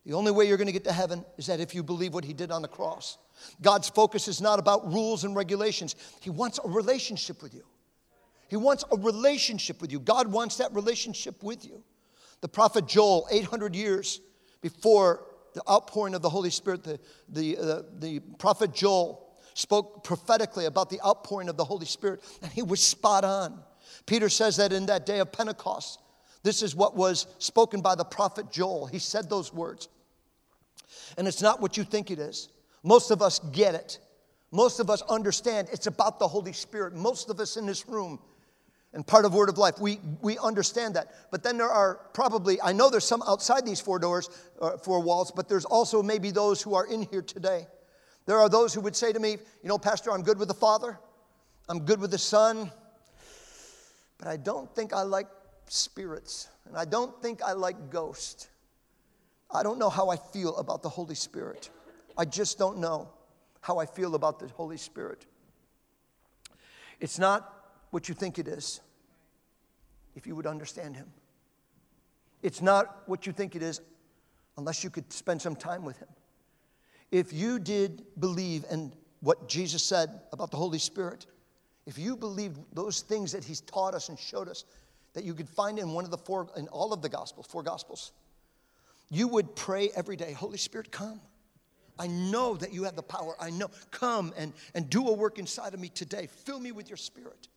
The 0.05 0.13
only 0.13 0.31
way 0.31 0.47
you're 0.47 0.59
going 0.59 0.67
to 0.67 0.73
get 0.73 0.85
to 0.85 0.93
heaven 0.93 1.25
is 1.39 1.47
that 1.47 1.61
if 1.61 1.75
you 1.75 1.83
believe 1.83 2.13
what 2.13 2.25
he 2.25 2.35
did 2.35 2.51
on 2.51 2.61
the 2.61 2.69
cross. 2.69 3.17
God's 3.63 3.89
focus 3.89 4.29
is 4.29 4.41
not 4.41 4.59
about 4.59 4.93
rules 4.93 5.25
and 5.25 5.35
regulations. 5.35 5.97
He 6.21 6.29
wants 6.29 6.59
a 6.63 6.69
relationship 6.69 7.43
with 7.43 7.55
you. 7.55 7.65
He 8.49 8.57
wants 8.57 8.85
a 8.91 8.97
relationship 8.97 9.81
with 9.81 9.93
you. 9.93 10.01
God 10.01 10.27
wants 10.29 10.57
that 10.57 10.75
relationship 10.75 11.43
with 11.43 11.65
you. 11.65 11.83
The 12.41 12.49
prophet 12.49 12.87
Joel, 12.87 13.27
800 13.31 13.75
years 13.75 14.21
before 14.61 15.25
the 15.55 15.63
outpouring 15.71 16.15
of 16.15 16.23
the 16.23 16.31
Holy 16.31 16.51
Spirit, 16.51 16.85
the, 16.85 16.99
the, 17.29 17.59
uh, 17.59 17.83
the 17.99 18.21
prophet 18.39 18.73
Joel 18.73 19.29
spoke 19.55 20.05
prophetically 20.05 20.67
about 20.67 20.89
the 20.91 21.01
outpouring 21.05 21.49
of 21.49 21.57
the 21.57 21.65
Holy 21.65 21.87
Spirit, 21.87 22.23
and 22.43 22.53
he 22.53 22.63
was 22.63 22.81
spot 22.81 23.25
on. 23.25 23.61
Peter 24.07 24.29
says 24.29 24.57
that 24.57 24.73
in 24.73 24.87
that 24.87 25.05
day 25.05 25.19
of 25.19 25.33
Pentecost, 25.33 26.01
this 26.43 26.63
is 26.63 26.75
what 26.75 26.97
was 26.97 27.27
spoken 27.39 27.81
by 27.81 27.95
the 27.95 28.05
prophet 28.05 28.51
Joel. 28.51 28.87
He 28.87 28.99
said 28.99 29.29
those 29.29 29.53
words. 29.53 29.89
And 31.17 31.27
it's 31.27 31.43
not 31.43 31.61
what 31.61 31.77
you 31.77 31.85
think 31.85 32.11
it 32.11 32.19
is. 32.19 32.49
Most 32.83 33.11
of 33.11 33.23
us 33.23 33.41
get 33.53 33.75
it. 33.75 33.99
Most 34.51 34.81
of 34.81 34.89
us 34.89 35.03
understand 35.03 35.69
it's 35.73 35.87
about 35.87 36.19
the 36.19 36.29
Holy 36.29 36.53
Spirit. 36.53 36.95
Most 36.95 37.29
of 37.29 37.41
us 37.41 37.57
in 37.57 37.67
this 37.67 37.89
room 37.89 38.19
and 38.95 39.07
part 39.07 39.25
of 39.25 39.35
Word 39.35 39.49
of 39.49 39.59
Life, 39.59 39.79
we, 39.79 40.01
we 40.23 40.39
understand 40.39 40.97
that. 40.97 41.09
But 41.31 41.43
then 41.43 41.59
there 41.59 41.69
are 41.69 42.01
probably, 42.15 42.61
I 42.63 42.73
know 42.73 42.89
there's 42.89 43.07
some 43.07 43.23
outside 43.29 43.67
these 43.67 43.81
four 43.81 43.99
doors, 43.99 44.31
uh, 44.61 44.79
four 44.79 45.01
walls, 45.01 45.31
but 45.31 45.49
there's 45.49 45.67
also 45.67 46.03
maybe 46.03 46.31
those 46.31 46.63
who 46.63 46.75
are 46.75 46.87
in 46.87 47.03
here 47.03 47.23
today. 47.23 47.67
There 48.25 48.39
are 48.39 48.49
those 48.49 48.73
who 48.73 48.81
would 48.81 48.97
say 48.97 49.13
to 49.13 49.21
me, 49.21 49.33
You 49.63 49.69
know, 49.69 49.79
Pastor, 49.79 50.13
I'm 50.13 50.23
good 50.23 50.39
with 50.39 50.49
the 50.49 50.55
Father, 50.55 50.99
I'm 51.69 51.85
good 51.85 52.01
with 52.01 52.11
the 52.11 52.19
Son, 52.19 52.71
but 54.19 54.29
I 54.29 54.37
don't 54.37 54.75
think 54.75 54.93
I 54.93 55.03
like 55.03 55.27
spirits, 55.67 56.49
and 56.67 56.77
I 56.77 56.85
don't 56.87 57.21
think 57.23 57.43
I 57.43 57.53
like 57.53 57.91
ghosts. 57.91 58.49
I 59.51 59.63
don't 59.63 59.79
know 59.79 59.91
how 59.91 60.09
I 60.09 60.17
feel 60.17 60.57
about 60.57 60.83
the 60.83 60.89
Holy 60.89 61.15
Spirit. 61.15 61.71
I 62.17 62.25
just 62.25 62.59
don't 62.59 62.79
know 62.79 63.11
how 63.61 63.79
I 63.79 63.87
feel 63.87 64.15
about 64.15 64.39
the 64.39 64.49
Holy 64.49 64.77
Spirit. 64.77 65.25
It's 67.01 67.19
not 67.19 67.58
what 67.91 68.09
you 68.09 68.15
think 68.15 68.39
it 68.39 68.49
is 68.49 68.81
if 70.15 70.27
you 70.27 70.35
would 70.37 70.47
understand 70.47 70.97
Him. 70.97 71.07
It's 72.43 72.63
not 72.63 73.03
what 73.07 73.27
you 73.27 73.33
think 73.33 73.57
it 73.57 73.63
is 73.63 73.81
unless 74.57 74.85
you 74.85 74.91
could 74.91 75.13
spend 75.13 75.41
some 75.41 75.57
time 75.57 75.85
with 75.85 75.99
Him. 75.99 76.09
If 77.11 77.33
you 77.33 77.59
did 77.59 78.03
believe 78.19 78.65
in 78.71 78.93
what 79.21 79.49
Jesus 79.49 79.83
said 79.83 80.21
about 80.33 80.51
the 80.51 80.57
Holy 80.57 80.79
Spirit, 80.79 81.27
if 81.87 81.99
you 81.99 82.17
believed 82.17 82.59
those 82.73 83.01
things 83.01 83.33
that 83.33 83.45
He's 83.45 83.61
taught 83.63 83.95
us 83.95 84.09
and 84.09 84.19
showed 84.19 84.49
us, 84.49 84.65
that 85.15 85.25
you 85.25 85.35
could 85.35 85.49
find 85.49 85.79
in 85.79 85.93
one 85.93 86.05
of 86.05 86.11
the 86.11 86.19
four, 86.19 86.49
in 86.57 86.69
all 86.69 86.93
of 86.93 87.03
the 87.03 87.09
Gospels, 87.09 87.47
four 87.47 87.63
Gospels, 87.63 88.13
you 89.11 89.27
would 89.29 89.57
pray 89.57 89.91
every 89.97 90.17
day, 90.17 90.33
Holy 90.33 90.59
Spirit, 90.59 90.93
come. 90.93 91.21
I 91.99 92.07
know 92.07 92.55
that 92.57 92.73
you 92.73 92.85
have 92.85 92.95
the 92.95 93.03
power. 93.03 93.35
I 93.41 93.51
know. 93.51 93.71
Come 93.91 94.33
and, 94.37 94.53
and 94.75 94.89
do 94.89 95.09
a 95.09 95.13
work 95.13 95.39
inside 95.39 95.75
of 95.75 95.81
me 95.81 95.89
today. 95.89 96.29
Fill 96.45 96.61
me 96.61 96.71
with 96.71 96.89
your 96.89 96.97
spirit. 96.97 97.49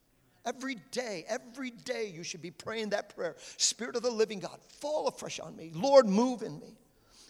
Every 0.45 0.75
day, 0.91 1.25
every 1.27 1.69
day, 1.69 2.12
you 2.13 2.23
should 2.23 2.41
be 2.41 2.51
praying 2.51 2.89
that 2.89 3.15
prayer. 3.15 3.36
Spirit 3.58 3.95
of 3.95 4.01
the 4.01 4.10
living 4.10 4.39
God, 4.39 4.60
fall 4.80 5.08
afresh 5.08 5.39
on 5.39 5.56
me. 5.56 5.71
Lord, 5.73 6.08
move 6.08 6.41
in 6.41 6.60
me. 6.60 6.77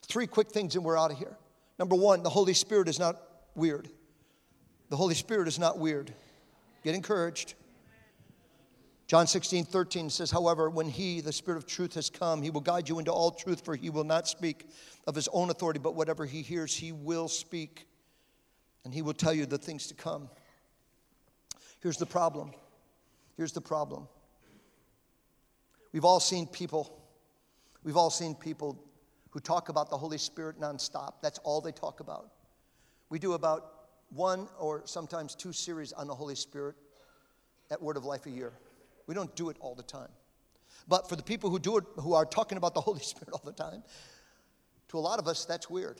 Three 0.04 0.28
quick 0.28 0.50
things, 0.50 0.76
and 0.76 0.86
we're 0.86 0.98
out 0.98 1.12
of 1.12 1.18
here. 1.18 1.38
Number 1.78 1.96
one, 1.96 2.24
the 2.24 2.30
Holy 2.30 2.54
Spirit 2.54 2.88
is 2.88 3.00
not 3.00 3.22
weird. 3.56 3.90
The 4.90 4.96
Holy 4.96 5.16
Spirit 5.16 5.48
is 5.48 5.60
not 5.60 5.78
weird. 5.78 6.14
Get 6.84 6.96
encouraged. 6.96 7.56
John 9.08 9.28
16, 9.28 9.66
13 9.66 10.10
says, 10.10 10.32
However, 10.32 10.70
when 10.70 10.88
He, 10.88 11.20
the 11.20 11.34
Spirit 11.34 11.58
of 11.58 11.68
truth, 11.68 11.96
has 11.96 12.10
come, 12.10 12.42
He 12.42 12.50
will 12.50 12.62
guide 12.62 12.88
you 12.88 12.98
into 12.98 13.12
all 13.12 13.32
truth, 13.32 13.66
for 13.66 13.76
He 13.76 13.90
will 13.90 14.06
not 14.06 14.26
speak 14.26 14.70
of 15.06 15.16
His 15.16 15.28
own 15.34 15.50
authority, 15.50 15.80
but 15.80 15.96
whatever 15.96 16.26
He 16.26 16.42
hears, 16.42 16.74
He 16.74 16.94
will 16.94 17.28
speak, 17.28 17.88
and 18.86 18.94
He 18.94 19.02
will 19.02 19.14
tell 19.14 19.34
you 19.34 19.46
the 19.46 19.58
things 19.58 19.88
to 19.88 19.96
come. 19.96 20.30
Here's 21.82 21.98
the 21.98 22.06
problem. 22.06 22.52
Here's 23.38 23.52
the 23.52 23.62
problem. 23.62 24.08
We've 25.94 26.06
all 26.06 26.20
seen 26.20 26.48
people, 26.48 27.02
we've 27.84 27.98
all 27.98 28.10
seen 28.10 28.36
people 28.36 28.84
who 29.32 29.40
talk 29.40 29.70
about 29.70 29.90
the 29.90 29.98
Holy 29.98 30.18
Spirit 30.18 30.60
nonstop. 30.60 31.16
That's 31.22 31.40
all 31.40 31.62
they 31.62 31.72
talk 31.72 32.00
about. 32.00 32.32
We 33.10 33.20
do 33.20 33.34
about 33.34 33.72
one 34.10 34.48
or 34.60 34.84
sometimes 34.86 35.36
two 35.36 35.54
series 35.54 35.94
on 35.94 36.08
the 36.08 36.16
Holy 36.16 36.36
Spirit 36.36 36.76
at 37.70 37.82
Word 37.82 37.98
of 37.98 38.06
Life 38.06 38.26
a 38.26 38.30
year. 38.30 38.54
We 39.08 39.16
don't 39.16 39.34
do 39.36 39.50
it 39.50 39.58
all 39.60 39.76
the 39.76 39.84
time. 39.84 40.10
But 40.88 41.08
for 41.10 41.16
the 41.16 41.24
people 41.24 41.50
who 41.50 41.60
do 41.60 41.78
it, 41.78 41.84
who 41.98 42.14
are 42.14 42.26
talking 42.26 42.58
about 42.58 42.74
the 42.74 42.82
Holy 42.90 43.02
Spirit 43.02 43.30
all 43.34 43.42
the 43.44 43.54
time, 43.54 43.84
to 44.90 44.98
a 44.98 45.00
lot 45.00 45.20
of 45.20 45.28
us, 45.28 45.46
that's 45.46 45.70
weird. 45.70 46.00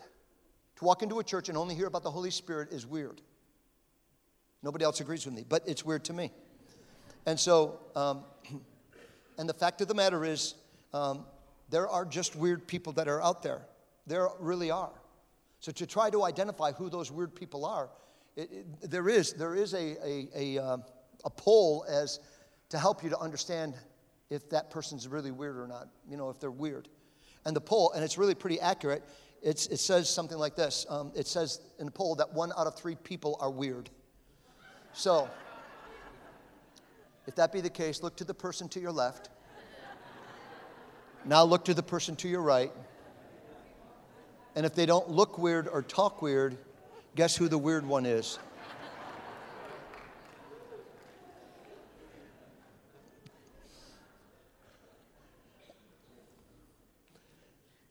To 0.78 0.86
walk 0.86 1.04
into 1.04 1.20
a 1.20 1.24
church 1.24 1.48
and 1.50 1.58
only 1.58 1.76
hear 1.76 1.88
about 1.88 2.04
the 2.04 2.12
Holy 2.12 2.32
Spirit 2.32 2.72
is 2.72 2.86
weird. 2.86 3.22
Nobody 4.64 4.84
else 4.84 5.00
agrees 5.00 5.26
with 5.26 5.34
me, 5.34 5.46
but 5.48 5.64
it's 5.68 5.86
weird 5.86 6.04
to 6.06 6.14
me. 6.14 6.32
And 7.26 7.40
so, 7.40 7.80
um, 7.96 8.24
and 9.38 9.48
the 9.48 9.54
fact 9.54 9.82
of 9.82 9.88
the 9.88 9.94
matter 9.94 10.26
is, 10.26 10.56
um, 10.94 11.26
there 11.70 11.88
are 11.88 12.06
just 12.06 12.36
weird 12.36 12.68
people 12.68 12.94
that 12.94 13.08
are 13.08 13.22
out 13.22 13.44
there. 13.44 13.62
There 14.08 14.28
really 14.40 14.72
are. 14.72 14.92
So 15.60 15.72
to 15.72 15.86
try 15.86 16.10
to 16.10 16.24
identify 16.24 16.72
who 16.72 16.90
those 16.90 17.12
weird 17.12 17.34
people 17.34 17.66
are, 17.66 17.90
it, 18.36 18.50
it, 18.52 18.92
there 18.92 19.08
is 19.08 19.34
there 19.34 19.56
is 19.56 19.74
a 19.74 19.96
a, 20.04 20.28
a, 20.36 20.64
uh, 20.64 20.78
a 21.24 21.30
poll 21.30 21.86
as 21.88 22.20
to 22.70 22.80
help 22.80 23.04
you 23.04 23.10
to 23.10 23.20
understand 23.20 23.76
if 24.30 24.50
that 24.50 24.72
person's 24.72 25.08
really 25.08 25.32
weird 25.32 25.58
or 25.58 25.68
not, 25.68 25.90
you 26.10 26.18
know, 26.18 26.30
if 26.30 26.40
they're 26.40 26.50
weird. 26.50 26.88
And 27.46 27.56
the 27.56 27.62
poll, 27.62 27.92
and 27.92 28.04
it's 28.04 28.18
really 28.18 28.34
pretty 28.34 28.60
accurate, 28.60 29.04
it's, 29.42 29.68
it 29.68 29.78
says 29.78 30.10
something 30.10 30.38
like 30.38 30.56
this 30.56 30.86
um, 30.90 31.12
It 31.16 31.28
says 31.28 31.60
in 31.80 31.86
the 31.86 31.92
poll 31.92 32.16
that 32.16 32.32
one 32.34 32.52
out 32.58 32.68
of 32.68 32.76
three 32.76 32.96
people 32.96 33.38
are 33.42 33.52
weird. 33.52 33.90
So, 34.94 35.30
if 37.32 37.36
that 37.36 37.54
be 37.54 37.62
the 37.62 37.70
case, 37.70 38.04
look 38.04 38.18
to 38.18 38.26
the 38.26 38.34
person 38.34 38.68
to 38.68 38.82
your 38.82 38.92
left. 38.92 39.30
Now 41.24 41.46
look 41.46 41.64
to 41.64 41.74
the 41.74 41.82
person 41.82 42.18
to 42.18 42.28
your 42.28 42.42
right. 42.42 42.74
And 44.54 44.66
if 44.66 44.76
they 44.76 44.86
don't 44.86 45.10
look 45.10 45.38
weird 45.38 45.70
or 45.70 45.82
talk 45.82 46.22
weird, 46.22 46.58
guess 47.16 47.34
who 47.38 47.48
the 47.48 47.58
weird 47.58 47.86
one 47.86 48.06
is? 48.06 48.38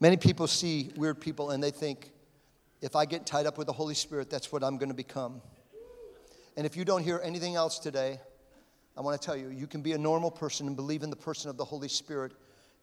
Many 0.00 0.18
people 0.18 0.46
see 0.48 0.90
weird 0.96 1.18
people 1.18 1.48
and 1.48 1.64
they 1.64 1.70
think, 1.70 2.10
if 2.82 2.94
I 2.94 3.06
get 3.06 3.24
tied 3.24 3.46
up 3.46 3.56
with 3.56 3.68
the 3.68 3.72
Holy 3.72 3.94
Spirit, 3.94 4.28
that's 4.28 4.52
what 4.52 4.62
I'm 4.62 4.76
going 4.76 4.90
to 4.90 4.94
become. 4.94 5.40
And 6.58 6.66
if 6.66 6.76
you 6.76 6.84
don't 6.84 7.02
hear 7.02 7.22
anything 7.24 7.54
else 7.54 7.78
today, 7.78 8.20
I 9.00 9.02
want 9.02 9.18
to 9.18 9.24
tell 9.24 9.34
you, 9.34 9.48
you 9.48 9.66
can 9.66 9.80
be 9.80 9.92
a 9.92 9.98
normal 9.98 10.30
person 10.30 10.66
and 10.66 10.76
believe 10.76 11.02
in 11.02 11.08
the 11.08 11.16
person 11.16 11.48
of 11.48 11.56
the 11.56 11.64
Holy 11.64 11.88
Spirit 11.88 12.32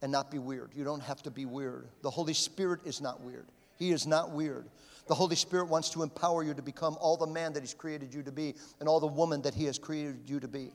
and 0.02 0.12
not 0.12 0.32
be 0.32 0.40
weird. 0.40 0.72
You 0.74 0.84
don't 0.84 1.04
have 1.04 1.22
to 1.22 1.30
be 1.30 1.46
weird. 1.46 1.90
The 2.02 2.10
Holy 2.10 2.34
Spirit 2.34 2.80
is 2.86 3.02
not 3.02 3.22
weird. 3.22 3.46
He 3.76 3.92
is 3.92 4.08
not 4.08 4.32
weird. 4.32 4.68
The 5.08 5.14
Holy 5.14 5.36
Spirit 5.36 5.68
wants 5.68 5.92
to 5.92 6.02
empower 6.02 6.42
you 6.42 6.56
to 6.56 6.64
become 6.64 6.98
all 7.00 7.18
the 7.18 7.28
man 7.28 7.54
that 7.54 7.62
He's 7.62 7.76
created 7.76 8.16
you 8.16 8.24
to 8.24 8.32
be 8.32 8.56
and 8.80 8.90
all 8.90 9.00
the 9.00 9.06
woman 9.06 9.44
that 9.44 9.54
He 9.54 9.66
has 9.66 9.78
created 9.78 10.22
you 10.26 10.40
to 10.40 10.48
be. 10.48 10.72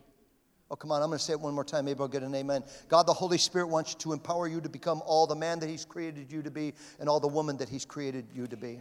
Oh, 0.71 0.77
come 0.77 0.93
on, 0.93 1.03
I'm 1.03 1.09
going 1.09 1.19
to 1.19 1.25
say 1.25 1.33
it 1.33 1.41
one 1.41 1.55
more 1.55 1.65
time. 1.65 1.87
Maybe 1.87 1.99
I'll 1.99 2.07
get 2.07 2.23
an 2.23 2.37
amen. 2.37 2.63
God, 2.89 3.09
the 3.09 3.13
Holy 3.13 3.37
Spirit 3.37 3.67
wants 3.67 3.97
to 3.97 4.13
empower 4.13 4.47
you 4.47 4.61
to 4.61 4.69
become 4.69 5.03
all 5.05 5.27
the 5.27 5.35
man 5.35 5.59
that 5.59 5.69
He's 5.69 5.85
created 5.85 6.31
you 6.31 6.43
to 6.43 6.53
be 6.53 6.73
and 7.01 7.09
all 7.09 7.19
the 7.19 7.27
woman 7.27 7.57
that 7.57 7.69
He's 7.69 7.85
created 7.85 8.27
you 8.33 8.47
to 8.47 8.57
be. 8.57 8.79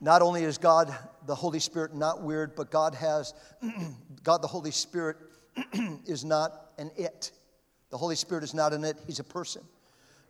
Not 0.00 0.22
only 0.22 0.44
is 0.44 0.58
God, 0.58 0.94
the 1.26 1.34
Holy 1.34 1.60
Spirit, 1.60 1.94
not 1.94 2.22
weird, 2.22 2.56
but 2.56 2.70
God 2.70 2.94
has, 2.94 3.34
God, 4.24 4.42
the 4.42 4.48
Holy 4.48 4.70
Spirit, 4.70 5.16
is 6.06 6.24
not 6.24 6.72
an 6.78 6.90
it. 6.96 7.32
The 7.90 7.96
Holy 7.96 8.16
Spirit 8.16 8.44
is 8.44 8.54
not 8.54 8.72
an 8.72 8.84
it, 8.84 8.96
He's 9.06 9.20
a 9.20 9.24
person. 9.24 9.62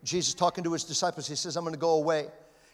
Jesus 0.03 0.33
talking 0.33 0.63
to 0.63 0.73
His 0.73 0.83
disciples, 0.83 1.27
He 1.27 1.35
says, 1.35 1.55
I'm 1.55 1.63
going 1.63 1.73
to 1.73 1.79
go 1.79 1.95
away. 1.95 2.27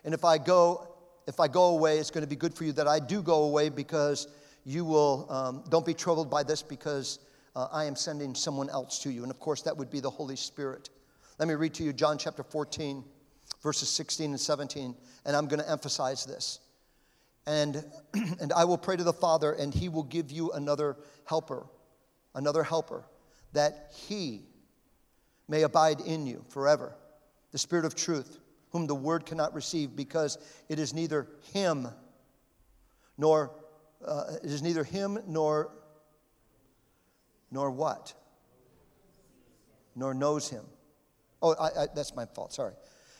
And 0.03 0.13
if 0.13 0.25
I 0.25 0.38
go, 0.38 0.88
if 1.27 1.39
I 1.39 1.47
go 1.47 1.75
away, 1.75 1.97
it's 1.97 2.11
going 2.11 2.23
to 2.23 2.29
be 2.29 2.35
good 2.35 2.53
for 2.53 2.65
you 2.65 2.71
that 2.73 2.88
I 2.88 2.99
do 2.99 3.21
go 3.21 3.43
away 3.43 3.69
because 3.69 4.27
you 4.65 4.83
will, 4.83 5.27
um, 5.29 5.63
don't 5.69 5.85
be 5.85 5.93
troubled 5.93 6.29
by 6.29 6.43
this 6.43 6.61
because 6.61 7.19
uh, 7.55 7.67
I 7.71 7.85
am 7.85 7.95
sending 7.95 8.35
someone 8.35 8.69
else 8.69 8.99
to 8.99 9.09
you. 9.09 9.23
And 9.23 9.31
of 9.31 9.39
course, 9.39 9.61
that 9.63 9.75
would 9.75 9.89
be 9.89 9.99
the 9.99 10.09
Holy 10.09 10.35
Spirit. 10.35 10.89
Let 11.39 11.47
me 11.47 11.55
read 11.55 11.73
to 11.75 11.83
you 11.83 11.93
John 11.93 12.17
chapter 12.17 12.43
14, 12.43 13.03
verses 13.63 13.89
16 13.89 14.31
and 14.31 14.39
17, 14.39 14.95
and 15.25 15.35
I'm 15.35 15.47
going 15.47 15.61
to 15.61 15.69
emphasize 15.69 16.25
this. 16.25 16.59
And, 17.47 17.84
and 18.13 18.51
I 18.53 18.65
will 18.65 18.77
pray 18.77 18.95
to 18.95 19.03
the 19.03 19.13
Father, 19.13 19.53
and 19.53 19.73
he 19.73 19.89
will 19.89 20.03
give 20.03 20.31
you 20.31 20.51
another 20.51 20.97
helper, 21.25 21.67
another 22.34 22.63
helper, 22.63 23.05
that 23.53 23.91
he 24.08 24.43
may 25.47 25.62
abide 25.62 26.01
in 26.01 26.25
you 26.25 26.43
forever. 26.49 26.95
The 27.51 27.58
Spirit 27.58 27.86
of 27.86 27.95
truth, 27.95 28.39
whom 28.71 28.88
the 28.88 28.95
word 28.95 29.25
cannot 29.25 29.53
receive, 29.53 29.95
because 29.95 30.38
it 30.69 30.79
is 30.79 30.93
neither 30.93 31.27
him 31.53 31.88
nor 33.17 33.51
uh, 34.05 34.36
it 34.43 34.51
is 34.51 34.62
neither 34.62 34.84
him 34.84 35.19
nor 35.27 35.71
nor 37.51 37.71
what? 37.71 38.13
Nor 39.95 40.13
knows 40.13 40.49
him. 40.49 40.65
Oh 41.41 41.55
I, 41.55 41.84
I, 41.84 41.88
that's 41.96 42.15
my 42.15 42.25
fault 42.25 42.54
sorry. 42.54 42.73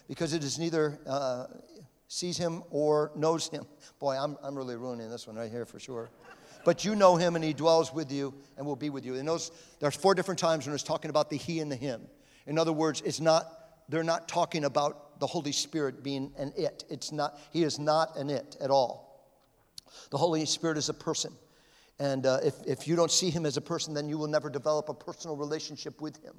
Because 0.08 0.34
it 0.34 0.44
is 0.44 0.60
neither 0.60 1.00
uh, 1.08 1.46
sees 2.08 2.38
him 2.38 2.64
or 2.70 3.12
knows 3.16 3.50
him. 3.50 3.66
Boy 4.00 4.16
I'm, 4.16 4.38
I'm 4.44 4.56
really 4.56 4.76
ruining 4.76 5.10
this 5.10 5.28
one 5.28 5.36
right 5.36 5.52
here 5.52 5.66
for 5.66 5.80
sure. 5.80 6.10
But 6.64 6.84
you 6.84 6.96
know 6.96 7.16
him 7.16 7.36
and 7.36 7.44
he 7.44 7.54
dwells 7.54 7.94
with 7.94 8.12
you 8.12 8.34
and 8.58 8.66
will 8.66 8.76
be 8.76 8.90
with 8.90 9.06
you. 9.06 9.16
And 9.16 9.28
those 9.28 9.52
there's 9.80 9.96
four 9.96 10.16
different 10.16 10.40
times 10.40 10.66
when 10.66 10.74
it's 10.74 10.84
talking 10.84 11.10
about 11.10 11.30
the 11.30 11.38
he 11.38 11.60
and 11.60 11.72
the 11.72 11.76
him. 11.76 12.02
In 12.48 12.58
other 12.58 12.74
words 12.74 13.02
it's 13.06 13.20
not 13.20 13.48
they're 13.90 14.04
not 14.04 14.28
talking 14.28 14.66
about 14.66 15.20
the 15.20 15.28
holy 15.28 15.52
spirit 15.52 16.04
being 16.04 16.32
an 16.38 16.54
it. 16.58 16.84
It's 16.90 17.12
not 17.12 17.40
he 17.52 17.64
is 17.64 17.80
not 17.80 18.18
an 18.18 18.30
it 18.30 18.58
at 18.60 18.70
all. 18.70 19.06
The 20.12 20.18
Holy 20.18 20.46
Spirit 20.46 20.78
is 20.78 20.90
a 20.90 20.94
person. 20.94 21.34
And 22.00 22.26
uh, 22.26 22.40
if, 22.44 22.56
if 22.66 22.88
you 22.88 22.96
don't 22.96 23.12
see 23.12 23.30
him 23.30 23.46
as 23.46 23.58
a 23.58 23.62
person, 23.62 23.94
then 23.94 24.10
you 24.10 24.18
will 24.18 24.28
never 24.28 24.50
develop 24.50 24.90
a 24.90 24.94
personal 24.94 25.38
relationship 25.38 26.02
with 26.02 26.22
him. 26.24 26.36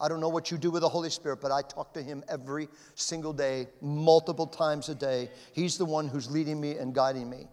I 0.00 0.08
don't 0.08 0.20
know 0.20 0.28
what 0.28 0.50
you 0.50 0.58
do 0.58 0.70
with 0.70 0.82
the 0.82 0.88
Holy 0.88 1.08
Spirit, 1.08 1.40
but 1.40 1.50
I 1.50 1.62
talk 1.62 1.94
to 1.94 2.02
him 2.02 2.22
every 2.28 2.68
single 2.94 3.32
day, 3.32 3.68
multiple 3.80 4.46
times 4.46 4.88
a 4.88 4.94
day. 4.94 5.30
He's 5.52 5.78
the 5.78 5.86
one 5.86 6.08
who's 6.08 6.30
leading 6.30 6.60
me 6.60 6.76
and 6.76 6.94
guiding 6.94 7.30
me. 7.30 7.46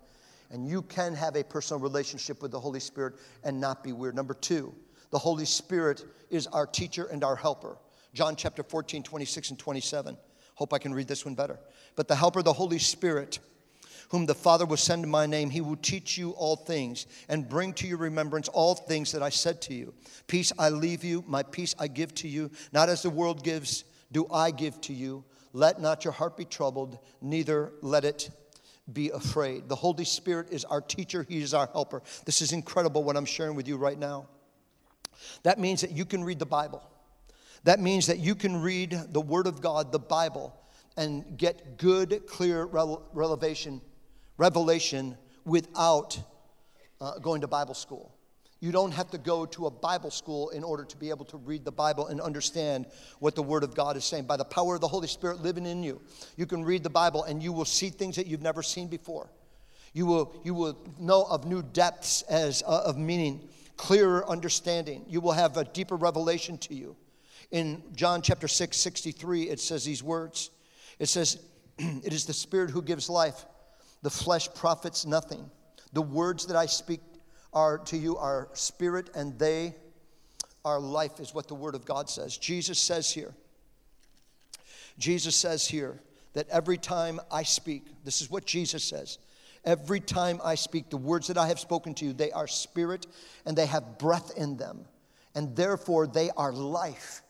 And 0.51 0.67
you 0.67 0.81
can 0.83 1.15
have 1.15 1.35
a 1.35 1.43
personal 1.43 1.81
relationship 1.81 2.41
with 2.41 2.51
the 2.51 2.59
Holy 2.59 2.81
Spirit 2.81 3.15
and 3.43 3.59
not 3.59 3.83
be 3.83 3.93
weird. 3.93 4.15
Number 4.15 4.33
two, 4.33 4.73
the 5.09 5.17
Holy 5.17 5.45
Spirit 5.45 6.05
is 6.29 6.47
our 6.47 6.67
teacher 6.67 7.05
and 7.05 7.23
our 7.23 7.35
helper. 7.35 7.77
John 8.13 8.35
chapter 8.35 8.61
14, 8.61 9.03
26 9.03 9.51
and 9.51 9.59
27. 9.59 10.17
Hope 10.55 10.73
I 10.73 10.77
can 10.77 10.93
read 10.93 11.07
this 11.07 11.25
one 11.25 11.35
better. 11.35 11.59
But 11.95 12.07
the 12.07 12.15
helper, 12.15 12.43
the 12.43 12.53
Holy 12.53 12.77
Spirit, 12.77 13.39
whom 14.13 14.27
the 14.27 14.35
Father 14.35 14.63
will 14.63 14.77
send 14.77 15.03
in 15.03 15.09
my 15.09 15.25
name, 15.25 15.49
he 15.49 15.59
will 15.59 15.75
teach 15.75 16.19
you 16.19 16.29
all 16.37 16.55
things 16.55 17.07
and 17.29 17.49
bring 17.49 17.73
to 17.73 17.87
your 17.87 17.97
remembrance 17.97 18.47
all 18.47 18.75
things 18.75 19.11
that 19.11 19.23
I 19.23 19.29
said 19.29 19.59
to 19.63 19.73
you. 19.73 19.91
Peace 20.27 20.53
I 20.59 20.69
leave 20.69 21.03
you, 21.03 21.23
my 21.25 21.41
peace 21.41 21.73
I 21.79 21.87
give 21.87 22.13
to 22.15 22.27
you. 22.27 22.51
Not 22.71 22.89
as 22.89 23.01
the 23.01 23.09
world 23.09 23.43
gives, 23.43 23.85
do 24.11 24.27
I 24.31 24.51
give 24.51 24.79
to 24.81 24.93
you. 24.93 25.25
Let 25.51 25.81
not 25.81 26.05
your 26.05 26.13
heart 26.13 26.37
be 26.37 26.45
troubled, 26.45 26.99
neither 27.23 27.73
let 27.81 28.05
it 28.05 28.29
be 28.93 29.09
afraid. 29.09 29.67
The 29.67 29.75
Holy 29.75 30.05
Spirit 30.05 30.51
is 30.51 30.63
our 30.63 30.79
teacher, 30.79 31.25
He 31.27 31.39
is 31.39 31.55
our 31.55 31.67
helper. 31.73 32.03
This 32.23 32.43
is 32.43 32.51
incredible 32.51 33.03
what 33.03 33.17
I'm 33.17 33.25
sharing 33.25 33.55
with 33.55 33.67
you 33.67 33.77
right 33.77 33.97
now. 33.97 34.27
That 35.41 35.57
means 35.57 35.81
that 35.81 35.89
you 35.89 36.05
can 36.05 36.23
read 36.23 36.37
the 36.37 36.45
Bible. 36.45 36.87
That 37.63 37.79
means 37.79 38.05
that 38.05 38.19
you 38.19 38.35
can 38.35 38.61
read 38.61 38.91
the 39.09 39.21
Word 39.21 39.47
of 39.47 39.59
God, 39.59 39.91
the 39.91 39.97
Bible, 39.97 40.55
and 40.97 41.35
get 41.35 41.79
good, 41.79 42.27
clear 42.27 42.63
revelation, 42.65 43.81
revelation 44.37 45.17
without 45.45 46.19
uh, 47.01 47.19
going 47.19 47.41
to 47.41 47.47
Bible 47.47 47.73
school. 47.73 48.13
You 48.63 48.71
don't 48.71 48.93
have 48.93 49.11
to 49.11 49.17
go 49.17 49.45
to 49.47 49.65
a 49.65 49.69
Bible 49.69 50.09
school 50.09 50.49
in 50.51 50.63
order 50.63 50.85
to 50.85 50.95
be 50.95 51.09
able 51.09 51.25
to 51.25 51.37
read 51.37 51.65
the 51.65 51.71
Bible 51.71 52.07
and 52.07 52.21
understand 52.21 52.85
what 53.19 53.35
the 53.35 53.43
Word 53.43 53.65
of 53.65 53.75
God 53.75 53.97
is 53.97 54.05
saying. 54.05 54.23
By 54.23 54.37
the 54.37 54.45
power 54.45 54.75
of 54.75 54.79
the 54.79 54.87
Holy 54.87 55.09
Spirit 55.09 55.41
living 55.41 55.65
in 55.65 55.83
you, 55.83 56.01
you 56.37 56.45
can 56.45 56.63
read 56.63 56.81
the 56.81 56.89
Bible 56.89 57.25
and 57.25 57.43
you 57.43 57.51
will 57.51 57.65
see 57.65 57.89
things 57.89 58.15
that 58.15 58.25
you've 58.25 58.41
never 58.41 58.63
seen 58.63 58.87
before. 58.87 59.29
You 59.91 60.05
will, 60.05 60.33
you 60.45 60.53
will 60.53 60.77
know 60.97 61.23
of 61.23 61.45
new 61.45 61.61
depths 61.61 62.21
as, 62.23 62.63
uh, 62.65 62.83
of 62.85 62.97
meaning, 62.97 63.49
clearer 63.75 64.27
understanding. 64.29 65.03
You 65.09 65.19
will 65.19 65.33
have 65.33 65.57
a 65.57 65.65
deeper 65.65 65.97
revelation 65.97 66.57
to 66.59 66.73
you. 66.73 66.95
In 67.51 67.83
John 67.93 68.21
chapter 68.21 68.47
6, 68.47 68.77
63, 68.77 69.49
it 69.49 69.59
says 69.59 69.83
these 69.83 70.01
words 70.01 70.51
It 70.99 71.07
says, 71.07 71.37
It 71.77 72.13
is 72.13 72.25
the 72.25 72.33
Spirit 72.33 72.71
who 72.71 72.81
gives 72.81 73.09
life, 73.09 73.45
the 74.03 74.09
flesh 74.09 74.53
profits 74.53 75.05
nothing. 75.05 75.49
The 75.93 76.01
words 76.01 76.45
that 76.45 76.55
I 76.55 76.67
speak 76.67 77.01
are 77.53 77.79
to 77.79 77.97
you 77.97 78.17
are 78.17 78.49
spirit 78.53 79.09
and 79.15 79.37
they 79.39 79.75
are 80.65 80.79
life, 80.79 81.19
is 81.19 81.33
what 81.33 81.47
the 81.47 81.55
Word 81.55 81.75
of 81.75 81.85
God 81.85 82.09
says. 82.09 82.37
Jesus 82.37 82.79
says 82.79 83.11
here, 83.11 83.33
Jesus 84.97 85.35
says 85.35 85.67
here 85.67 85.99
that 86.33 86.47
every 86.49 86.77
time 86.77 87.19
I 87.31 87.43
speak, 87.43 87.83
this 88.03 88.21
is 88.21 88.29
what 88.29 88.45
Jesus 88.45 88.83
says. 88.83 89.17
Every 89.65 89.99
time 89.99 90.41
I 90.43 90.55
speak, 90.55 90.89
the 90.89 90.97
words 90.97 91.27
that 91.27 91.37
I 91.37 91.47
have 91.47 91.59
spoken 91.59 91.93
to 91.95 92.05
you, 92.05 92.13
they 92.13 92.31
are 92.31 92.47
spirit 92.47 93.07
and 93.45 93.57
they 93.57 93.65
have 93.65 93.97
breath 93.97 94.31
in 94.37 94.57
them. 94.57 94.85
And 95.35 95.55
therefore, 95.55 96.05
they 96.05 96.29
are 96.37 96.51
life. 96.51 97.21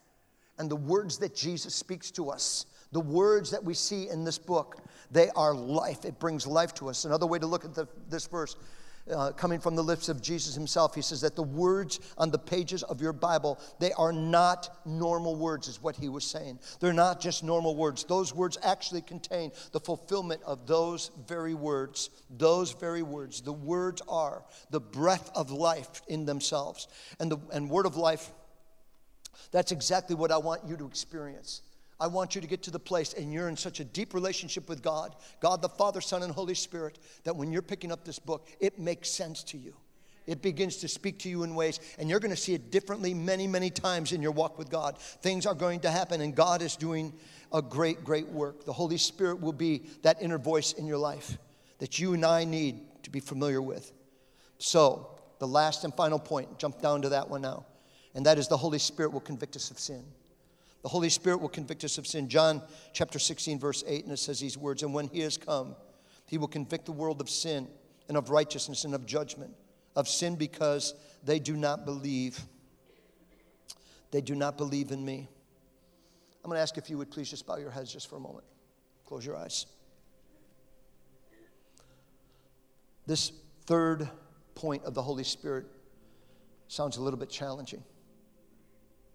And 0.58 0.70
the 0.70 0.76
words 0.76 1.18
that 1.20 1.36
Jesus 1.36 1.74
speaks 1.74 2.12
to 2.12 2.30
us, 2.30 2.66
the 2.92 3.00
words 3.00 3.52
that 3.52 3.64
we 3.64 3.74
see 3.74 4.10
in 4.10 4.24
this 4.24 4.38
book, 4.38 4.78
they 5.14 5.30
are 5.36 5.54
life. 5.54 6.06
It 6.06 6.20
brings 6.20 6.46
life 6.48 6.74
to 6.76 6.90
us. 6.90 7.06
Another 7.06 7.28
way 7.28 7.40
to 7.40 7.48
look 7.48 7.66
at 7.66 7.74
the, 7.74 7.88
this 8.10 8.28
verse 8.28 8.56
uh, 9.12 9.32
coming 9.32 9.60
from 9.60 9.76
the 9.76 9.84
lips 9.84 10.10
of 10.10 10.22
Jesus 10.22 10.56
himself. 10.56 10.96
He 10.96 11.02
says 11.02 11.22
that 11.22 11.36
the 11.36 11.44
words 11.44 12.00
on 12.18 12.32
the 12.32 12.40
pages 12.40 12.84
of 12.84 13.02
your 13.02 13.14
Bible, 13.14 13.60
they 13.80 13.92
are 13.94 14.14
not 14.14 14.80
normal 14.86 15.36
words, 15.36 15.68
is 15.68 15.82
what 15.82 15.96
he 15.96 16.10
was 16.10 16.24
saying. 16.24 16.60
They're 16.80 16.94
not 16.94 17.20
just 17.20 17.44
normal 17.44 17.76
words. 17.76 18.04
Those 18.06 18.34
words 18.34 18.58
actually 18.64 19.02
contain 19.02 19.52
the 19.72 19.80
fulfillment 19.80 20.42
of 20.46 20.68
those 20.68 21.12
very 21.28 21.54
words. 21.54 22.10
Those 22.30 22.72
very 22.72 23.04
words. 23.04 23.42
The 23.42 23.54
words 23.54 24.02
are 24.08 24.44
the 24.70 24.80
breath 24.80 25.30
of 25.36 25.52
life 25.52 26.02
in 26.08 26.26
themselves. 26.26 26.88
And 27.20 27.32
the 27.32 27.38
and 27.52 27.70
word 27.70 27.86
of 27.86 27.98
life, 27.98 28.32
that's 29.52 29.72
exactly 29.72 30.16
what 30.16 30.32
I 30.32 30.38
want 30.38 30.62
you 30.68 30.78
to 30.78 30.86
experience. 30.86 31.62
I 32.04 32.08
want 32.08 32.36
you 32.36 32.42
to 32.42 32.48
get 32.48 32.64
to 32.64 32.72
the 32.72 32.80
place 32.80 33.14
and 33.14 33.32
you're 33.32 33.48
in 33.48 33.56
such 33.56 33.80
a 33.80 33.86
deep 33.86 34.14
relationship 34.14 34.68
with 34.68 34.84
God, 34.84 35.16
God 35.40 35.62
the 35.62 35.70
Father, 35.70 36.02
Son, 36.02 36.22
and 36.22 36.34
Holy 36.34 36.54
Spirit, 36.54 37.00
that 37.24 37.34
when 37.34 37.50
you're 37.50 37.62
picking 37.62 37.94
up 37.94 38.04
this 38.04 38.20
book, 38.20 38.50
it 38.60 38.78
makes 38.78 39.10
sense 39.10 39.42
to 39.46 39.58
you. 39.58 39.74
It 40.28 40.42
begins 40.42 40.76
to 40.78 40.90
speak 40.90 41.18
to 41.20 41.30
you 41.30 41.44
in 41.44 41.56
ways, 41.56 41.80
and 41.98 42.10
you're 42.10 42.20
going 42.20 42.36
to 42.36 42.36
see 42.36 42.54
it 42.54 42.72
differently 42.72 43.14
many, 43.14 43.48
many 43.48 43.70
times 43.70 44.12
in 44.12 44.22
your 44.22 44.34
walk 44.34 44.58
with 44.58 44.70
God. 44.70 44.98
Things 44.98 45.46
are 45.46 45.54
going 45.54 45.80
to 45.80 45.90
happen, 45.90 46.20
and 46.20 46.36
God 46.36 46.62
is 46.62 46.76
doing 46.76 47.14
a 47.54 47.62
great, 47.62 48.04
great 48.04 48.28
work. 48.28 48.66
The 48.66 48.74
Holy 48.74 48.98
Spirit 48.98 49.40
will 49.40 49.54
be 49.54 49.84
that 50.02 50.22
inner 50.22 50.38
voice 50.38 50.74
in 50.74 50.86
your 50.86 50.98
life 50.98 51.38
that 51.80 52.00
you 52.00 52.16
and 52.16 52.26
I 52.26 52.44
need 52.44 52.82
to 53.04 53.12
be 53.12 53.22
familiar 53.22 53.62
with. 53.62 53.94
So, 54.58 55.22
the 55.40 55.48
last 55.48 55.86
and 55.86 55.94
final 55.94 56.20
point, 56.20 56.60
jump 56.60 56.82
down 56.82 57.02
to 57.04 57.10
that 57.10 57.30
one 57.30 57.44
now, 57.44 57.66
and 58.14 58.26
that 58.26 58.38
is 58.38 58.50
the 58.50 58.58
Holy 58.58 58.80
Spirit 58.80 59.14
will 59.14 59.22
convict 59.22 59.56
us 59.56 59.72
of 59.72 59.80
sin. 59.80 60.04
The 60.84 60.90
Holy 60.90 61.10
Spirit 61.10 61.40
will 61.40 61.50
convict 61.50 61.84
us 61.86 61.98
of 61.98 62.06
sin. 62.06 62.28
John 62.28 62.62
chapter 62.92 63.18
16, 63.18 63.58
verse 63.58 63.84
8, 63.88 64.04
and 64.04 64.14
it 64.14 64.18
says 64.18 64.40
these 64.40 64.58
words 64.58 64.84
And 64.84 64.94
when 64.94 65.08
he 65.08 65.22
has 65.22 65.38
come, 65.38 65.76
he 66.26 66.38
will 66.38 66.50
convict 66.50 66.86
the 66.86 66.92
world 66.92 67.22
of 67.22 67.30
sin 67.30 67.70
and 68.10 68.18
of 68.18 68.30
righteousness 68.30 68.84
and 68.84 68.94
of 68.94 69.06
judgment. 69.06 69.54
Of 69.96 70.10
sin 70.10 70.36
because 70.36 70.94
they 71.24 71.40
do 71.40 71.56
not 71.56 71.86
believe. 71.86 72.40
They 74.12 74.22
do 74.22 74.36
not 74.36 74.58
believe 74.58 74.92
in 74.92 75.04
me. 75.04 75.30
I'm 76.44 76.50
going 76.50 76.58
to 76.58 76.62
ask 76.62 76.78
if 76.78 76.90
you 76.90 76.98
would 76.98 77.10
please 77.10 77.30
just 77.30 77.48
bow 77.48 77.56
your 77.56 77.72
heads 77.72 77.94
just 77.94 78.10
for 78.10 78.18
a 78.18 78.20
moment. 78.20 78.44
Close 79.06 79.26
your 79.26 79.38
eyes. 79.38 79.66
This 83.06 83.32
third 83.66 84.10
point 84.56 84.84
of 84.84 84.94
the 84.94 85.02
Holy 85.02 85.24
Spirit 85.24 85.66
sounds 86.68 86.98
a 86.98 87.02
little 87.02 87.20
bit 87.20 87.30
challenging 87.30 87.84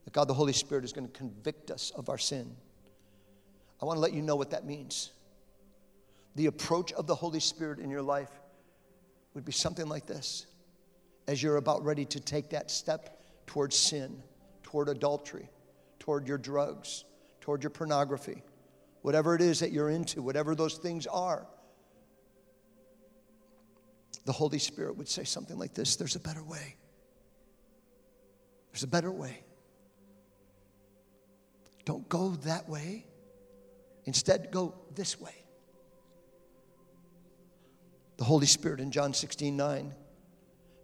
that 0.09 0.14
God 0.14 0.26
the 0.26 0.32
Holy 0.32 0.54
Spirit 0.54 0.86
is 0.86 0.94
going 0.94 1.06
to 1.06 1.12
convict 1.12 1.70
us 1.70 1.92
of 1.94 2.09
our 2.09 2.16
sin. 2.16 2.56
I 3.82 3.84
want 3.84 3.98
to 3.98 4.00
let 4.00 4.14
you 4.14 4.22
know 4.22 4.36
what 4.36 4.52
that 4.52 4.64
means. 4.64 5.11
The 6.34 6.46
approach 6.46 6.94
of 6.94 7.06
the 7.06 7.14
Holy 7.14 7.40
Spirit 7.40 7.78
in 7.78 7.90
your 7.90 8.00
life 8.00 8.30
would 9.34 9.44
be 9.44 9.52
something 9.52 9.86
like 9.86 10.06
this 10.06 10.46
as 11.26 11.42
you're 11.42 11.59
about 11.59 11.84
ready 11.84 12.06
to 12.06 12.20
take 12.20 12.48
that 12.50 12.70
step 12.70 13.20
towards 13.46 13.76
sin, 13.76 14.22
toward 14.62 14.88
adultery, 14.88 15.50
toward 15.98 16.26
your 16.26 16.38
drugs, 16.38 17.04
toward 17.42 17.62
your 17.62 17.68
pornography, 17.68 18.42
whatever 19.02 19.34
it 19.34 19.42
is 19.42 19.61
that 19.61 19.72
you're 19.72 19.90
into, 19.90 20.22
whatever 20.22 20.54
those 20.54 20.78
things 20.78 21.06
are. 21.06 21.46
The 24.24 24.32
Holy 24.32 24.59
Spirit 24.59 24.96
would 24.96 25.09
say 25.09 25.24
something 25.24 25.59
like 25.59 25.74
this 25.74 25.96
There's 25.96 26.16
a 26.16 26.20
better 26.20 26.42
way. 26.42 26.76
There's 28.72 28.84
a 28.84 28.88
better 28.88 29.12
way. 29.12 29.42
Don't 31.89 32.07
go 32.11 32.32
that 32.43 32.68
way. 32.68 33.07
Instead, 34.05 34.51
go 34.51 34.74
this 34.95 35.18
way. 35.18 35.32
The 38.18 38.24
Holy 38.24 38.45
Spirit 38.45 38.80
in 38.80 38.91
John 38.91 39.14
16 39.14 39.57
9, 39.57 39.95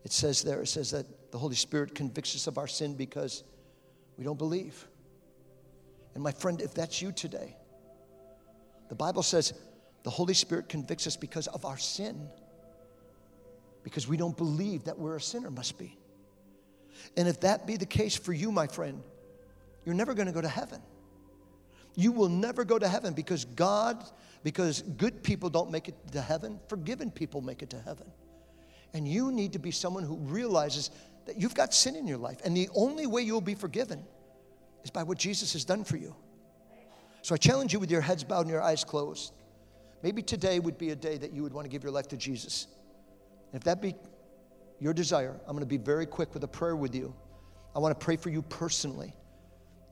it 0.03 0.13
says 0.13 0.43
there, 0.43 0.63
it 0.63 0.69
says 0.69 0.93
that 0.93 1.05
the 1.31 1.37
Holy 1.37 1.57
Spirit 1.57 1.95
convicts 1.95 2.35
us 2.35 2.47
of 2.47 2.57
our 2.57 2.67
sin 2.67 2.95
because 2.95 3.45
we 4.17 4.25
don't 4.25 4.39
believe. 4.39 4.89
And 6.15 6.23
my 6.23 6.33
friend, 6.33 6.63
if 6.63 6.73
that's 6.73 7.03
you 7.03 7.13
today, 7.13 7.55
the 8.89 8.95
Bible 8.95 9.23
says 9.23 9.53
the 10.05 10.11
Holy 10.11 10.33
Spirit 10.33 10.71
convicts 10.71 11.07
us 11.07 11.19
because 11.19 11.49
of 11.49 11.67
our 11.67 11.77
sin, 11.77 12.31
because 13.83 14.09
we 14.09 14.17
don't 14.17 14.39
believe 14.39 14.85
that 14.85 14.99
we're 14.99 15.17
a 15.17 15.21
sinner, 15.21 15.51
must 15.51 15.77
be. 15.77 15.99
And 17.15 17.29
if 17.29 17.41
that 17.41 17.67
be 17.67 17.77
the 17.77 17.85
case 17.85 18.17
for 18.17 18.33
you, 18.33 18.51
my 18.51 18.67
friend, 18.67 19.03
you're 19.85 19.95
never 19.95 20.15
going 20.15 20.29
to 20.29 20.33
go 20.33 20.41
to 20.41 20.49
heaven. 20.49 20.81
You 21.95 22.13
will 22.13 22.29
never 22.29 22.65
go 22.65 22.79
to 22.79 22.89
heaven 22.89 23.15
because 23.15 23.45
God, 23.45 24.05
because 24.43 24.83
good 24.83 25.23
people 25.23 25.49
don't 25.49 25.71
make 25.71 25.89
it 25.89 25.95
to 26.13 26.21
heaven, 26.21 26.59
forgiven 26.69 27.11
people 27.11 27.41
make 27.41 27.63
it 27.63 27.71
to 27.71 27.81
heaven. 27.81 28.07
And 28.93 29.07
you 29.07 29.33
need 29.33 29.53
to 29.53 29.59
be 29.59 29.71
someone 29.71 30.05
who 30.05 30.17
realizes 30.17 30.91
that 31.27 31.41
you've 31.41 31.55
got 31.55 31.73
sin 31.73 31.97
in 31.97 32.07
your 32.07 32.19
life. 32.19 32.39
And 32.45 32.57
the 32.57 32.69
only 32.75 33.07
way 33.07 33.23
you'll 33.23 33.41
be 33.41 33.55
forgiven 33.55 34.05
is 34.83 34.91
by 34.91 35.03
what 35.03 35.19
Jesus 35.19 35.53
has 35.55 35.65
done 35.65 35.85
for 35.85 35.97
you. 35.97 36.15
So 37.23 37.35
I 37.35 37.39
challenge 37.39 37.73
you 37.73 37.81
with 37.81 37.91
your 37.91 38.03
heads 38.03 38.23
bowed 38.23 38.43
and 38.43 38.51
your 38.51 38.63
eyes 38.63 38.85
closed. 38.85 39.33
Maybe 40.03 40.21
today 40.21 40.61
would 40.61 40.77
be 40.77 40.91
a 40.91 40.97
day 40.97 41.17
that 41.17 41.33
you 41.33 41.43
would 41.43 41.55
want 41.55 41.65
to 41.65 41.71
give 41.71 41.83
your 41.83 41.93
life 41.93 42.09
to 42.09 42.17
Jesus. 42.17 42.67
And 43.53 43.61
if 43.61 43.65
that 43.65 43.81
be 43.81 43.95
your 44.79 44.93
desire, 44.93 45.35
I'm 45.47 45.53
going 45.57 45.61
to 45.61 45.67
be 45.67 45.79
very 45.79 46.05
quick 46.05 46.35
with 46.35 46.45
a 46.45 46.49
prayer 46.49 46.77
with 46.77 46.95
you. 46.95 47.15
I 47.75 47.79
want 47.79 47.99
to 47.99 48.05
pray 48.05 48.17
for 48.17 48.29
you 48.29 48.43
personally. 48.43 49.15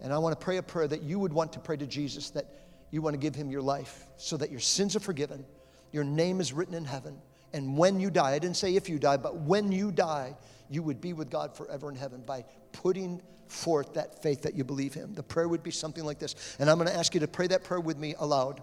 And 0.03 0.13
I 0.13 0.19
want 0.19 0.39
to 0.39 0.45
pray 0.45 0.57
a 0.59 0.63
prayer 0.63 0.89
that 0.89 1.03
you 1.03 1.19
would 1.21 1.33
want 1.33 1.53
to 1.55 1.61
pray 1.61 1.77
to 1.77 1.87
Jesus, 1.87 2.31
that 2.31 2.47
you 2.91 3.01
want 3.01 3.15
to 3.15 3.19
give 3.19 3.35
him 3.35 3.51
your 3.51 3.63
life 3.63 4.05
so 4.17 4.37
that 4.37 4.51
your 4.51 4.61
sins 4.61 4.95
are 4.97 5.01
forgiven, 5.01 5.47
your 5.93 6.05
name 6.05 6.41
is 6.41 6.53
written 6.53 6.75
in 6.75 6.85
heaven. 6.85 7.17
And 7.53 7.79
when 7.79 8.01
you 8.01 8.11
die, 8.11 8.33
I 8.33 8.39
didn't 8.39 8.57
say 8.57 8.75
if 8.75 8.89
you 8.89 8.99
die, 8.99 9.17
but 9.17 9.37
when 9.37 9.73
you 9.73 9.93
die, 9.93 10.37
you 10.69 10.83
would 10.83 11.01
be 11.01 11.13
with 11.13 11.31
God 11.31 11.57
forever 11.57 11.89
in 11.89 11.97
heaven 11.97 12.23
by 12.27 12.45
putting 12.73 13.23
forth 13.47 13.95
that 13.95 14.23
faith 14.23 14.43
that 14.43 14.55
you 14.55 14.65
believe 14.65 14.95
him. 14.95 15.15
The 15.15 15.23
prayer 15.23 15.47
would 15.47 15.63
be 15.63 15.71
something 15.71 16.05
like 16.05 16.19
this. 16.19 16.57
And 16.59 16.69
I'm 16.69 16.79
going 16.79 16.89
to 16.89 16.97
ask 16.97 17.15
you 17.15 17.21
to 17.21 17.29
pray 17.29 17.47
that 17.49 17.63
prayer 17.63 17.81
with 17.81 17.99
me 17.99 18.15
aloud. 18.19 18.63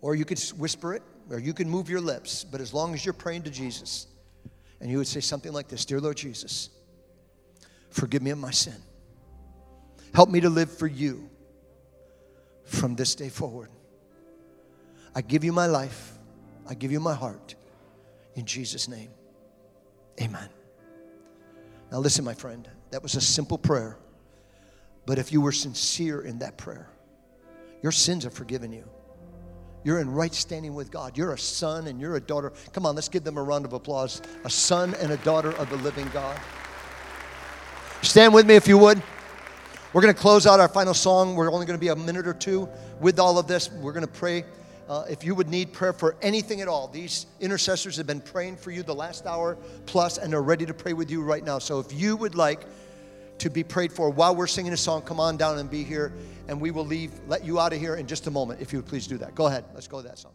Or 0.00 0.14
you 0.14 0.24
could 0.24 0.40
whisper 0.56 0.94
it, 0.94 1.02
or 1.28 1.38
you 1.38 1.52
can 1.52 1.68
move 1.68 1.90
your 1.90 2.00
lips, 2.00 2.44
but 2.44 2.60
as 2.60 2.72
long 2.72 2.94
as 2.94 3.04
you're 3.04 3.14
praying 3.14 3.42
to 3.42 3.50
Jesus, 3.50 4.06
and 4.80 4.90
you 4.90 4.98
would 4.98 5.06
say 5.06 5.20
something 5.20 5.52
like 5.52 5.68
this 5.68 5.84
Dear 5.84 6.00
Lord 6.00 6.16
Jesus, 6.16 6.70
forgive 7.90 8.22
me 8.22 8.30
of 8.30 8.38
my 8.38 8.50
sin. 8.50 8.76
Help 10.14 10.28
me 10.28 10.40
to 10.40 10.48
live 10.48 10.70
for 10.70 10.86
you 10.86 11.28
from 12.64 12.94
this 12.94 13.14
day 13.14 13.28
forward. 13.28 13.68
I 15.14 15.20
give 15.20 15.44
you 15.44 15.52
my 15.52 15.66
life, 15.66 16.12
I 16.68 16.74
give 16.74 16.92
you 16.92 17.00
my 17.00 17.14
heart. 17.14 17.54
In 18.34 18.46
Jesus' 18.46 18.88
name, 18.88 19.10
amen. 20.20 20.48
Now, 21.90 21.98
listen, 21.98 22.24
my 22.24 22.34
friend, 22.34 22.68
that 22.90 23.02
was 23.02 23.14
a 23.14 23.20
simple 23.20 23.58
prayer. 23.58 23.98
But 25.06 25.18
if 25.18 25.32
you 25.32 25.40
were 25.40 25.52
sincere 25.52 26.22
in 26.22 26.38
that 26.38 26.56
prayer, 26.56 26.88
your 27.82 27.92
sins 27.92 28.24
are 28.24 28.30
forgiven 28.30 28.72
you. 28.72 28.88
You're 29.84 29.98
in 29.98 30.10
right 30.10 30.32
standing 30.32 30.74
with 30.74 30.90
God. 30.90 31.18
You're 31.18 31.34
a 31.34 31.38
son 31.38 31.88
and 31.88 32.00
you're 32.00 32.16
a 32.16 32.20
daughter. 32.20 32.52
Come 32.72 32.86
on, 32.86 32.94
let's 32.94 33.10
give 33.10 33.22
them 33.22 33.36
a 33.36 33.42
round 33.42 33.66
of 33.66 33.74
applause. 33.74 34.22
A 34.44 34.50
son 34.50 34.94
and 34.94 35.12
a 35.12 35.18
daughter 35.18 35.50
of 35.52 35.68
the 35.68 35.76
living 35.76 36.08
God. 36.14 36.40
Stand 38.00 38.32
with 38.32 38.46
me 38.46 38.54
if 38.54 38.66
you 38.66 38.78
would. 38.78 39.02
We're 39.94 40.02
going 40.02 40.12
to 40.12 40.20
close 40.20 40.44
out 40.44 40.58
our 40.58 40.66
final 40.66 40.92
song. 40.92 41.36
We're 41.36 41.52
only 41.52 41.66
going 41.66 41.78
to 41.78 41.80
be 41.80 41.86
a 41.86 41.94
minute 41.94 42.26
or 42.26 42.34
two 42.34 42.68
with 42.98 43.20
all 43.20 43.38
of 43.38 43.46
this. 43.46 43.70
We're 43.70 43.92
going 43.92 44.04
to 44.04 44.12
pray. 44.12 44.44
Uh, 44.88 45.04
if 45.08 45.22
you 45.22 45.36
would 45.36 45.48
need 45.48 45.72
prayer 45.72 45.92
for 45.92 46.16
anything 46.20 46.60
at 46.60 46.66
all, 46.66 46.88
these 46.88 47.26
intercessors 47.38 47.96
have 47.96 48.06
been 48.08 48.20
praying 48.20 48.56
for 48.56 48.72
you 48.72 48.82
the 48.82 48.92
last 48.92 49.24
hour 49.24 49.56
plus, 49.86 50.18
and 50.18 50.32
they're 50.32 50.42
ready 50.42 50.66
to 50.66 50.74
pray 50.74 50.94
with 50.94 51.12
you 51.12 51.22
right 51.22 51.44
now. 51.44 51.60
So 51.60 51.78
if 51.78 51.92
you 51.92 52.16
would 52.16 52.34
like 52.34 52.66
to 53.38 53.48
be 53.48 53.62
prayed 53.62 53.92
for 53.92 54.10
while 54.10 54.34
we're 54.34 54.48
singing 54.48 54.72
a 54.72 54.76
song, 54.76 55.00
come 55.02 55.20
on 55.20 55.36
down 55.36 55.58
and 55.58 55.70
be 55.70 55.84
here, 55.84 56.12
and 56.48 56.60
we 56.60 56.72
will 56.72 56.84
leave, 56.84 57.12
let 57.28 57.44
you 57.44 57.60
out 57.60 57.72
of 57.72 57.78
here 57.78 57.94
in 57.94 58.08
just 58.08 58.26
a 58.26 58.32
moment. 58.32 58.60
If 58.60 58.72
you 58.72 58.80
would 58.80 58.88
please 58.88 59.06
do 59.06 59.18
that. 59.18 59.36
Go 59.36 59.46
ahead. 59.46 59.64
Let's 59.74 59.86
go 59.86 60.02
to 60.02 60.08
that 60.08 60.18
song. 60.18 60.32